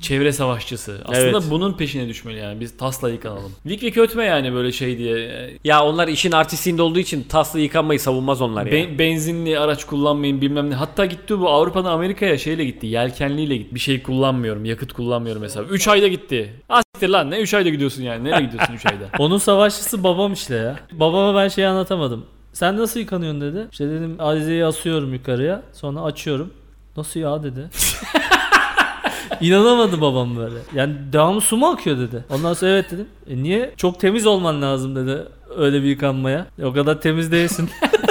çevre 0.00 0.32
savaşçısı. 0.32 0.98
Aslında 1.04 1.18
Evet. 1.28 1.42
bunun 1.50 1.72
peşine 1.72 2.08
düşmeli 2.08 2.38
yani. 2.38 2.60
Biz 2.60 2.76
tasla 2.76 3.10
yıkanalım. 3.10 3.52
Vik 3.66 3.82
vik 3.82 3.96
ötme 3.98 4.24
yani 4.24 4.52
böyle 4.52 4.72
şey 4.72 4.98
diye. 4.98 5.50
Ya 5.64 5.84
onlar 5.84 6.08
işin 6.08 6.32
artistliğinde 6.32 6.82
olduğu 6.82 6.98
için 6.98 7.22
tasla 7.28 7.58
yıkanmayı 7.58 8.00
savunmaz 8.00 8.42
onlar 8.42 8.66
ya. 8.66 8.72
Be- 8.72 8.98
benzinli 8.98 9.58
araç 9.58 9.84
kullanmayın 9.86 10.40
bilmem 10.40 10.70
ne. 10.70 10.74
Hatta 10.74 11.06
gitti 11.06 11.38
bu 11.40 11.48
Avrupa'dan 11.68 11.92
Amerika'ya 11.92 12.38
şeyle 12.38 12.64
gitti. 12.64 12.86
Yelkenliyle 12.86 13.56
gitti. 13.56 13.74
Bir 13.74 13.80
şey 13.80 14.02
kullanmıyorum. 14.02 14.64
Yakıt 14.64 14.92
kullanmıyorum 14.92 15.42
mesela. 15.42 15.66
3 15.66 15.88
ayda 15.88 16.08
gitti. 16.08 16.54
Asiktir 16.68 17.08
lan 17.08 17.30
ne 17.30 17.40
3 17.40 17.54
ayda 17.54 17.68
gidiyorsun 17.68 18.02
yani. 18.02 18.24
Nereye 18.24 18.44
gidiyorsun 18.46 18.74
3 18.74 18.86
ayda? 18.86 19.04
Onun 19.18 19.38
savaşçısı 19.38 20.04
babam 20.04 20.32
işte 20.32 20.54
ya. 20.54 20.76
Babama 20.92 21.40
ben 21.42 21.48
şeyi 21.48 21.66
anlatamadım. 21.66 22.26
Sen 22.52 22.76
nasıl 22.76 23.00
yıkanıyorsun 23.00 23.40
dedi. 23.40 23.66
İşte 23.72 23.90
dedim 23.90 24.16
Alize'yi 24.18 24.64
asıyorum 24.64 25.14
yukarıya. 25.14 25.62
Sonra 25.72 26.00
açıyorum. 26.00 26.50
Nasıl 26.96 27.20
ya 27.20 27.42
dedi. 27.42 27.70
İnanamadı 29.40 30.00
babam 30.00 30.36
böyle. 30.36 30.58
Yani 30.74 30.94
devamlı 31.12 31.40
su 31.40 31.56
mu 31.56 31.66
akıyor 31.66 31.98
dedi. 31.98 32.24
Ondan 32.30 32.52
sonra 32.52 32.70
evet 32.70 32.90
dedim. 32.90 33.08
E 33.30 33.42
niye? 33.42 33.72
Çok 33.76 34.00
temiz 34.00 34.26
olman 34.26 34.62
lazım 34.62 34.96
dedi. 34.96 35.22
Öyle 35.56 35.82
bir 35.82 35.88
yıkanmaya. 35.88 36.46
E 36.58 36.64
o 36.64 36.72
kadar 36.72 37.00
temiz 37.00 37.32
değilsin. 37.32 37.70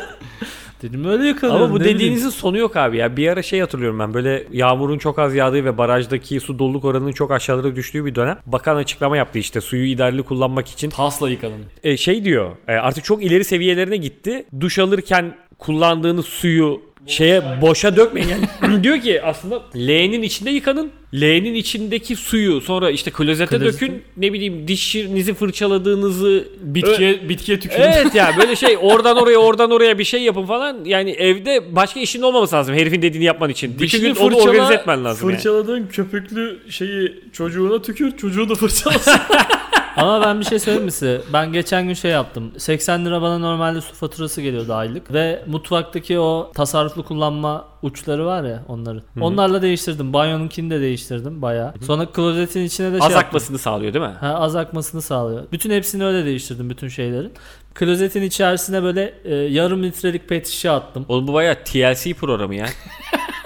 dedim 0.82 1.06
öyle 1.06 1.28
yıkanıyorum. 1.28 1.64
Ama 1.64 1.74
bu 1.74 1.76
ne 1.76 1.80
bileyim. 1.80 1.98
dediğinizin 2.00 2.30
sonu 2.30 2.58
yok 2.58 2.76
abi 2.76 2.98
ya. 2.98 3.18
Bir 3.18 3.28
ara 3.28 3.42
şey 3.42 3.60
hatırlıyorum 3.60 4.00
ben 4.00 4.14
böyle 4.14 4.44
yağmurun 4.52 4.98
çok 4.98 5.20
az 5.20 5.36
yağdığı 5.36 5.66
ve 5.66 5.78
barajdaki 5.78 6.40
su 6.40 6.60
doluluk 6.60 6.86
oranının 6.86 7.12
çok 7.12 7.32
aşağılara 7.32 7.76
düştüğü 7.76 8.06
bir 8.06 8.16
dönem. 8.16 8.38
Bakan 8.46 8.76
açıklama 8.76 9.18
yaptı 9.18 9.40
işte 9.40 9.62
suyu 9.62 9.86
idareli 9.86 10.24
kullanmak 10.24 10.68
için. 10.68 10.90
Tasla 10.90 11.30
yıkanın. 11.30 11.62
E, 11.84 11.98
şey 11.98 12.26
diyor 12.26 12.52
e, 12.68 12.74
artık 12.74 13.04
çok 13.04 13.24
ileri 13.24 13.44
seviyelerine 13.44 13.98
gitti. 13.98 14.46
Duş 14.60 14.80
alırken 14.80 15.36
kullandığınız 15.58 16.26
suyu 16.26 16.82
şeye 17.08 17.62
boşa 17.62 17.96
dökmeyin. 17.96 18.30
Yani 18.30 18.84
diyor 18.84 19.02
ki 19.02 19.22
aslında 19.22 19.62
leğenin 19.76 20.22
içinde 20.22 20.50
yıkanın. 20.50 20.92
Leğenin 21.14 21.54
içindeki 21.54 22.16
suyu 22.16 22.62
sonra 22.62 22.90
işte 22.90 23.12
klozete 23.12 23.58
Klozete. 23.58 23.86
dökün. 23.86 24.04
Ne 24.18 24.34
bileyim 24.34 24.68
dişinizi 24.68 25.34
fırçaladığınızı 25.34 26.48
Bitkiye, 26.62 27.30
bitkiye 27.30 27.60
tükürün. 27.60 27.82
Evet 27.82 28.16
ya 28.16 28.32
böyle 28.40 28.56
şey 28.56 28.78
oradan 28.82 29.18
oraya 29.18 29.38
oradan 29.38 29.72
oraya 29.72 30.00
bir 30.00 30.04
şey 30.04 30.22
yapın 30.22 30.46
falan. 30.46 30.86
Yani 30.86 31.12
evde 31.12 31.76
başka 31.76 32.00
işin 32.00 32.22
olmaması 32.22 32.56
lazım 32.56 32.76
herifin 32.76 33.02
dediğini 33.02 33.26
yapman 33.26 33.50
için. 33.50 33.80
Dişini 33.80 34.02
gün 34.02 34.16
onu 34.16 34.36
organize 34.36 34.74
etmen 34.74 35.04
lazım 35.04 35.30
yani. 35.30 35.38
Fırçaladığın 35.38 35.88
köpüklü 35.88 36.60
şeyi 36.70 37.24
çocuğuna 37.34 37.82
tükür, 37.82 38.18
çocuğu 38.18 38.50
da 38.50 38.56
fırçalasın. 38.56 39.14
Ama 39.98 40.22
ben 40.22 40.40
bir 40.40 40.46
şey 40.46 40.60
söyleyeyim 40.60 40.86
mi 40.86 40.92
size? 40.92 41.22
Ben 41.34 41.54
geçen 41.54 41.88
gün 41.88 41.94
şey 41.94 42.12
yaptım. 42.12 42.52
80 42.58 43.06
lira 43.06 43.22
bana 43.22 43.38
normalde 43.40 43.82
su 43.82 43.94
faturası 43.94 44.42
geliyordu 44.42 44.74
aylık. 44.74 45.14
Ve 45.14 45.44
mutfaktaki 45.48 46.20
o 46.20 46.52
tasarruflu 46.56 47.04
kullanma 47.06 47.66
uçları 47.82 48.26
var 48.26 48.44
ya 48.44 48.64
onları. 48.68 49.04
Onlarla 49.22 49.62
değiştirdim. 49.62 50.14
Banyonunkini 50.14 50.70
de 50.70 50.82
değiştirdim 50.82 51.42
bayağı. 51.42 51.74
Sonra 51.86 52.06
klozetin 52.06 52.64
içine 52.64 52.88
de 52.88 52.98
şey 52.98 53.06
Az 53.08 53.12
yaptım. 53.12 53.28
akmasını 53.28 53.58
sağlıyor 53.58 53.94
değil 53.94 54.06
mi? 54.06 54.14
Ha, 54.20 54.28
az 54.36 54.56
akmasını 54.56 55.02
sağlıyor. 55.02 55.44
Bütün 55.52 55.72
hepsini 55.72 56.06
öyle 56.06 56.26
değiştirdim 56.26 56.70
bütün 56.70 56.88
şeylerin. 56.88 57.34
Klozetin 57.74 58.22
içerisine 58.22 58.84
böyle 58.84 59.14
e, 59.24 59.36
yarım 59.36 59.84
litrelik 59.84 60.30
pet 60.30 60.48
şişe 60.48 60.72
attım. 60.72 61.06
Oğlum 61.10 61.28
bu 61.28 61.34
bayağı 61.34 61.56
TLC 61.66 62.14
programı 62.14 62.56
ya. 62.56 62.66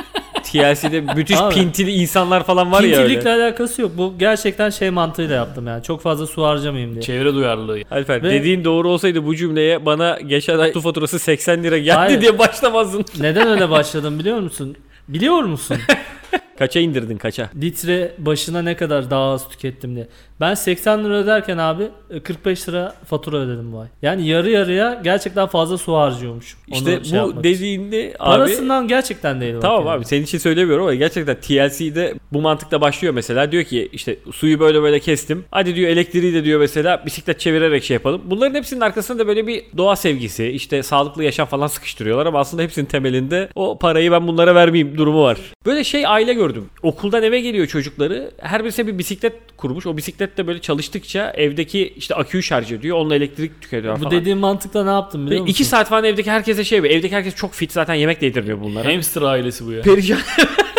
TLC'de 0.52 1.02
müthiş 1.02 1.38
Abi. 1.42 1.54
pintili 1.56 1.92
insanlar 1.92 2.44
falan 2.44 2.72
var 2.72 2.82
ya 2.82 2.98
Pintilikle 2.98 3.30
alakası 3.32 3.82
yok. 3.82 3.92
Bu 3.98 4.14
gerçekten 4.20 4.70
şey 4.70 4.90
mantığıyla 4.90 5.36
yaptım 5.36 5.68
yani. 5.68 5.84
Çok 5.84 6.02
fazla 6.02 6.28
su 6.28 6.44
harcamayayım 6.46 6.92
diye. 6.94 7.02
Çevre 7.02 7.34
duyarlılığı. 7.34 7.80
Alper 7.92 8.24
Ve- 8.24 8.30
dediğin 8.32 8.64
doğru 8.64 8.90
olsaydı 8.90 9.26
bu 9.26 9.36
cümleye 9.36 9.86
bana 9.86 10.20
geçen 10.20 10.60
ay 10.60 10.72
su 10.74 10.82
faturası 10.82 11.20
80 11.20 11.64
lira 11.64 11.78
geldi 11.78 11.98
Hayır. 11.98 12.22
diye 12.22 12.40
başlamazdın. 12.40 13.06
Neden 13.20 13.48
öyle 13.48 13.70
başladım 13.70 14.20
biliyor 14.20 14.40
musun? 14.40 14.76
Biliyor 15.08 15.42
musun? 15.44 15.78
Kaça 16.62 16.80
indirdin 16.80 17.18
kaça? 17.18 17.50
litre 17.62 18.12
başına 18.18 18.62
ne 18.62 18.76
kadar 18.76 19.10
daha 19.10 19.32
az 19.32 19.50
tükettim 19.50 19.96
diye. 19.96 20.08
Ben 20.40 20.54
80 20.54 21.04
lira 21.04 21.14
öderken 21.14 21.58
abi 21.58 21.84
e, 22.10 22.20
45 22.20 22.70
lira 22.70 22.94
fatura 23.06 23.38
ödedim 23.38 23.72
bu 23.74 23.80
ay. 23.80 23.88
Yani 24.02 24.28
yarı 24.28 24.50
yarıya 24.50 25.02
gerçekten 25.04 25.48
fazla 25.48 25.78
su 25.78 25.94
harcıyormuşum. 25.96 26.60
Onu 26.72 26.78
İşte 26.78 27.04
şey 27.04 27.12
bu 27.12 27.16
yapmak 27.16 27.46
için. 27.46 27.54
dediğinde 27.56 28.14
abi 28.20 28.30
Parasından 28.38 28.88
gerçekten 28.88 29.42
değil. 29.42 29.56
Tamam 29.62 29.86
yani. 29.86 29.90
abi 29.98 30.06
senin 30.06 30.24
için 30.24 30.38
söylemiyorum 30.38 30.84
ama 30.86 30.96
gerçekten 30.96 31.36
TLC'de 31.36 32.16
bu 32.34 32.42
mantıkla 32.42 32.82
başlıyor 32.82 33.14
mesela. 33.14 33.52
Diyor 33.52 33.64
ki 33.64 33.90
işte 33.94 34.16
suyu 34.32 34.60
böyle 34.60 34.82
böyle 34.82 35.00
kestim. 35.00 35.46
Hadi 35.52 35.76
diyor 35.76 35.90
elektriği 35.90 36.34
de 36.34 36.44
diyor 36.44 36.60
mesela 36.60 37.06
bisiklet 37.06 37.40
çevirerek 37.40 37.84
şey 37.84 37.94
yapalım. 37.96 38.22
Bunların 38.26 38.56
hepsinin 38.56 38.82
arkasında 38.82 39.20
da 39.20 39.28
böyle 39.28 39.48
bir 39.48 39.64
doğa 39.78 39.96
sevgisi, 39.96 40.48
işte 40.48 40.84
sağlıklı 40.84 41.24
yaşam 41.24 41.48
falan 41.48 41.68
sıkıştırıyorlar 41.68 42.26
ama 42.26 42.40
aslında 42.40 42.64
hepsinin 42.64 42.86
temelinde 42.86 43.50
o 43.56 43.80
parayı 43.80 44.12
ben 44.12 44.28
bunlara 44.28 44.56
vermeyeyim 44.56 44.98
durumu 44.98 45.24
var. 45.24 45.38
Böyle 45.66 45.84
şey 45.84 46.08
aile 46.08 46.34
gördüm. 46.34 46.51
Okuldan 46.84 47.24
eve 47.24 47.40
geliyor 47.42 47.68
çocukları. 47.68 48.32
Her 48.42 48.64
birisine 48.64 48.88
bir 48.88 48.98
bisiklet 48.98 49.34
kurmuş. 49.58 49.86
O 49.86 49.98
bisiklet 49.98 50.38
de 50.38 50.48
böyle 50.48 50.62
çalıştıkça 50.62 51.32
evdeki 51.38 51.94
işte 51.98 52.16
aküyü 52.16 52.44
şarj 52.44 52.72
ediyor. 52.72 52.98
Onunla 52.98 53.16
elektrik 53.16 53.62
tüketiyor 53.62 53.96
Bu 53.96 54.00
falan. 54.04 54.12
dediğim 54.12 54.38
mantıkla 54.38 54.84
ne 54.84 54.90
yaptım 54.90 55.26
biliyor 55.26 55.42
musun? 55.42 55.52
iki 55.52 55.66
saat 55.66 55.90
falan 55.90 56.04
evdeki 56.04 56.32
herkese 56.32 56.64
şey 56.64 56.76
yapıyor. 56.78 56.96
Evdeki 56.96 57.16
herkes 57.16 57.36
çok 57.36 57.54
fit 57.54 57.72
zaten 57.72 57.94
yemek 57.94 58.22
de 58.22 58.26
yedirmiyor 58.26 58.62
bunlara. 58.62 58.94
Hamster 58.94 59.22
ailesi 59.22 59.66
bu 59.66 59.72
ya. 59.72 59.82
Perişan. 59.82 60.20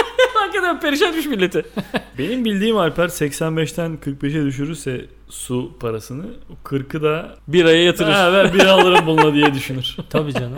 Hakikaten 0.73 0.91
perişan 0.91 1.09
etmiş 1.09 1.27
milleti. 1.27 1.65
Benim 2.19 2.45
bildiğim 2.45 2.77
Alper 2.77 3.09
85'ten 3.09 3.99
45'e 4.05 4.45
düşürürse 4.47 5.05
su 5.29 5.73
parasını 5.81 6.25
40'ı 6.65 7.03
da 7.03 7.35
Bir 7.49 7.65
aya 7.65 7.85
yatırır. 7.85 8.11
ha, 8.13 8.33
ver 8.33 8.55
bir 8.55 8.67
alırım 8.67 9.07
bununla 9.07 9.35
diye 9.35 9.55
düşünür. 9.55 9.97
Tabii 10.11 10.33
canım. 10.33 10.53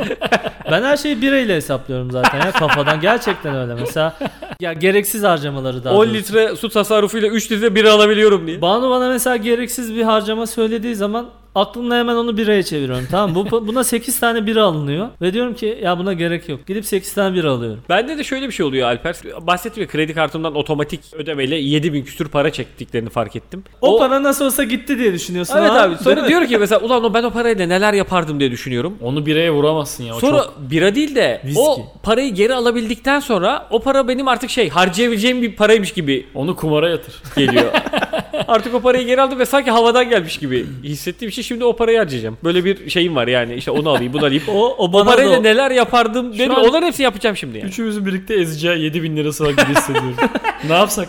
ben 0.71 0.83
her 0.83 0.97
şeyi 0.97 1.23
birayla 1.23 1.57
hesaplıyorum 1.57 2.11
zaten 2.11 2.39
ya 2.47 2.53
kafadan. 2.53 3.01
Gerçekten 3.01 3.55
öyle. 3.57 3.75
Mesela 3.75 4.17
ya 4.61 4.73
gereksiz 4.73 5.23
harcamaları 5.23 5.85
daha 5.85 5.95
10 5.95 5.99
doğrusu. 5.99 6.15
litre 6.15 6.57
su 6.57 6.69
tasarrufuyla 6.69 7.29
3 7.29 7.53
litre 7.53 7.75
bira 7.75 7.93
alabiliyorum 7.93 8.47
diye. 8.47 8.62
Banu 8.62 8.91
bana 8.91 9.09
mesela 9.09 9.37
gereksiz 9.37 9.95
bir 9.95 10.03
harcama 10.03 10.47
söylediği 10.47 10.95
zaman 10.95 11.27
aklımda 11.55 11.97
hemen 11.99 12.15
onu 12.15 12.37
biraya 12.37 12.63
çeviriyorum. 12.63 13.07
Tamam 13.11 13.33
mı? 13.45 13.51
bu 13.51 13.67
buna 13.67 13.85
8 13.85 14.21
tane 14.21 14.47
bira 14.47 14.63
alınıyor 14.63 15.09
ve 15.23 15.33
diyorum 15.33 15.55
ki 15.55 15.79
ya 15.83 15.99
buna 15.99 16.13
gerek 16.13 16.49
yok. 16.49 16.67
Gidip 16.67 16.87
8 16.87 17.15
tane 17.15 17.35
bira 17.37 17.51
alıyorum. 17.51 17.81
Bende 17.89 18.19
de 18.19 18.25
şöyle 18.25 18.47
bir 18.47 18.53
şey 18.53 18.67
oluyor 18.67 18.89
Alper. 18.89 19.17
Bahsettim 19.41 19.83
ya 19.83 19.89
kredi 19.89 20.15
kartımdan 20.15 20.55
otomatik 20.55 21.01
ödemeyle 21.13 21.57
7000 21.57 22.05
küsür 22.05 22.29
para 22.29 22.53
çektiklerini 22.53 23.11
fark 23.11 23.37
ettim. 23.37 23.65
O, 23.81 23.99
para 23.99 24.23
nasıl 24.23 24.45
olsa 24.45 24.65
gitti 24.65 24.99
diye 24.99 25.13
düşünüyorsun. 25.13 25.55
Evet 25.59 25.71
ha? 25.71 25.83
abi. 25.83 25.97
Sonra 25.97 26.23
mi? 26.23 26.29
diyor 26.29 26.47
ki 26.47 26.59
mesela 26.59 26.81
ulan 26.81 27.05
o 27.05 27.15
ben 27.15 27.23
o 27.25 27.31
parayla 27.31 27.67
neler 27.67 27.93
yapardım 27.93 28.41
diye 28.41 28.51
düşünüyorum. 28.51 28.99
Onu 29.03 29.27
bireye 29.27 29.51
vuramazsın 29.51 30.05
ya. 30.05 30.15
O 30.17 30.21
Sonra 30.21 30.39
çok 30.39 30.71
bira 30.71 30.95
değil 30.95 31.15
de 31.15 31.41
Viski. 31.45 31.61
o 31.61 31.79
parayı 32.03 32.35
geri 32.35 32.55
alabildikten 32.55 33.21
sonra 33.21 33.67
o 33.71 33.81
para 33.81 34.09
benim 34.09 34.29
artık 34.29 34.51
şey 34.51 34.69
harcayabileceğim 34.69 35.43
bir 35.43 35.57
paraymış 35.57 35.93
gibi 35.93 36.27
onu 36.35 36.57
kumara 36.57 36.91
yatır. 36.91 37.15
geliyor. 37.37 37.65
artık 38.49 38.75
o 38.75 38.81
parayı 38.81 39.07
geri 39.07 39.21
aldım 39.23 39.39
ve 39.39 39.47
sanki 39.47 39.71
havadan 39.71 40.09
gelmiş 40.11 40.39
gibi 40.39 40.67
hissettiğim 40.83 41.29
için 41.31 41.43
şimdi 41.45 41.65
o 41.65 41.77
parayı 41.77 41.99
harcayacağım. 41.99 42.37
Böyle 42.45 42.65
bir 42.65 42.91
şeyim 42.91 43.17
var 43.17 43.29
yani 43.29 43.55
işte 43.55 43.71
onu 43.71 43.89
alayım 43.91 44.13
bunu 44.13 44.25
alayım. 44.25 44.43
O, 44.49 44.67
o 44.67 44.75
O 44.79 44.93
bana 44.93 45.05
parayla 45.05 45.33
da 45.33 45.41
neler 45.41 45.71
yapardım 45.71 46.33
dedim. 46.33 46.51
an- 46.55 46.65
Onların 46.69 46.87
hepsini 46.87 47.05
yapacağım 47.05 47.37
şimdi 47.37 47.59
yani. 47.59 47.69
Üçümüzün 47.69 48.07
birlikte 48.07 48.35
ezeceği 48.35 48.83
7000 48.83 49.17
lirası 49.17 49.45
var 49.45 49.51
gibi 49.51 49.75
hissediyorum. 49.77 50.15
ne 50.69 50.75
yapsak? 50.75 51.09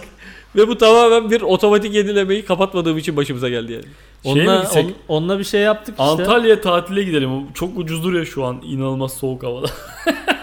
Ve 0.55 0.67
bu 0.67 0.77
tamamen 0.77 1.31
bir 1.31 1.41
otomatik 1.41 1.93
yenilemeyi 1.95 2.45
kapatmadığım 2.45 2.97
için 2.97 3.17
başımıza 3.17 3.49
geldi 3.49 3.71
yani. 3.73 3.85
Onunla, 4.23 4.61
gitsek? 4.61 4.85
on- 4.85 4.93
onunla 5.15 5.39
bir 5.39 5.43
şey 5.43 5.61
yaptık 5.61 5.95
işte. 5.99 6.03
Antalya'ya 6.03 6.61
tatile 6.61 7.03
gidelim. 7.03 7.31
O 7.33 7.43
Çok 7.53 7.77
ucuzdur 7.77 8.13
ya 8.13 8.25
şu 8.25 8.43
an 8.45 8.61
inanılmaz 8.65 9.13
soğuk 9.13 9.43
havada. 9.43 9.67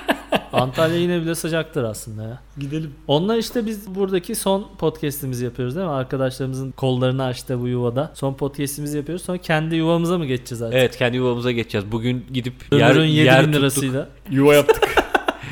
Antalya 0.53 0.97
yine 0.97 1.23
bile 1.23 1.35
sıcaktır 1.35 1.85
aslında 1.85 2.23
ya. 2.23 2.39
gidelim. 2.59 2.95
Onunla 3.07 3.37
işte 3.37 3.67
biz 3.67 3.95
buradaki 3.95 4.35
son 4.35 4.67
podcast'imizi 4.79 5.45
yapıyoruz 5.45 5.77
değil 5.77 5.87
mi? 5.87 5.93
Arkadaşlarımızın 5.93 6.71
kollarını 6.71 7.25
açtı 7.25 7.61
bu 7.61 7.69
yuvada. 7.69 8.11
Son 8.15 8.35
podcast'imizi 8.35 8.97
yapıyoruz. 8.97 9.25
Sonra 9.25 9.39
kendi 9.39 9.75
yuvamıza 9.77 10.19
mı 10.19 10.27
geçeceğiz 10.27 10.63
artık? 10.63 10.79
Evet 10.79 10.97
kendi 10.97 11.17
yuvamıza 11.17 11.53
geçeceğiz. 11.53 11.93
Bugün 11.93 12.27
gidip 12.33 12.55
yer, 12.73 12.91
Ömrün 12.91 13.05
7000 13.05 13.25
yer 13.25 13.39
tuttuk. 13.45 13.55
lirasıyla. 13.61 14.09
Yuva 14.31 14.55
yaptık. 14.55 14.89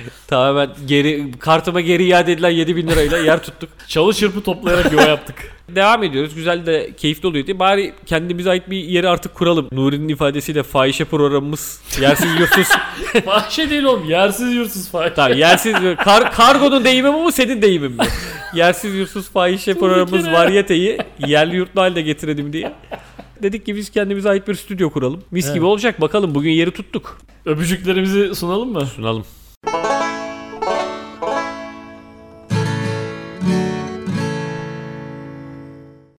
Tamamen 0.26 0.70
geri 0.86 1.30
kartıma 1.38 1.80
geri 1.80 2.04
iade 2.04 2.32
edilen 2.32 2.50
7000 2.50 2.88
lirayla 2.88 3.18
yer 3.18 3.42
tuttuk. 3.42 3.70
Çalı 3.88 4.14
çırpı 4.14 4.40
toplayarak 4.42 4.92
yuva 4.92 5.02
yaptık. 5.02 5.36
Devam 5.68 6.02
ediyoruz. 6.02 6.34
Güzel 6.34 6.66
de 6.66 6.90
keyifli 6.96 7.28
oluyor 7.28 7.46
diye. 7.46 7.58
Bari 7.58 7.94
kendimize 8.06 8.50
ait 8.50 8.70
bir 8.70 8.76
yeri 8.76 9.08
artık 9.08 9.34
kuralım. 9.34 9.68
Nuri'nin 9.72 10.08
ifadesiyle 10.08 10.62
fahişe 10.62 11.04
programımız 11.04 11.80
yersiz 12.00 12.40
yursuz. 12.40 12.68
Fahişe 13.24 13.70
değil 13.70 13.84
oğlum. 13.84 14.10
Yersiz 14.10 14.52
yurtsuz 14.52 14.88
fahişe. 14.90 15.14
tamam 15.14 15.38
yersiz 15.38 15.74
kar, 16.04 16.32
kargonun 16.32 16.84
deyimi 16.84 17.10
mi 17.10 17.24
bu 17.24 17.32
senin 17.32 17.62
deyimin 17.62 17.92
mi? 17.92 18.02
yersiz 18.54 18.94
yursuz 18.94 19.30
fahişe 19.30 19.74
programımız 19.74 20.26
varyeteyi 20.32 20.98
yerli 21.26 21.56
yurtlu 21.56 21.80
haline 21.80 22.02
getirelim 22.02 22.52
diye. 22.52 22.72
Dedik 23.42 23.66
ki 23.66 23.76
biz 23.76 23.90
kendimize 23.90 24.28
ait 24.28 24.48
bir 24.48 24.54
stüdyo 24.54 24.90
kuralım. 24.90 25.22
Mis 25.30 25.44
Evet. 25.44 25.54
gibi 25.54 25.64
olacak. 25.64 26.00
Bakalım 26.00 26.34
bugün 26.34 26.50
yeri 26.50 26.70
tuttuk. 26.70 27.18
Öpücüklerimizi 27.46 28.34
sunalım 28.34 28.72
mı? 28.72 28.86
Sunalım. 28.86 29.24